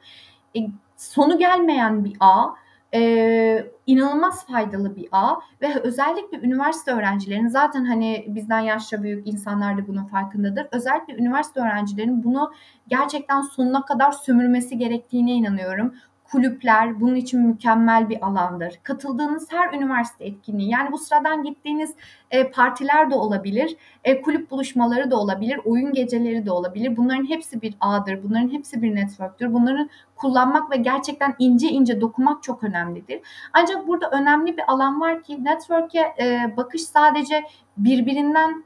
E, 0.57 0.61
sonu 0.97 1.39
gelmeyen 1.39 2.05
bir 2.05 2.17
ağ 2.21 2.55
e, 2.95 3.67
inanılmaz 3.87 4.47
faydalı 4.47 4.97
bir 4.97 5.09
ağ 5.13 5.37
ve 5.63 5.81
özellikle 5.81 6.39
üniversite 6.39 6.93
öğrencilerinin 6.93 7.49
zaten 7.49 7.85
hani 7.85 8.25
bizden 8.29 8.61
yaşça 8.61 9.03
büyük 9.03 9.29
insanlar 9.29 9.79
da 9.79 9.89
bunun 9.89 10.05
farkındadır. 10.05 10.67
Özellikle 10.73 11.17
üniversite 11.17 11.61
öğrencilerinin 11.61 12.25
bunu 12.25 12.53
gerçekten 12.89 13.41
sonuna 13.41 13.85
kadar 13.85 14.13
sömürmesi 14.13 14.79
gerektiğine 14.79 15.33
inanıyorum 15.33 15.95
kulüpler 16.31 17.01
bunun 17.01 17.15
için 17.15 17.41
mükemmel 17.41 18.09
bir 18.09 18.27
alandır. 18.27 18.81
Katıldığınız 18.83 19.53
her 19.53 19.73
üniversite 19.73 20.25
etkinliği 20.25 20.71
yani 20.71 20.93
bu 20.93 20.99
sıradan 20.99 21.43
gittiğiniz 21.43 21.95
e, 22.31 22.51
partiler 22.51 23.11
de 23.11 23.15
olabilir, 23.15 23.77
e, 24.05 24.23
kulüp 24.23 24.51
buluşmaları 24.51 25.11
da 25.11 25.17
olabilir, 25.17 25.61
oyun 25.65 25.93
geceleri 25.93 26.47
de 26.47 26.51
olabilir. 26.51 26.97
Bunların 26.97 27.29
hepsi 27.29 27.63
bir 27.63 27.75
ağdır, 27.81 28.23
bunların 28.23 28.53
hepsi 28.53 28.83
bir 28.83 28.95
networktür. 28.95 29.53
Bunları 29.53 29.89
kullanmak 30.17 30.71
ve 30.71 30.77
gerçekten 30.77 31.35
ince 31.39 31.69
ince 31.69 32.01
dokumak 32.01 32.43
çok 32.43 32.65
önemlidir. 32.65 33.21
Ancak 33.53 33.89
burada 33.89 34.11
önemli 34.11 34.57
bir 34.57 34.73
alan 34.73 35.01
var 35.01 35.23
ki 35.23 35.45
network'e 35.45 36.15
e, 36.21 36.57
bakış 36.57 36.83
sadece 36.83 37.45
birbirinden 37.77 38.65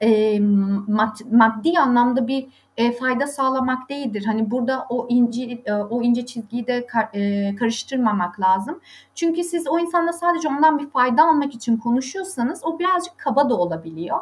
e, 0.00 0.40
mad, 0.88 1.16
maddi 1.30 1.78
anlamda 1.78 2.26
bir 2.26 2.48
e, 2.76 2.92
fayda 2.92 3.26
sağlamak 3.26 3.88
değildir. 3.88 4.24
Hani 4.26 4.50
burada 4.50 4.86
o 4.88 5.06
ince 5.08 5.62
e, 5.64 5.72
o 5.72 6.02
ince 6.02 6.26
çizgiyi 6.26 6.66
de 6.66 6.86
kar, 6.86 7.08
e, 7.14 7.54
karıştırmamak 7.56 8.40
lazım. 8.40 8.80
Çünkü 9.14 9.44
siz 9.44 9.68
o 9.68 9.78
insanla 9.78 10.12
sadece 10.12 10.48
ondan 10.48 10.78
bir 10.78 10.90
fayda 10.90 11.22
almak 11.22 11.54
için 11.54 11.76
konuşuyorsanız 11.76 12.64
o 12.64 12.78
birazcık 12.78 13.18
kaba 13.18 13.50
da 13.50 13.56
olabiliyor. 13.56 14.18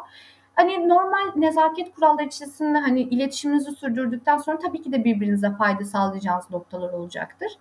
Hani 0.55 0.89
normal 0.89 1.31
nezaket 1.35 1.95
kuralları 1.95 2.25
içerisinde 2.25 2.77
hani 2.77 3.01
iletişiminizi 3.01 3.71
sürdürdükten 3.71 4.37
sonra 4.37 4.59
tabii 4.59 4.81
ki 4.81 4.91
de 4.91 5.03
birbirinize 5.05 5.51
fayda 5.51 5.85
sağlayacağınız 5.85 6.51
noktalar 6.51 6.93
olacaktır. 6.93 7.51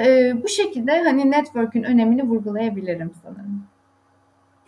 E, 0.00 0.32
bu 0.42 0.48
şekilde 0.48 1.02
hani 1.02 1.30
network'ün 1.30 1.82
önemini 1.82 2.22
vurgulayabilirim 2.22 3.12
sanırım. 3.22 3.64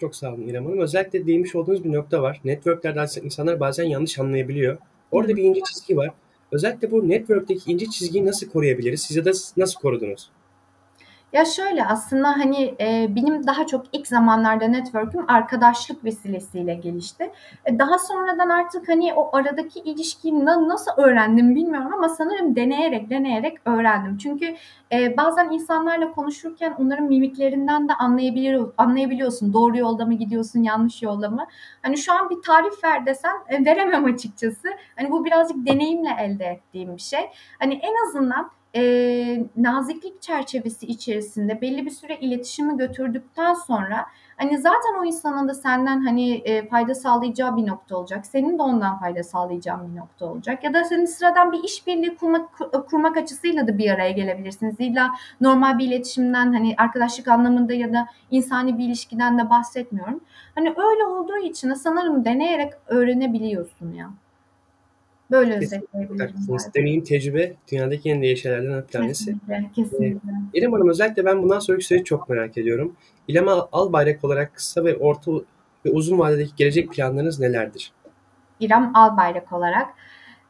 Çok 0.02 0.16
sağ 0.16 0.34
olun 0.34 0.48
İrem 0.48 0.64
Hanım. 0.64 0.78
Özellikle 0.78 1.26
değinmiş 1.26 1.54
olduğunuz 1.54 1.84
bir 1.84 1.92
nokta 1.92 2.22
var. 2.22 2.40
Networklerde 2.44 3.20
insanlar 3.22 3.60
bazen 3.60 3.84
yanlış 3.84 4.18
anlayabiliyor. 4.18 4.78
Orada 5.10 5.36
bir 5.36 5.42
ince 5.42 5.60
çizgi 5.72 5.96
var. 5.96 6.10
Özellikle 6.52 6.90
bu 6.90 7.08
network'teki 7.08 7.72
ince 7.72 7.86
çizgiyi 7.86 8.26
nasıl 8.26 8.48
koruyabiliriz? 8.48 9.02
Siz 9.02 9.24
da 9.24 9.30
nasıl 9.56 9.80
korudunuz? 9.80 10.30
Ya 11.32 11.44
şöyle 11.44 11.84
aslında 11.84 12.28
hani 12.28 12.74
e, 12.80 13.06
benim 13.16 13.46
daha 13.46 13.66
çok 13.66 13.86
ilk 13.92 14.06
zamanlarda 14.06 14.64
network'üm 14.64 15.24
arkadaşlık 15.30 16.04
vesilesiyle 16.04 16.74
gelişti. 16.74 17.30
E, 17.64 17.78
daha 17.78 17.98
sonradan 17.98 18.48
artık 18.48 18.88
hani 18.88 19.14
o 19.14 19.36
aradaki 19.36 19.80
ilişkiyi 19.80 20.44
na, 20.44 20.68
nasıl 20.68 20.90
öğrendim 20.96 21.54
bilmiyorum 21.54 21.92
ama 21.94 22.08
sanırım 22.08 22.56
deneyerek 22.56 23.10
deneyerek 23.10 23.58
öğrendim. 23.64 24.18
Çünkü 24.18 24.56
e, 24.92 25.16
bazen 25.16 25.50
insanlarla 25.50 26.12
konuşurken 26.12 26.74
onların 26.78 27.04
mimiklerinden 27.06 27.88
de 27.88 27.94
anlayabiliyor, 27.94 28.72
anlayabiliyorsun. 28.78 29.52
Doğru 29.52 29.78
yolda 29.78 30.06
mı 30.06 30.14
gidiyorsun, 30.14 30.62
yanlış 30.62 31.02
yolda 31.02 31.30
mı? 31.30 31.46
Hani 31.82 31.98
şu 31.98 32.12
an 32.12 32.30
bir 32.30 32.42
tarif 32.42 32.84
ver 32.84 33.06
desen 33.06 33.36
e, 33.48 33.64
veremem 33.64 34.04
açıkçası. 34.04 34.68
Hani 34.96 35.10
bu 35.10 35.24
birazcık 35.24 35.66
deneyimle 35.66 36.10
elde 36.20 36.44
ettiğim 36.44 36.96
bir 36.96 37.02
şey. 37.02 37.30
Hani 37.58 37.74
en 37.74 38.08
azından 38.08 38.50
e, 38.76 39.46
naziklik 39.56 40.22
çerçevesi 40.22 40.86
içerisinde 40.86 41.60
belli 41.60 41.86
bir 41.86 41.90
süre 41.90 42.16
iletişimi 42.16 42.76
götürdükten 42.76 43.54
sonra 43.54 44.06
hani 44.36 44.58
zaten 44.58 45.00
o 45.00 45.04
insanın 45.04 45.48
da 45.48 45.54
senden 45.54 46.00
hani 46.00 46.32
e, 46.34 46.68
fayda 46.68 46.94
sağlayacağı 46.94 47.56
bir 47.56 47.66
nokta 47.66 47.96
olacak. 47.96 48.26
Senin 48.26 48.58
de 48.58 48.62
ondan 48.62 48.98
fayda 48.98 49.22
sağlayacağın 49.22 49.92
bir 49.92 50.00
nokta 50.00 50.26
olacak. 50.26 50.64
Ya 50.64 50.74
da 50.74 50.84
senin 50.84 51.04
sıradan 51.04 51.52
bir 51.52 51.64
işbirliği 51.64 52.16
kurmak, 52.16 52.48
kurmak 52.90 53.16
açısıyla 53.16 53.66
da 53.66 53.78
bir 53.78 53.90
araya 53.90 54.10
gelebilirsiniz. 54.10 54.76
İlla 54.78 55.10
normal 55.40 55.78
bir 55.78 55.86
iletişimden 55.86 56.52
hani 56.52 56.74
arkadaşlık 56.78 57.28
anlamında 57.28 57.74
ya 57.74 57.92
da 57.92 58.06
insani 58.30 58.78
bir 58.78 58.84
ilişkiden 58.84 59.38
de 59.38 59.50
bahsetmiyorum. 59.50 60.20
Hani 60.54 60.68
öyle 60.68 61.04
olduğu 61.04 61.38
için 61.38 61.74
sanırım 61.74 62.24
deneyerek 62.24 62.72
öğrenebiliyorsun 62.86 63.92
ya. 63.92 64.10
Böyle 65.32 65.56
özetleyebilirim. 65.56 66.34
Deneyim, 66.76 67.04
tecrübe 67.04 67.52
dünyadaki 67.72 68.10
en 68.10 68.22
değerli 68.22 68.36
şeylerden 68.36 68.82
bir 68.82 68.92
tanesi. 68.92 69.24
Kesinlikle, 69.24 69.70
kesinlikle. 69.74 70.30
Ee, 70.30 70.58
İrem 70.58 70.72
Hanım 70.72 70.88
özellikle 70.88 71.24
ben 71.24 71.42
bundan 71.42 71.58
sonraki 71.58 71.84
süreci 71.84 72.04
çok 72.04 72.28
merak 72.28 72.58
ediyorum. 72.58 72.96
İrem 73.28 73.48
Albayrak 73.48 74.24
olarak 74.24 74.54
kısa 74.54 74.84
ve 74.84 74.96
orta 74.96 75.32
ve 75.84 75.90
uzun 75.90 76.18
vadedeki 76.18 76.52
gelecek 76.56 76.90
planlarınız 76.90 77.40
nelerdir? 77.40 77.92
İrem 78.60 78.96
Albayrak 78.96 79.52
olarak. 79.52 79.88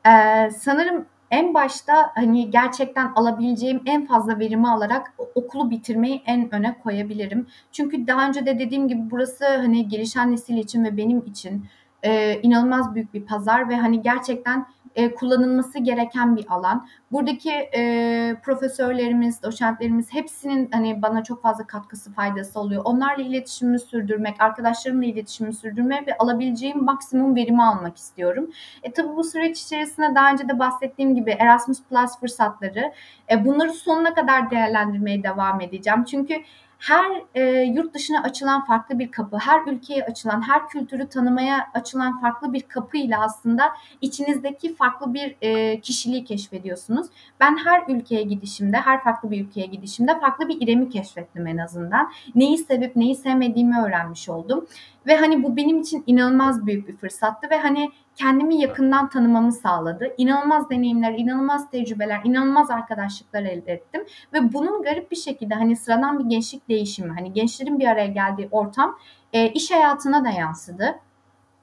Ee, 0.06 0.50
sanırım 0.50 1.06
en 1.30 1.54
başta 1.54 2.10
hani 2.14 2.50
gerçekten 2.50 3.12
alabileceğim 3.14 3.80
en 3.86 4.06
fazla 4.06 4.38
verimi 4.38 4.68
alarak 4.68 5.12
okulu 5.34 5.70
bitirmeyi 5.70 6.22
en 6.26 6.54
öne 6.54 6.78
koyabilirim. 6.82 7.46
Çünkü 7.72 8.06
daha 8.06 8.28
önce 8.28 8.46
de 8.46 8.58
dediğim 8.58 8.88
gibi 8.88 9.00
burası 9.10 9.46
hani 9.46 9.88
gelişen 9.88 10.32
nesil 10.32 10.56
için 10.56 10.84
ve 10.84 10.96
benim 10.96 11.26
için 11.26 11.66
e, 12.02 12.40
inanılmaz 12.42 12.94
büyük 12.94 13.14
bir 13.14 13.26
pazar 13.26 13.68
ve 13.68 13.76
hani 13.76 14.02
gerçekten 14.02 14.66
e, 14.94 15.14
kullanılması 15.14 15.78
gereken 15.78 16.36
bir 16.36 16.46
alan. 16.48 16.86
Buradaki 17.12 17.50
e, 17.50 18.36
profesörlerimiz, 18.42 19.42
doçentlerimiz 19.42 20.12
hepsinin 20.12 20.68
hani 20.72 21.02
bana 21.02 21.24
çok 21.24 21.42
fazla 21.42 21.66
katkısı, 21.66 22.12
faydası 22.12 22.60
oluyor. 22.60 22.82
Onlarla 22.84 23.22
iletişimimi 23.22 23.78
sürdürmek, 23.78 24.40
arkadaşlarımla 24.42 25.04
iletişimimi 25.04 25.54
sürdürmek 25.54 26.08
ve 26.08 26.16
alabileceğim 26.18 26.84
maksimum 26.84 27.36
verimi 27.36 27.62
almak 27.62 27.96
istiyorum. 27.96 28.50
E 28.82 28.92
tabii 28.92 29.16
bu 29.16 29.24
süreç 29.24 29.60
içerisinde 29.60 30.14
daha 30.14 30.32
önce 30.32 30.48
de 30.48 30.58
bahsettiğim 30.58 31.14
gibi 31.14 31.30
Erasmus 31.30 31.82
Plus 31.82 32.18
fırsatları, 32.20 32.92
e, 33.30 33.44
bunları 33.44 33.72
sonuna 33.72 34.14
kadar 34.14 34.50
değerlendirmeye 34.50 35.22
devam 35.22 35.60
edeceğim. 35.60 36.04
Çünkü 36.04 36.34
her 36.82 37.22
e, 37.34 37.42
yurt 37.62 37.94
dışına 37.94 38.22
açılan 38.22 38.64
farklı 38.64 38.98
bir 38.98 39.10
kapı, 39.10 39.36
her 39.36 39.66
ülkeye 39.66 40.04
açılan, 40.04 40.48
her 40.48 40.68
kültürü 40.68 41.08
tanımaya 41.08 41.66
açılan 41.74 42.20
farklı 42.20 42.52
bir 42.52 42.60
kapı 42.60 42.96
ile 42.96 43.16
aslında 43.16 43.72
içinizdeki 44.00 44.74
farklı 44.74 45.14
bir 45.14 45.36
e, 45.42 45.80
kişiliği 45.80 46.24
keşfediyorsunuz. 46.24 47.06
Ben 47.40 47.56
her 47.64 47.82
ülkeye 47.88 48.22
gidişimde, 48.22 48.76
her 48.76 49.04
farklı 49.04 49.30
bir 49.30 49.44
ülkeye 49.44 49.66
gidişimde 49.66 50.20
farklı 50.20 50.48
bir 50.48 50.60
İrem'i 50.60 50.90
keşfettim 50.90 51.46
en 51.46 51.58
azından. 51.58 52.12
Neyi 52.34 52.58
sevip 52.58 52.96
neyi 52.96 53.14
sevmediğimi 53.14 53.80
öğrenmiş 53.80 54.28
oldum. 54.28 54.66
Ve 55.06 55.16
hani 55.16 55.42
bu 55.42 55.56
benim 55.56 55.80
için 55.80 56.04
inanılmaz 56.06 56.66
büyük 56.66 56.88
bir 56.88 56.96
fırsattı 56.96 57.50
ve 57.50 57.58
hani 57.58 57.90
kendimi 58.14 58.60
yakından 58.60 59.08
tanımamı 59.08 59.52
sağladı. 59.52 60.14
İnanılmaz 60.18 60.70
deneyimler, 60.70 61.12
inanılmaz 61.12 61.70
tecrübeler, 61.70 62.20
inanılmaz 62.24 62.70
arkadaşlıklar 62.70 63.42
elde 63.42 63.72
ettim. 63.72 64.04
Ve 64.32 64.52
bunun 64.52 64.82
garip 64.82 65.10
bir 65.10 65.16
şekilde 65.16 65.54
hani 65.54 65.76
sıradan 65.76 66.18
bir 66.18 66.24
gençlik 66.24 66.68
değişimi, 66.68 67.12
hani 67.18 67.32
gençlerin 67.32 67.78
bir 67.78 67.86
araya 67.86 68.06
geldiği 68.06 68.48
ortam 68.50 68.98
e, 69.32 69.48
iş 69.48 69.70
hayatına 69.70 70.24
da 70.24 70.30
yansıdı. 70.30 70.98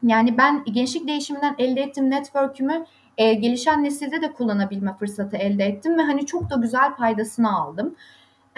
Yani 0.03 0.37
ben 0.37 0.63
gençlik 0.63 1.07
değişiminden 1.07 1.55
elde 1.57 1.81
ettiğim 1.81 2.09
network'ümü 2.09 2.85
e, 3.17 3.33
gelişen 3.33 3.83
nesilde 3.83 4.21
de 4.21 4.33
kullanabilme 4.33 4.93
fırsatı 4.93 5.37
elde 5.37 5.63
ettim 5.63 5.97
ve 5.97 6.01
hani 6.01 6.25
çok 6.25 6.49
da 6.49 6.55
güzel 6.55 6.95
faydasını 6.95 7.57
aldım. 7.57 7.95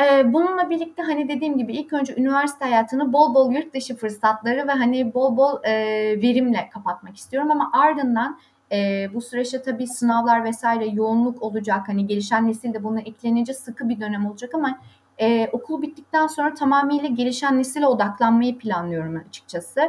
Ee, 0.01 0.33
bununla 0.33 0.69
birlikte 0.69 1.03
hani 1.03 1.29
dediğim 1.29 1.57
gibi 1.57 1.73
ilk 1.73 1.93
önce 1.93 2.15
üniversite 2.15 2.65
hayatını 2.65 3.13
bol 3.13 3.35
bol 3.35 3.51
yurt 3.51 3.73
dışı 3.73 3.95
fırsatları 3.95 4.67
ve 4.67 4.71
hani 4.71 5.13
bol 5.13 5.37
bol 5.37 5.63
e, 5.63 5.73
verimle 6.21 6.69
kapatmak 6.73 7.17
istiyorum 7.17 7.51
ama 7.51 7.71
ardından 7.73 8.39
e, 8.71 9.07
bu 9.13 9.21
süreçte 9.21 9.61
tabii 9.61 9.87
sınavlar 9.87 10.43
vesaire 10.43 10.87
yoğunluk 10.87 11.43
olacak. 11.43 11.87
Hani 11.87 12.07
gelişen 12.07 12.47
nesil 12.47 12.73
de 12.73 12.83
buna 12.83 12.99
eklenince 12.99 13.53
sıkı 13.53 13.89
bir 13.89 13.99
dönem 13.99 14.25
olacak 14.25 14.55
ama 14.55 14.79
e, 15.17 15.49
okul 15.51 15.81
bittikten 15.81 16.27
sonra 16.27 16.53
tamamıyla 16.53 17.07
gelişen 17.09 17.57
nesile 17.57 17.87
odaklanmayı 17.87 18.57
planlıyorum 18.57 19.23
açıkçası. 19.29 19.81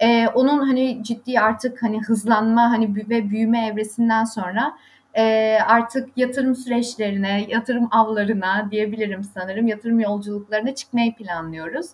E, 0.00 0.28
onun 0.28 0.66
hani 0.66 1.04
ciddi 1.04 1.40
artık 1.40 1.82
hani 1.82 2.02
hızlanma 2.02 2.62
hani 2.62 2.96
ve 2.96 3.30
büyüme 3.30 3.66
evresinden 3.66 4.24
sonra 4.24 4.76
e, 5.14 5.58
artık 5.66 6.08
yatırım 6.16 6.54
süreçlerine, 6.54 7.46
yatırım 7.48 7.88
avlarına 7.90 8.68
diyebilirim 8.70 9.24
sanırım, 9.24 9.66
yatırım 9.66 10.00
yolculuklarına 10.00 10.74
çıkmayı 10.74 11.14
planlıyoruz. 11.14 11.86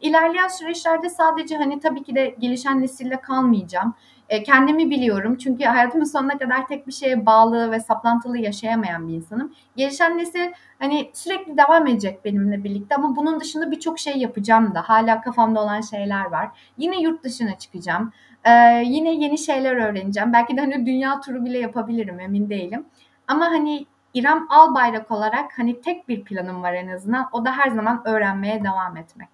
İlerleyen 0.00 0.48
süreçlerde 0.48 1.08
sadece 1.08 1.56
hani 1.56 1.80
tabii 1.80 2.02
ki 2.02 2.14
de 2.14 2.34
gelişen 2.38 2.82
nesille 2.82 3.20
kalmayacağım. 3.20 3.94
E, 4.28 4.42
kendimi 4.42 4.90
biliyorum 4.90 5.36
çünkü 5.36 5.64
hayatımın 5.64 6.04
sonuna 6.04 6.38
kadar 6.38 6.66
tek 6.66 6.86
bir 6.86 6.92
şeye 6.92 7.26
bağlı 7.26 7.70
ve 7.70 7.80
saplantılı 7.80 8.38
yaşayamayan 8.38 9.08
bir 9.08 9.14
insanım. 9.14 9.54
Gelişen 9.76 10.18
nesil 10.18 10.52
hani 10.78 11.10
sürekli 11.14 11.56
devam 11.56 11.86
edecek 11.86 12.24
benimle 12.24 12.64
birlikte 12.64 12.94
ama 12.94 13.16
bunun 13.16 13.40
dışında 13.40 13.70
birçok 13.70 13.98
şey 13.98 14.16
yapacağım 14.16 14.74
da. 14.74 14.82
Hala 14.82 15.20
kafamda 15.20 15.60
olan 15.62 15.80
şeyler 15.80 16.24
var. 16.24 16.48
Yine 16.78 17.02
yurt 17.02 17.24
dışına 17.24 17.58
çıkacağım. 17.58 18.12
Ee, 18.44 18.82
yine 18.86 19.14
yeni 19.14 19.38
şeyler 19.38 19.76
öğreneceğim. 19.76 20.32
Belki 20.32 20.56
de 20.56 20.60
hani 20.60 20.86
dünya 20.86 21.20
turu 21.20 21.44
bile 21.44 21.58
yapabilirim 21.58 22.20
emin 22.20 22.50
değilim. 22.50 22.84
Ama 23.28 23.44
hani 23.44 23.86
İrem 24.14 24.46
Albayrak 24.50 25.10
olarak 25.10 25.58
hani 25.58 25.80
tek 25.80 26.08
bir 26.08 26.24
planım 26.24 26.62
var 26.62 26.74
en 26.74 26.88
azından. 26.88 27.28
O 27.32 27.44
da 27.44 27.52
her 27.52 27.70
zaman 27.70 28.02
öğrenmeye 28.04 28.64
devam 28.64 28.96
etmek. 28.96 29.28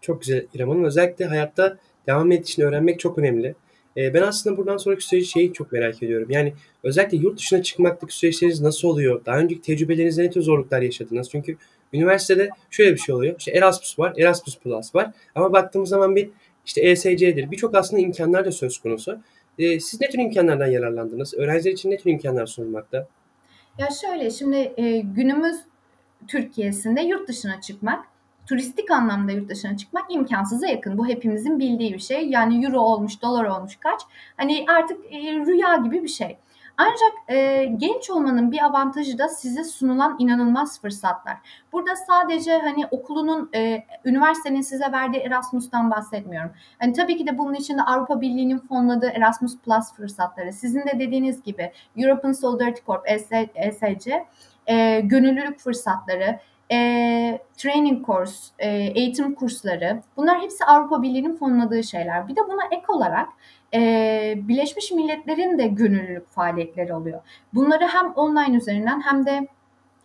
Çok 0.00 0.20
güzel 0.20 0.46
İrem 0.54 0.68
Hanım. 0.68 0.84
Özellikle 0.84 1.24
hayatta 1.24 1.76
devam 2.06 2.30
için 2.30 2.62
öğrenmek 2.62 3.00
çok 3.00 3.18
önemli. 3.18 3.54
Ee, 3.96 4.14
ben 4.14 4.22
aslında 4.22 4.56
buradan 4.56 4.76
sonraki 4.76 5.04
süreci 5.04 5.26
şeyi 5.26 5.52
çok 5.52 5.72
merak 5.72 6.02
ediyorum. 6.02 6.30
Yani 6.30 6.54
özellikle 6.82 7.16
yurt 7.16 7.38
dışına 7.38 7.62
çıkmaktaki 7.62 8.14
süreçleriniz 8.14 8.60
nasıl 8.60 8.88
oluyor? 8.88 9.24
Daha 9.24 9.38
önceki 9.38 9.62
tecrübelerinizde 9.62 10.22
ne 10.22 10.30
tür 10.30 10.42
zorluklar 10.42 10.82
yaşadınız? 10.82 11.30
Çünkü 11.30 11.56
üniversitede 11.92 12.50
şöyle 12.70 12.92
bir 12.92 12.98
şey 12.98 13.14
oluyor. 13.14 13.34
İşte 13.38 13.50
Erasmus 13.50 13.98
var, 13.98 14.14
Erasmus 14.18 14.58
Plus 14.58 14.94
var. 14.94 15.10
Ama 15.34 15.52
baktığımız 15.52 15.88
zaman 15.88 16.16
bir 16.16 16.30
işte 16.66 16.80
ESC'dir. 16.80 17.50
Birçok 17.50 17.74
aslında 17.74 18.02
imkanlar 18.02 18.44
da 18.44 18.52
söz 18.52 18.78
konusu. 18.78 19.18
E, 19.58 19.80
siz 19.80 20.00
ne 20.00 20.08
tür 20.08 20.18
imkanlardan 20.18 20.66
yararlandınız? 20.66 21.34
Öğrenciler 21.34 21.72
için 21.72 21.90
ne 21.90 21.96
tür 21.96 22.10
imkanlar 22.10 22.46
sunulmakta? 22.46 23.08
Ya 23.78 23.88
şöyle 23.90 24.30
şimdi 24.30 24.72
e, 24.76 24.98
günümüz 24.98 25.56
Türkiye'sinde 26.28 27.00
yurt 27.00 27.28
dışına 27.28 27.60
çıkmak, 27.60 28.04
turistik 28.46 28.90
anlamda 28.90 29.32
yurt 29.32 29.48
dışına 29.48 29.76
çıkmak 29.76 30.04
imkansıza 30.14 30.66
yakın. 30.66 30.98
Bu 30.98 31.06
hepimizin 31.06 31.58
bildiği 31.58 31.94
bir 31.94 31.98
şey. 31.98 32.28
Yani 32.28 32.64
euro 32.64 32.80
olmuş, 32.80 33.22
dolar 33.22 33.44
olmuş 33.44 33.76
kaç. 33.76 34.00
Hani 34.36 34.64
artık 34.68 34.98
e, 35.12 35.18
rüya 35.18 35.76
gibi 35.76 36.02
bir 36.02 36.08
şey. 36.08 36.36
Ancak 36.78 37.12
e, 37.28 37.64
genç 37.64 38.10
olmanın 38.10 38.52
bir 38.52 38.64
avantajı 38.64 39.18
da 39.18 39.28
size 39.28 39.64
sunulan 39.64 40.16
inanılmaz 40.18 40.80
fırsatlar. 40.80 41.36
Burada 41.72 41.96
sadece 41.96 42.58
hani 42.58 42.86
okulunun, 42.90 43.50
e, 43.54 43.84
üniversitenin 44.04 44.60
size 44.60 44.92
verdiği 44.92 45.18
Erasmus'tan 45.18 45.90
bahsetmiyorum. 45.90 46.50
Hani 46.78 46.92
tabii 46.92 47.16
ki 47.16 47.26
de 47.26 47.38
bunun 47.38 47.54
içinde 47.54 47.82
Avrupa 47.82 48.20
Birliği'nin 48.20 48.58
fonladığı 48.58 49.08
Erasmus 49.08 49.58
Plus 49.58 49.92
fırsatları, 49.96 50.52
sizin 50.52 50.80
de 50.80 50.98
dediğiniz 50.98 51.42
gibi 51.42 51.72
European 51.96 52.32
Solidarity 52.32 52.80
Corp, 52.86 53.02
ESC, 53.54 54.26
e, 54.66 55.00
gönüllülük 55.00 55.58
fırsatları, 55.58 56.40
e, 56.72 57.38
training 57.56 58.06
course, 58.06 58.54
e, 58.58 58.68
eğitim 58.70 59.34
kursları 59.34 60.02
bunlar 60.16 60.40
hepsi 60.40 60.64
Avrupa 60.64 61.02
Birliği'nin 61.02 61.36
fonladığı 61.36 61.84
şeyler. 61.84 62.28
Bir 62.28 62.36
de 62.36 62.40
buna 62.48 62.62
ek 62.70 62.84
olarak 62.88 63.28
e, 63.74 64.34
Birleşmiş 64.36 64.92
Milletler'in 64.92 65.58
de 65.58 65.66
gönüllülük 65.66 66.28
faaliyetleri 66.28 66.94
oluyor. 66.94 67.20
Bunları 67.54 67.86
hem 67.86 68.12
online 68.12 68.56
üzerinden 68.56 69.00
hem 69.00 69.26
de 69.26 69.48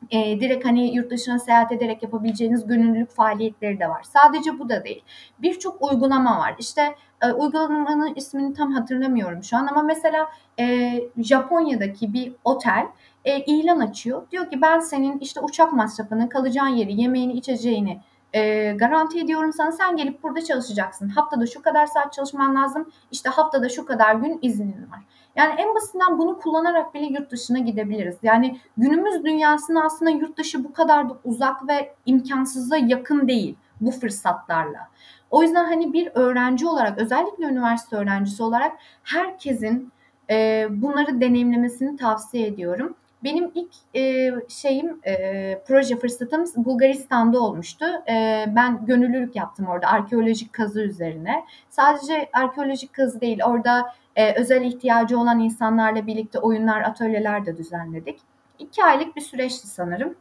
e, 0.10 0.40
direkt 0.40 0.66
hani 0.66 0.96
yurt 0.96 1.12
dışına 1.12 1.40
seyahat 1.40 1.72
ederek 1.72 2.04
yapabileceğiniz 2.04 2.68
gönüllülük 2.68 3.12
faaliyetleri 3.12 3.80
de 3.80 3.90
var. 3.90 4.04
Sadece 4.04 4.60
bu 4.60 4.70
da 4.70 4.84
değil. 4.84 5.04
Birçok 5.40 5.92
uygulama 5.92 6.40
var. 6.40 6.56
İşte 6.60 6.96
e, 7.22 7.32
uygulamanın 7.32 8.16
ismini 8.16 8.54
tam 8.54 8.72
hatırlamıyorum 8.72 9.44
şu 9.44 9.58
an 9.58 9.68
ama 9.68 9.82
mesela 9.82 10.30
e, 10.60 10.94
Japonya'daki 11.18 12.14
bir 12.14 12.34
otel 12.44 12.88
e, 13.26 13.40
ilan 13.40 13.80
açıyor. 13.80 14.32
Diyor 14.32 14.50
ki 14.50 14.62
ben 14.62 14.80
senin 14.80 15.20
işte 15.20 15.40
uçak 15.40 15.74
masrafını, 15.74 16.30
kalacağın 16.30 16.68
yeri, 16.68 17.02
yemeğini, 17.02 17.34
içeceğini 17.34 18.02
e, 18.34 18.72
garanti 18.72 19.20
ediyorum 19.20 19.54
sana. 19.54 19.72
Sen 19.72 19.96
gelip 19.96 20.24
burada 20.24 20.42
çalışacaksın. 20.42 21.10
Haftada 21.10 21.48
şu 21.48 21.62
kadar 21.62 21.86
saat 21.86 22.14
çalışman 22.14 22.56
lazım. 22.56 22.92
İşte 23.12 23.30
haftada 23.30 23.70
şu 23.70 23.86
kadar 23.86 24.16
gün 24.16 24.40
iznin 24.42 24.92
var. 24.92 25.00
Yani 25.36 25.54
en 25.58 25.76
basitinden 25.76 26.20
bunu 26.20 26.40
kullanarak 26.40 26.94
bile 26.94 27.06
yurt 27.06 27.32
dışına 27.32 27.60
gidebiliriz. 27.60 28.16
Yani 28.24 28.60
günümüz 28.78 29.24
dünyasına 29.24 29.86
aslında 29.86 30.12
yurt 30.12 30.38
dışı 30.38 30.64
bu 30.64 30.74
kadar 30.74 31.10
da 31.10 31.18
uzak 31.24 31.68
ve 31.68 31.94
imkansıza 32.06 32.78
yakın 32.78 33.28
değil 33.28 33.56
bu 33.82 33.92
fırsatlarla. 33.92 34.88
O 35.30 35.44
yüzden 35.44 35.66
hani 35.66 35.94
bir 35.94 36.12
öğrenci 36.14 36.68
olarak 36.68 36.98
özellikle 36.98 37.46
üniversite 37.46 37.96
öğrencisi 37.96 38.44
olarak 38.44 38.78
herkesin 39.04 39.92
e, 40.30 40.68
bunları 40.70 41.22
deneyimlemesini 41.22 41.98
tavsiye 41.98 42.48
ediyorum. 42.48 42.96
Benim 43.24 43.52
ilk 43.56 43.74
e, 43.96 44.32
şeyim 44.48 45.00
e, 45.06 45.64
proje 45.68 46.00
fırsatım 46.00 46.46
Bulgaristan'da 46.56 47.40
olmuştu. 47.40 47.86
E, 48.10 48.46
ben 48.56 48.86
gönüllülük 48.86 49.36
yaptım 49.36 49.68
orada 49.68 49.88
arkeolojik 49.88 50.54
kazı 50.54 50.82
üzerine. 50.82 51.46
Sadece 51.70 52.30
arkeolojik 52.34 52.94
kazı 52.94 53.22
değil 53.22 53.40
orada 53.46 53.94
e, 54.16 54.34
özel 54.34 54.62
ihtiyacı 54.62 55.20
olan 55.20 55.40
insanlarla 55.40 56.08
birlikte 56.08 56.40
oyunlar, 56.40 56.82
atölyeler 56.82 57.46
de 57.46 57.58
düzenledik. 57.58 58.20
İki 58.60 58.84
aylık 58.84 59.16
bir 59.16 59.22
süreçti 59.22 59.68
sanırım. 59.68 60.16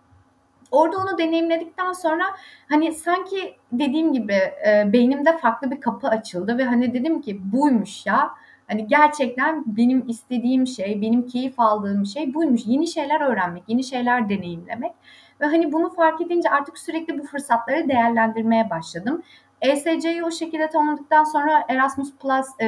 Orada 0.71 0.99
onu 0.99 1.19
deneyimledikten 1.19 1.93
sonra 1.93 2.25
hani 2.69 2.93
sanki 2.93 3.57
dediğim 3.73 4.13
gibi 4.13 4.33
e, 4.33 4.93
beynimde 4.93 5.39
farklı 5.39 5.71
bir 5.71 5.81
kapı 5.81 6.09
açıldı 6.09 6.59
ve 6.59 6.65
hani 6.65 6.95
dedim 6.95 7.23
ki 7.23 7.53
buymuş 7.53 8.07
ya. 8.07 8.31
Hani 8.71 8.87
gerçekten 8.87 9.65
benim 9.67 10.09
istediğim 10.09 10.67
şey, 10.67 11.03
benim 11.03 11.27
keyif 11.27 11.61
aldığım 11.61 12.07
şey 12.07 12.35
buymuş. 12.35 12.61
Yeni 12.67 12.87
şeyler 12.87 13.21
öğrenmek, 13.21 13.63
yeni 13.69 13.85
şeyler 13.85 14.29
deneyimlemek. 14.29 14.93
Ve 15.41 15.47
hani 15.47 15.73
bunu 15.73 15.89
fark 15.95 16.21
edince 16.21 16.51
artık 16.51 16.79
sürekli 16.79 17.19
bu 17.19 17.23
fırsatları 17.23 17.89
değerlendirmeye 17.89 18.71
başladım. 18.71 19.23
ESC'yi 19.61 20.25
o 20.25 20.31
şekilde 20.31 20.69
tamamladıktan 20.69 21.25
sonra 21.25 21.65
Erasmus 21.69 22.13
Plus 22.17 22.47
e, 22.59 22.67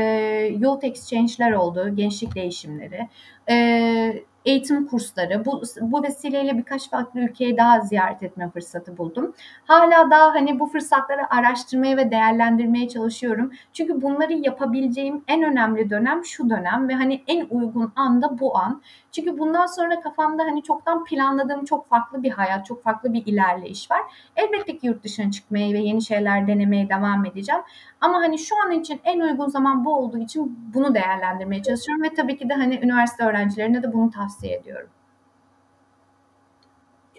Youth 0.58 0.84
Exchange'ler 0.84 1.52
oldu, 1.52 1.96
gençlik 1.96 2.34
değişimleri. 2.34 3.08
E, 3.50 4.24
eğitim 4.44 4.86
kursları. 4.86 5.44
Bu, 5.44 5.62
bu 5.80 6.02
vesileyle 6.02 6.58
birkaç 6.58 6.90
farklı 6.90 7.20
ülkeyi 7.20 7.56
daha 7.56 7.80
ziyaret 7.80 8.22
etme 8.22 8.50
fırsatı 8.50 8.98
buldum. 8.98 9.34
Hala 9.64 10.10
daha 10.10 10.34
hani 10.34 10.60
bu 10.60 10.66
fırsatları 10.66 11.34
araştırmaya 11.34 11.96
ve 11.96 12.10
değerlendirmeye 12.10 12.88
çalışıyorum. 12.88 13.52
Çünkü 13.72 14.02
bunları 14.02 14.32
yapabileceğim 14.32 15.24
en 15.28 15.42
önemli 15.42 15.90
dönem 15.90 16.24
şu 16.24 16.50
dönem 16.50 16.88
ve 16.88 16.94
hani 16.94 17.22
en 17.26 17.46
uygun 17.50 17.92
anda 17.96 18.38
bu 18.40 18.58
an. 18.58 18.82
Çünkü 19.12 19.38
bundan 19.38 19.66
sonra 19.66 20.00
kafamda 20.00 20.42
hani 20.42 20.62
çoktan 20.62 21.04
planladığım 21.04 21.64
çok 21.64 21.88
farklı 21.88 22.22
bir 22.22 22.30
hayat, 22.30 22.66
çok 22.66 22.82
farklı 22.82 23.12
bir 23.12 23.26
ilerleyiş 23.26 23.90
var. 23.90 24.00
Elbette 24.36 24.78
ki 24.78 24.86
yurt 24.86 25.04
dışına 25.04 25.30
çıkmaya 25.30 25.72
ve 25.72 25.78
yeni 25.78 26.02
şeyler 26.02 26.46
denemeye 26.46 26.88
devam 26.88 27.26
edeceğim. 27.26 27.62
Ama 28.02 28.18
hani 28.18 28.38
şu 28.38 28.54
an 28.66 28.72
için 28.72 29.00
en 29.04 29.20
uygun 29.20 29.48
zaman 29.48 29.84
bu 29.84 29.94
olduğu 29.94 30.18
için 30.18 30.58
bunu 30.74 30.94
değerlendirmeye 30.94 31.62
çalışıyorum 31.62 32.02
ve 32.02 32.14
tabii 32.14 32.36
ki 32.36 32.48
de 32.48 32.54
hani 32.54 32.80
üniversite 32.82 33.24
öğrencilerine 33.24 33.82
de 33.82 33.92
bunu 33.92 34.10
tavsiye 34.10 34.56
ediyorum. 34.56 34.88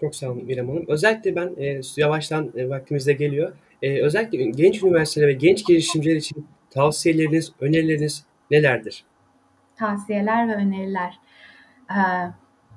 Çok 0.00 0.14
sağ 0.16 0.30
olun 0.30 0.48
İrem 0.48 0.68
Hanım. 0.68 0.84
Özellikle 0.88 1.36
ben 1.36 1.54
e, 1.56 1.80
yavaştan 1.96 2.52
e, 2.56 2.68
vaktimizde 2.68 3.12
geliyor. 3.12 3.52
E, 3.82 4.02
özellikle 4.02 4.44
genç 4.44 4.82
üniversiteler 4.82 5.28
ve 5.28 5.32
genç 5.32 5.66
girişimciler 5.66 6.16
için 6.16 6.46
tavsiyeleriniz, 6.70 7.52
önerileriniz 7.60 8.24
nelerdir? 8.50 9.04
Tavsiyeler 9.76 10.48
ve 10.48 10.54
öneriler. 10.54 11.18
Ee, 11.90 11.94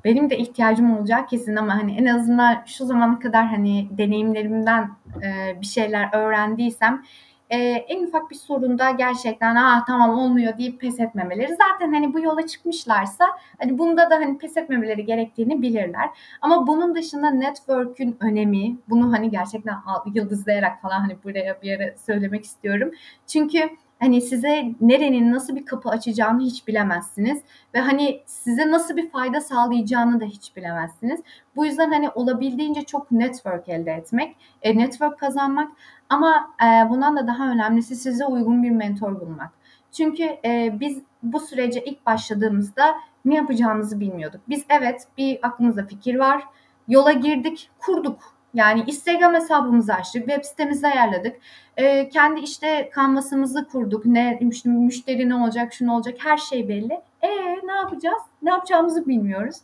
benim 0.05 0.29
de 0.29 0.37
ihtiyacım 0.37 0.97
olacak 0.97 1.29
kesin 1.29 1.55
ama 1.55 1.75
hani 1.75 1.97
en 1.97 2.05
azından 2.05 2.63
şu 2.65 2.85
zamana 2.85 3.19
kadar 3.19 3.47
hani 3.47 3.87
deneyimlerimden 3.91 4.89
e, 5.23 5.61
bir 5.61 5.65
şeyler 5.65 6.09
öğrendiysem 6.13 7.03
e, 7.49 7.57
en 7.59 8.03
ufak 8.03 8.29
bir 8.29 8.35
sorunda 8.35 8.91
gerçekten 8.91 9.55
ah 9.55 9.85
tamam 9.85 10.19
olmuyor 10.19 10.57
deyip 10.57 10.81
pes 10.81 10.99
etmemeleri. 10.99 11.55
Zaten 11.55 11.93
hani 11.93 12.13
bu 12.13 12.19
yola 12.19 12.47
çıkmışlarsa 12.47 13.25
hani 13.59 13.77
bunda 13.77 14.09
da 14.09 14.15
hani 14.15 14.37
pes 14.37 14.57
etmemeleri 14.57 15.05
gerektiğini 15.05 15.61
bilirler. 15.61 16.09
Ama 16.41 16.67
bunun 16.67 16.95
dışında 16.95 17.29
network'ün 17.29 18.17
önemi 18.19 18.77
bunu 18.89 19.13
hani 19.13 19.29
gerçekten 19.29 19.75
yıldızlayarak 20.13 20.81
falan 20.81 20.99
hani 20.99 21.17
buraya 21.23 21.61
bir 21.61 21.67
yere 21.67 21.95
söylemek 22.05 22.43
istiyorum. 22.45 22.91
Çünkü 23.27 23.69
hani 23.99 24.21
size 24.21 24.71
nerenin 24.81 25.31
nasıl 25.31 25.55
bir 25.55 25.65
kapı 25.65 25.89
açacağını 25.89 26.41
hiç 26.41 26.67
bilemezsiniz 26.67 27.41
ve 27.73 27.79
hani 27.79 28.21
size 28.25 28.71
nasıl 28.71 28.97
bir 28.97 29.09
fayda 29.09 29.41
sağlayacağını 29.41 30.21
da 30.21 30.25
hiç 30.25 30.55
bilemezsiniz. 30.55 31.21
Bu 31.55 31.65
yüzden 31.65 31.91
hani 31.91 32.09
olabildiğince 32.09 32.81
çok 32.81 33.11
network 33.11 33.69
elde 33.69 33.91
etmek, 33.91 34.35
e, 34.61 34.77
network 34.77 35.19
kazanmak 35.19 35.71
ama 36.09 36.49
e, 36.63 36.89
bundan 36.89 37.17
da 37.17 37.27
daha 37.27 37.51
önemlisi 37.51 37.95
size 37.95 38.25
uygun 38.25 38.63
bir 38.63 38.71
mentor 38.71 39.19
bulmak. 39.19 39.51
Çünkü 39.91 40.23
e, 40.45 40.79
biz 40.79 41.01
bu 41.23 41.39
sürece 41.39 41.83
ilk 41.83 42.05
başladığımızda 42.05 42.95
ne 43.25 43.35
yapacağımızı 43.35 43.99
bilmiyorduk. 43.99 44.41
Biz 44.49 44.65
evet 44.69 45.07
bir 45.17 45.39
aklımızda 45.47 45.85
fikir 45.85 46.15
var, 46.15 46.43
yola 46.87 47.11
girdik, 47.11 47.69
kurduk 47.79 48.37
yani 48.53 48.83
Instagram 48.87 49.33
hesabımızı 49.33 49.93
açtık, 49.93 50.27
web 50.27 50.43
sitemizi 50.43 50.87
ayarladık. 50.87 51.35
Ee, 51.77 52.09
kendi 52.09 52.39
işte 52.39 52.89
kanvasımızı 52.89 53.67
kurduk. 53.67 54.05
Ne 54.05 54.39
müşteri 54.65 55.29
ne 55.29 55.35
olacak, 55.35 55.73
şu 55.73 55.87
ne 55.87 55.91
olacak 55.91 56.15
her 56.19 56.37
şey 56.37 56.69
belli. 56.69 57.01
E 57.21 57.29
ne 57.63 57.71
yapacağız? 57.71 58.21
Ne 58.41 58.49
yapacağımızı 58.49 59.07
bilmiyoruz. 59.07 59.55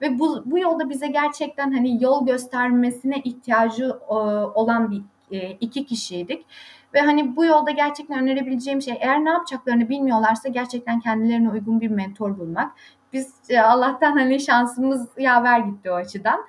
Ve 0.00 0.18
bu, 0.18 0.42
bu 0.46 0.58
yolda 0.58 0.90
bize 0.90 1.06
gerçekten 1.06 1.72
hani 1.72 2.02
yol 2.04 2.26
göstermesine 2.26 3.20
ihtiyacı 3.24 3.84
e, 4.08 4.12
olan 4.54 4.90
bir 4.90 5.02
e, 5.32 5.50
iki 5.60 5.86
kişiydik. 5.86 6.46
Ve 6.94 7.00
hani 7.00 7.36
bu 7.36 7.44
yolda 7.44 7.70
gerçekten 7.70 8.18
önerebileceğim 8.18 8.82
şey 8.82 8.94
eğer 9.00 9.24
ne 9.24 9.30
yapacaklarını 9.30 9.88
bilmiyorlarsa 9.88 10.48
gerçekten 10.48 11.00
kendilerine 11.00 11.50
uygun 11.50 11.80
bir 11.80 11.90
mentor 11.90 12.38
bulmak. 12.38 12.72
Biz 13.12 13.34
e, 13.48 13.60
Allah'tan 13.60 14.12
hani 14.12 14.40
şansımız 14.40 15.08
yaver 15.18 15.58
gitti 15.58 15.90
o 15.90 15.94
açıdan 15.94 16.40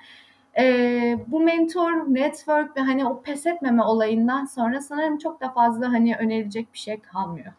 e, 0.57 1.17
bu 1.27 1.39
mentor, 1.39 1.91
network 1.91 2.77
ve 2.77 2.81
hani 2.81 3.05
o 3.05 3.21
pes 3.21 3.45
etmeme 3.45 3.83
olayından 3.83 4.45
sonra 4.45 4.81
sanırım 4.81 5.17
çok 5.17 5.41
da 5.41 5.49
fazla 5.49 5.91
hani 5.91 6.15
önerilecek 6.15 6.73
bir 6.73 6.79
şey 6.79 6.99
kalmıyor. 6.99 7.53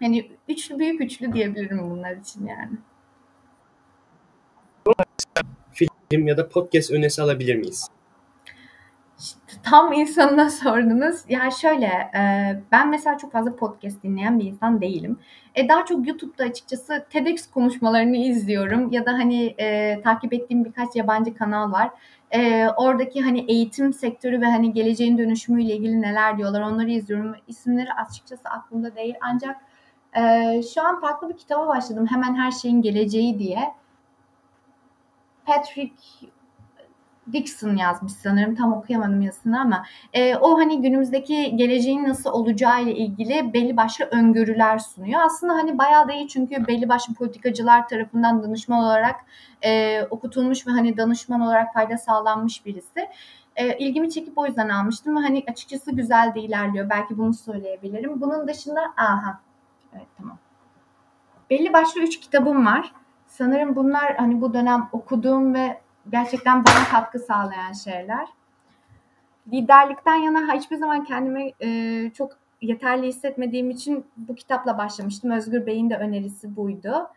Hani 0.00 0.30
üçlü 0.48 0.78
büyük 0.78 1.00
üçlü 1.00 1.32
diyebilirim 1.32 1.90
bunlar 1.90 2.16
için 2.16 2.46
yani. 2.46 2.72
Film 6.10 6.26
ya 6.26 6.36
da 6.36 6.48
podcast 6.48 6.90
önerisi 6.90 7.22
alabilir 7.22 7.56
miyiz? 7.56 7.88
Tam 9.62 9.92
insanına 9.92 10.50
sordunuz. 10.62 11.24
Ya 11.28 11.50
şöyle 11.50 11.86
e, 11.86 12.20
ben 12.72 12.88
mesela 12.88 13.18
çok 13.18 13.32
fazla 13.32 13.56
podcast 13.56 14.02
dinleyen 14.02 14.38
bir 14.38 14.44
insan 14.44 14.80
değilim. 14.80 15.18
E, 15.54 15.68
daha 15.68 15.84
çok 15.84 16.06
YouTube'da 16.06 16.44
açıkçası 16.44 17.06
TEDx 17.10 17.50
konuşmalarını 17.50 18.16
izliyorum 18.16 18.92
ya 18.92 19.06
da 19.06 19.12
hani 19.12 19.54
e, 19.58 20.00
takip 20.02 20.32
ettiğim 20.32 20.64
birkaç 20.64 20.96
yabancı 20.96 21.34
kanal 21.34 21.72
var. 21.72 21.90
E, 22.30 22.68
oradaki 22.76 23.22
hani 23.22 23.40
eğitim 23.48 23.92
sektörü 23.92 24.40
ve 24.40 24.46
hani 24.46 24.72
geleceğin 24.72 25.18
dönüşümüyle 25.18 25.76
ilgili 25.76 26.02
neler 26.02 26.38
diyorlar 26.38 26.60
onları 26.60 26.90
izliyorum. 26.90 27.34
İsimleri 27.48 27.92
açıkçası 27.92 28.48
aklımda 28.48 28.96
değil 28.96 29.14
ancak 29.20 29.56
e, 30.16 30.22
şu 30.74 30.82
an 30.82 31.00
farklı 31.00 31.28
bir 31.28 31.36
kitaba 31.36 31.68
başladım. 31.68 32.06
Hemen 32.10 32.34
her 32.34 32.50
şeyin 32.50 32.82
geleceği 32.82 33.38
diye. 33.38 33.74
Patrick 35.46 35.94
Dixon 37.32 37.76
yazmış 37.76 38.12
sanırım 38.12 38.54
tam 38.54 38.72
okuyamadım 38.72 39.20
yazısını 39.22 39.60
ama 39.60 39.84
e, 40.12 40.36
o 40.36 40.58
hani 40.58 40.82
günümüzdeki 40.82 41.56
geleceğin 41.56 42.08
nasıl 42.08 42.30
olacağı 42.30 42.82
ile 42.82 42.94
ilgili 42.94 43.52
belli 43.52 43.76
başlı 43.76 44.04
öngörüler 44.04 44.78
sunuyor. 44.78 45.20
Aslında 45.24 45.52
hani 45.54 45.78
bayağı 45.78 46.08
da 46.08 46.12
iyi 46.12 46.28
çünkü 46.28 46.66
belli 46.66 46.88
başlı 46.88 47.14
politikacılar 47.14 47.88
tarafından 47.88 48.42
danışman 48.42 48.84
olarak 48.84 49.16
e, 49.64 50.02
okutulmuş 50.10 50.66
ve 50.66 50.70
hani 50.70 50.96
danışman 50.96 51.40
olarak 51.40 51.74
fayda 51.74 51.98
sağlanmış 51.98 52.66
birisi. 52.66 53.08
E, 53.56 53.78
ilgimi 53.78 54.10
çekip 54.10 54.38
o 54.38 54.46
yüzden 54.46 54.68
almıştım 54.68 55.16
ve 55.16 55.20
hani 55.20 55.44
açıkçası 55.50 55.92
güzel 55.92 56.32
de 56.34 56.40
ilerliyor. 56.40 56.90
Belki 56.90 57.18
bunu 57.18 57.34
söyleyebilirim. 57.34 58.20
Bunun 58.20 58.48
dışında 58.48 58.80
aha 58.96 59.40
evet 59.94 60.06
tamam. 60.18 60.38
Belli 61.50 61.72
başlı 61.72 62.00
üç 62.00 62.20
kitabım 62.20 62.66
var. 62.66 62.92
Sanırım 63.26 63.76
bunlar 63.76 64.16
hani 64.16 64.40
bu 64.40 64.54
dönem 64.54 64.88
okuduğum 64.92 65.54
ve 65.54 65.80
gerçekten 66.12 66.64
bana 66.64 66.84
katkı 66.90 67.18
sağlayan 67.18 67.72
şeyler. 67.72 68.28
Liderlikten 69.52 70.14
yana 70.14 70.54
hiçbir 70.54 70.76
zaman 70.76 71.04
kendimi 71.04 71.52
e, 71.62 72.10
çok 72.14 72.36
yeterli 72.60 73.06
hissetmediğim 73.06 73.70
için 73.70 74.06
bu 74.16 74.34
kitapla 74.34 74.78
başlamıştım. 74.78 75.30
Özgür 75.30 75.66
Bey'in 75.66 75.90
de 75.90 75.96
önerisi 75.96 76.56
buydu. 76.56 77.10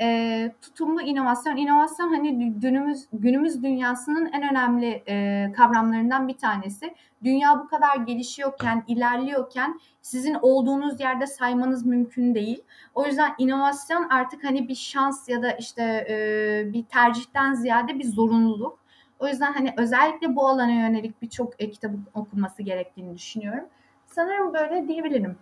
E, 0.00 0.52
tutumlu 0.62 1.02
inovasyon. 1.02 1.56
İnovasyon 1.56 2.14
hani 2.14 2.52
günümüz 2.52 3.08
günümüz 3.12 3.62
dünyasının 3.62 4.26
en 4.26 4.50
önemli 4.50 5.02
e, 5.08 5.52
kavramlarından 5.56 6.28
bir 6.28 6.38
tanesi. 6.38 6.94
Dünya 7.24 7.60
bu 7.60 7.68
kadar 7.68 7.96
gelişiyorken, 7.96 8.84
ilerliyorken 8.88 9.80
sizin 10.02 10.34
olduğunuz 10.34 11.00
yerde 11.00 11.26
saymanız 11.26 11.86
mümkün 11.86 12.34
değil. 12.34 12.62
O 12.94 13.06
yüzden 13.06 13.34
inovasyon 13.38 14.08
artık 14.08 14.44
hani 14.44 14.68
bir 14.68 14.74
şans 14.74 15.28
ya 15.28 15.42
da 15.42 15.52
işte 15.52 16.06
e, 16.08 16.72
bir 16.72 16.84
tercihten 16.84 17.54
ziyade 17.54 17.98
bir 17.98 18.04
zorunluluk. 18.04 18.78
O 19.18 19.28
yüzden 19.28 19.52
hani 19.52 19.74
özellikle 19.76 20.36
bu 20.36 20.48
alana 20.48 20.72
yönelik 20.72 21.22
birçok 21.22 21.62
e, 21.62 21.70
kitap 21.70 21.90
okunması 22.14 22.62
gerektiğini 22.62 23.14
düşünüyorum. 23.14 23.64
Sanırım 24.06 24.54
böyle 24.54 24.88
diyebilirim. 24.88 25.36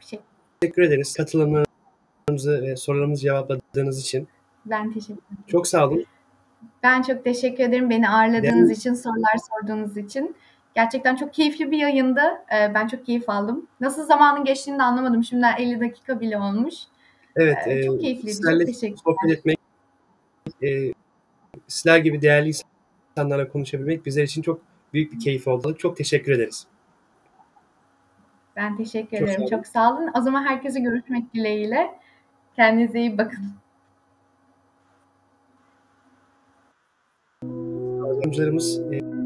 Şey. 0.00 0.20
Teşekkür 0.60 0.82
ederiz 0.82 1.16
katılımlarımızı 2.38 2.62
ve 2.62 2.76
sorularımızı 2.76 3.22
cevapladığınız 3.22 4.00
için. 4.00 4.28
Ben 4.66 4.92
teşekkür 4.92 5.12
ederim. 5.14 5.44
Çok 5.46 5.66
sağ 5.66 5.88
olun. 5.88 6.04
Ben 6.82 7.02
çok 7.02 7.24
teşekkür 7.24 7.64
ederim 7.64 7.90
beni 7.90 8.08
ağırladığınız 8.08 8.70
için, 8.70 8.94
sorular 8.94 9.36
sorduğunuz 9.50 9.96
için. 9.96 10.36
Gerçekten 10.74 11.16
çok 11.16 11.34
keyifli 11.34 11.70
bir 11.70 11.78
yayındı. 11.78 12.20
Ee, 12.20 12.74
ben 12.74 12.86
çok 12.86 13.06
keyif 13.06 13.30
aldım. 13.30 13.66
Nasıl 13.80 14.06
zamanın 14.06 14.44
geçtiğini 14.44 14.78
de 14.78 14.82
anlamadım. 14.82 15.24
Şimdiden 15.24 15.56
50 15.58 15.80
dakika 15.80 16.20
bile 16.20 16.38
olmuş. 16.38 16.74
Evet. 17.36 17.56
Ee, 17.66 17.82
çok 17.86 18.00
keyifliydi. 18.00 18.40
Çok 18.42 18.66
teşekkürler. 18.66 19.02
sohbet 19.04 19.38
etmek, 19.38 19.58
e, 20.62 20.92
sizler 21.68 21.98
gibi 21.98 22.22
değerli 22.22 22.52
insanlarla 23.16 23.48
konuşabilmek 23.48 24.06
bizler 24.06 24.22
için 24.22 24.42
çok 24.42 24.60
büyük 24.92 25.12
bir 25.12 25.20
keyif 25.20 25.48
oldu. 25.48 25.76
Çok 25.78 25.96
teşekkür 25.96 26.32
ederiz. 26.32 26.66
Ben 28.56 28.76
teşekkür 28.76 29.18
çok 29.18 29.28
ederim. 29.28 29.48
Sağ 29.48 29.56
çok 29.56 29.66
sağ 29.66 29.92
olun. 29.92 30.10
O 30.18 30.20
zaman 30.20 30.44
herkese 30.44 30.80
görüşmek 30.80 31.34
dileğiyle. 31.34 31.98
Kendinize 32.58 33.00
iyi 33.00 33.18
bakın. 33.18 33.44
E, 38.92 39.17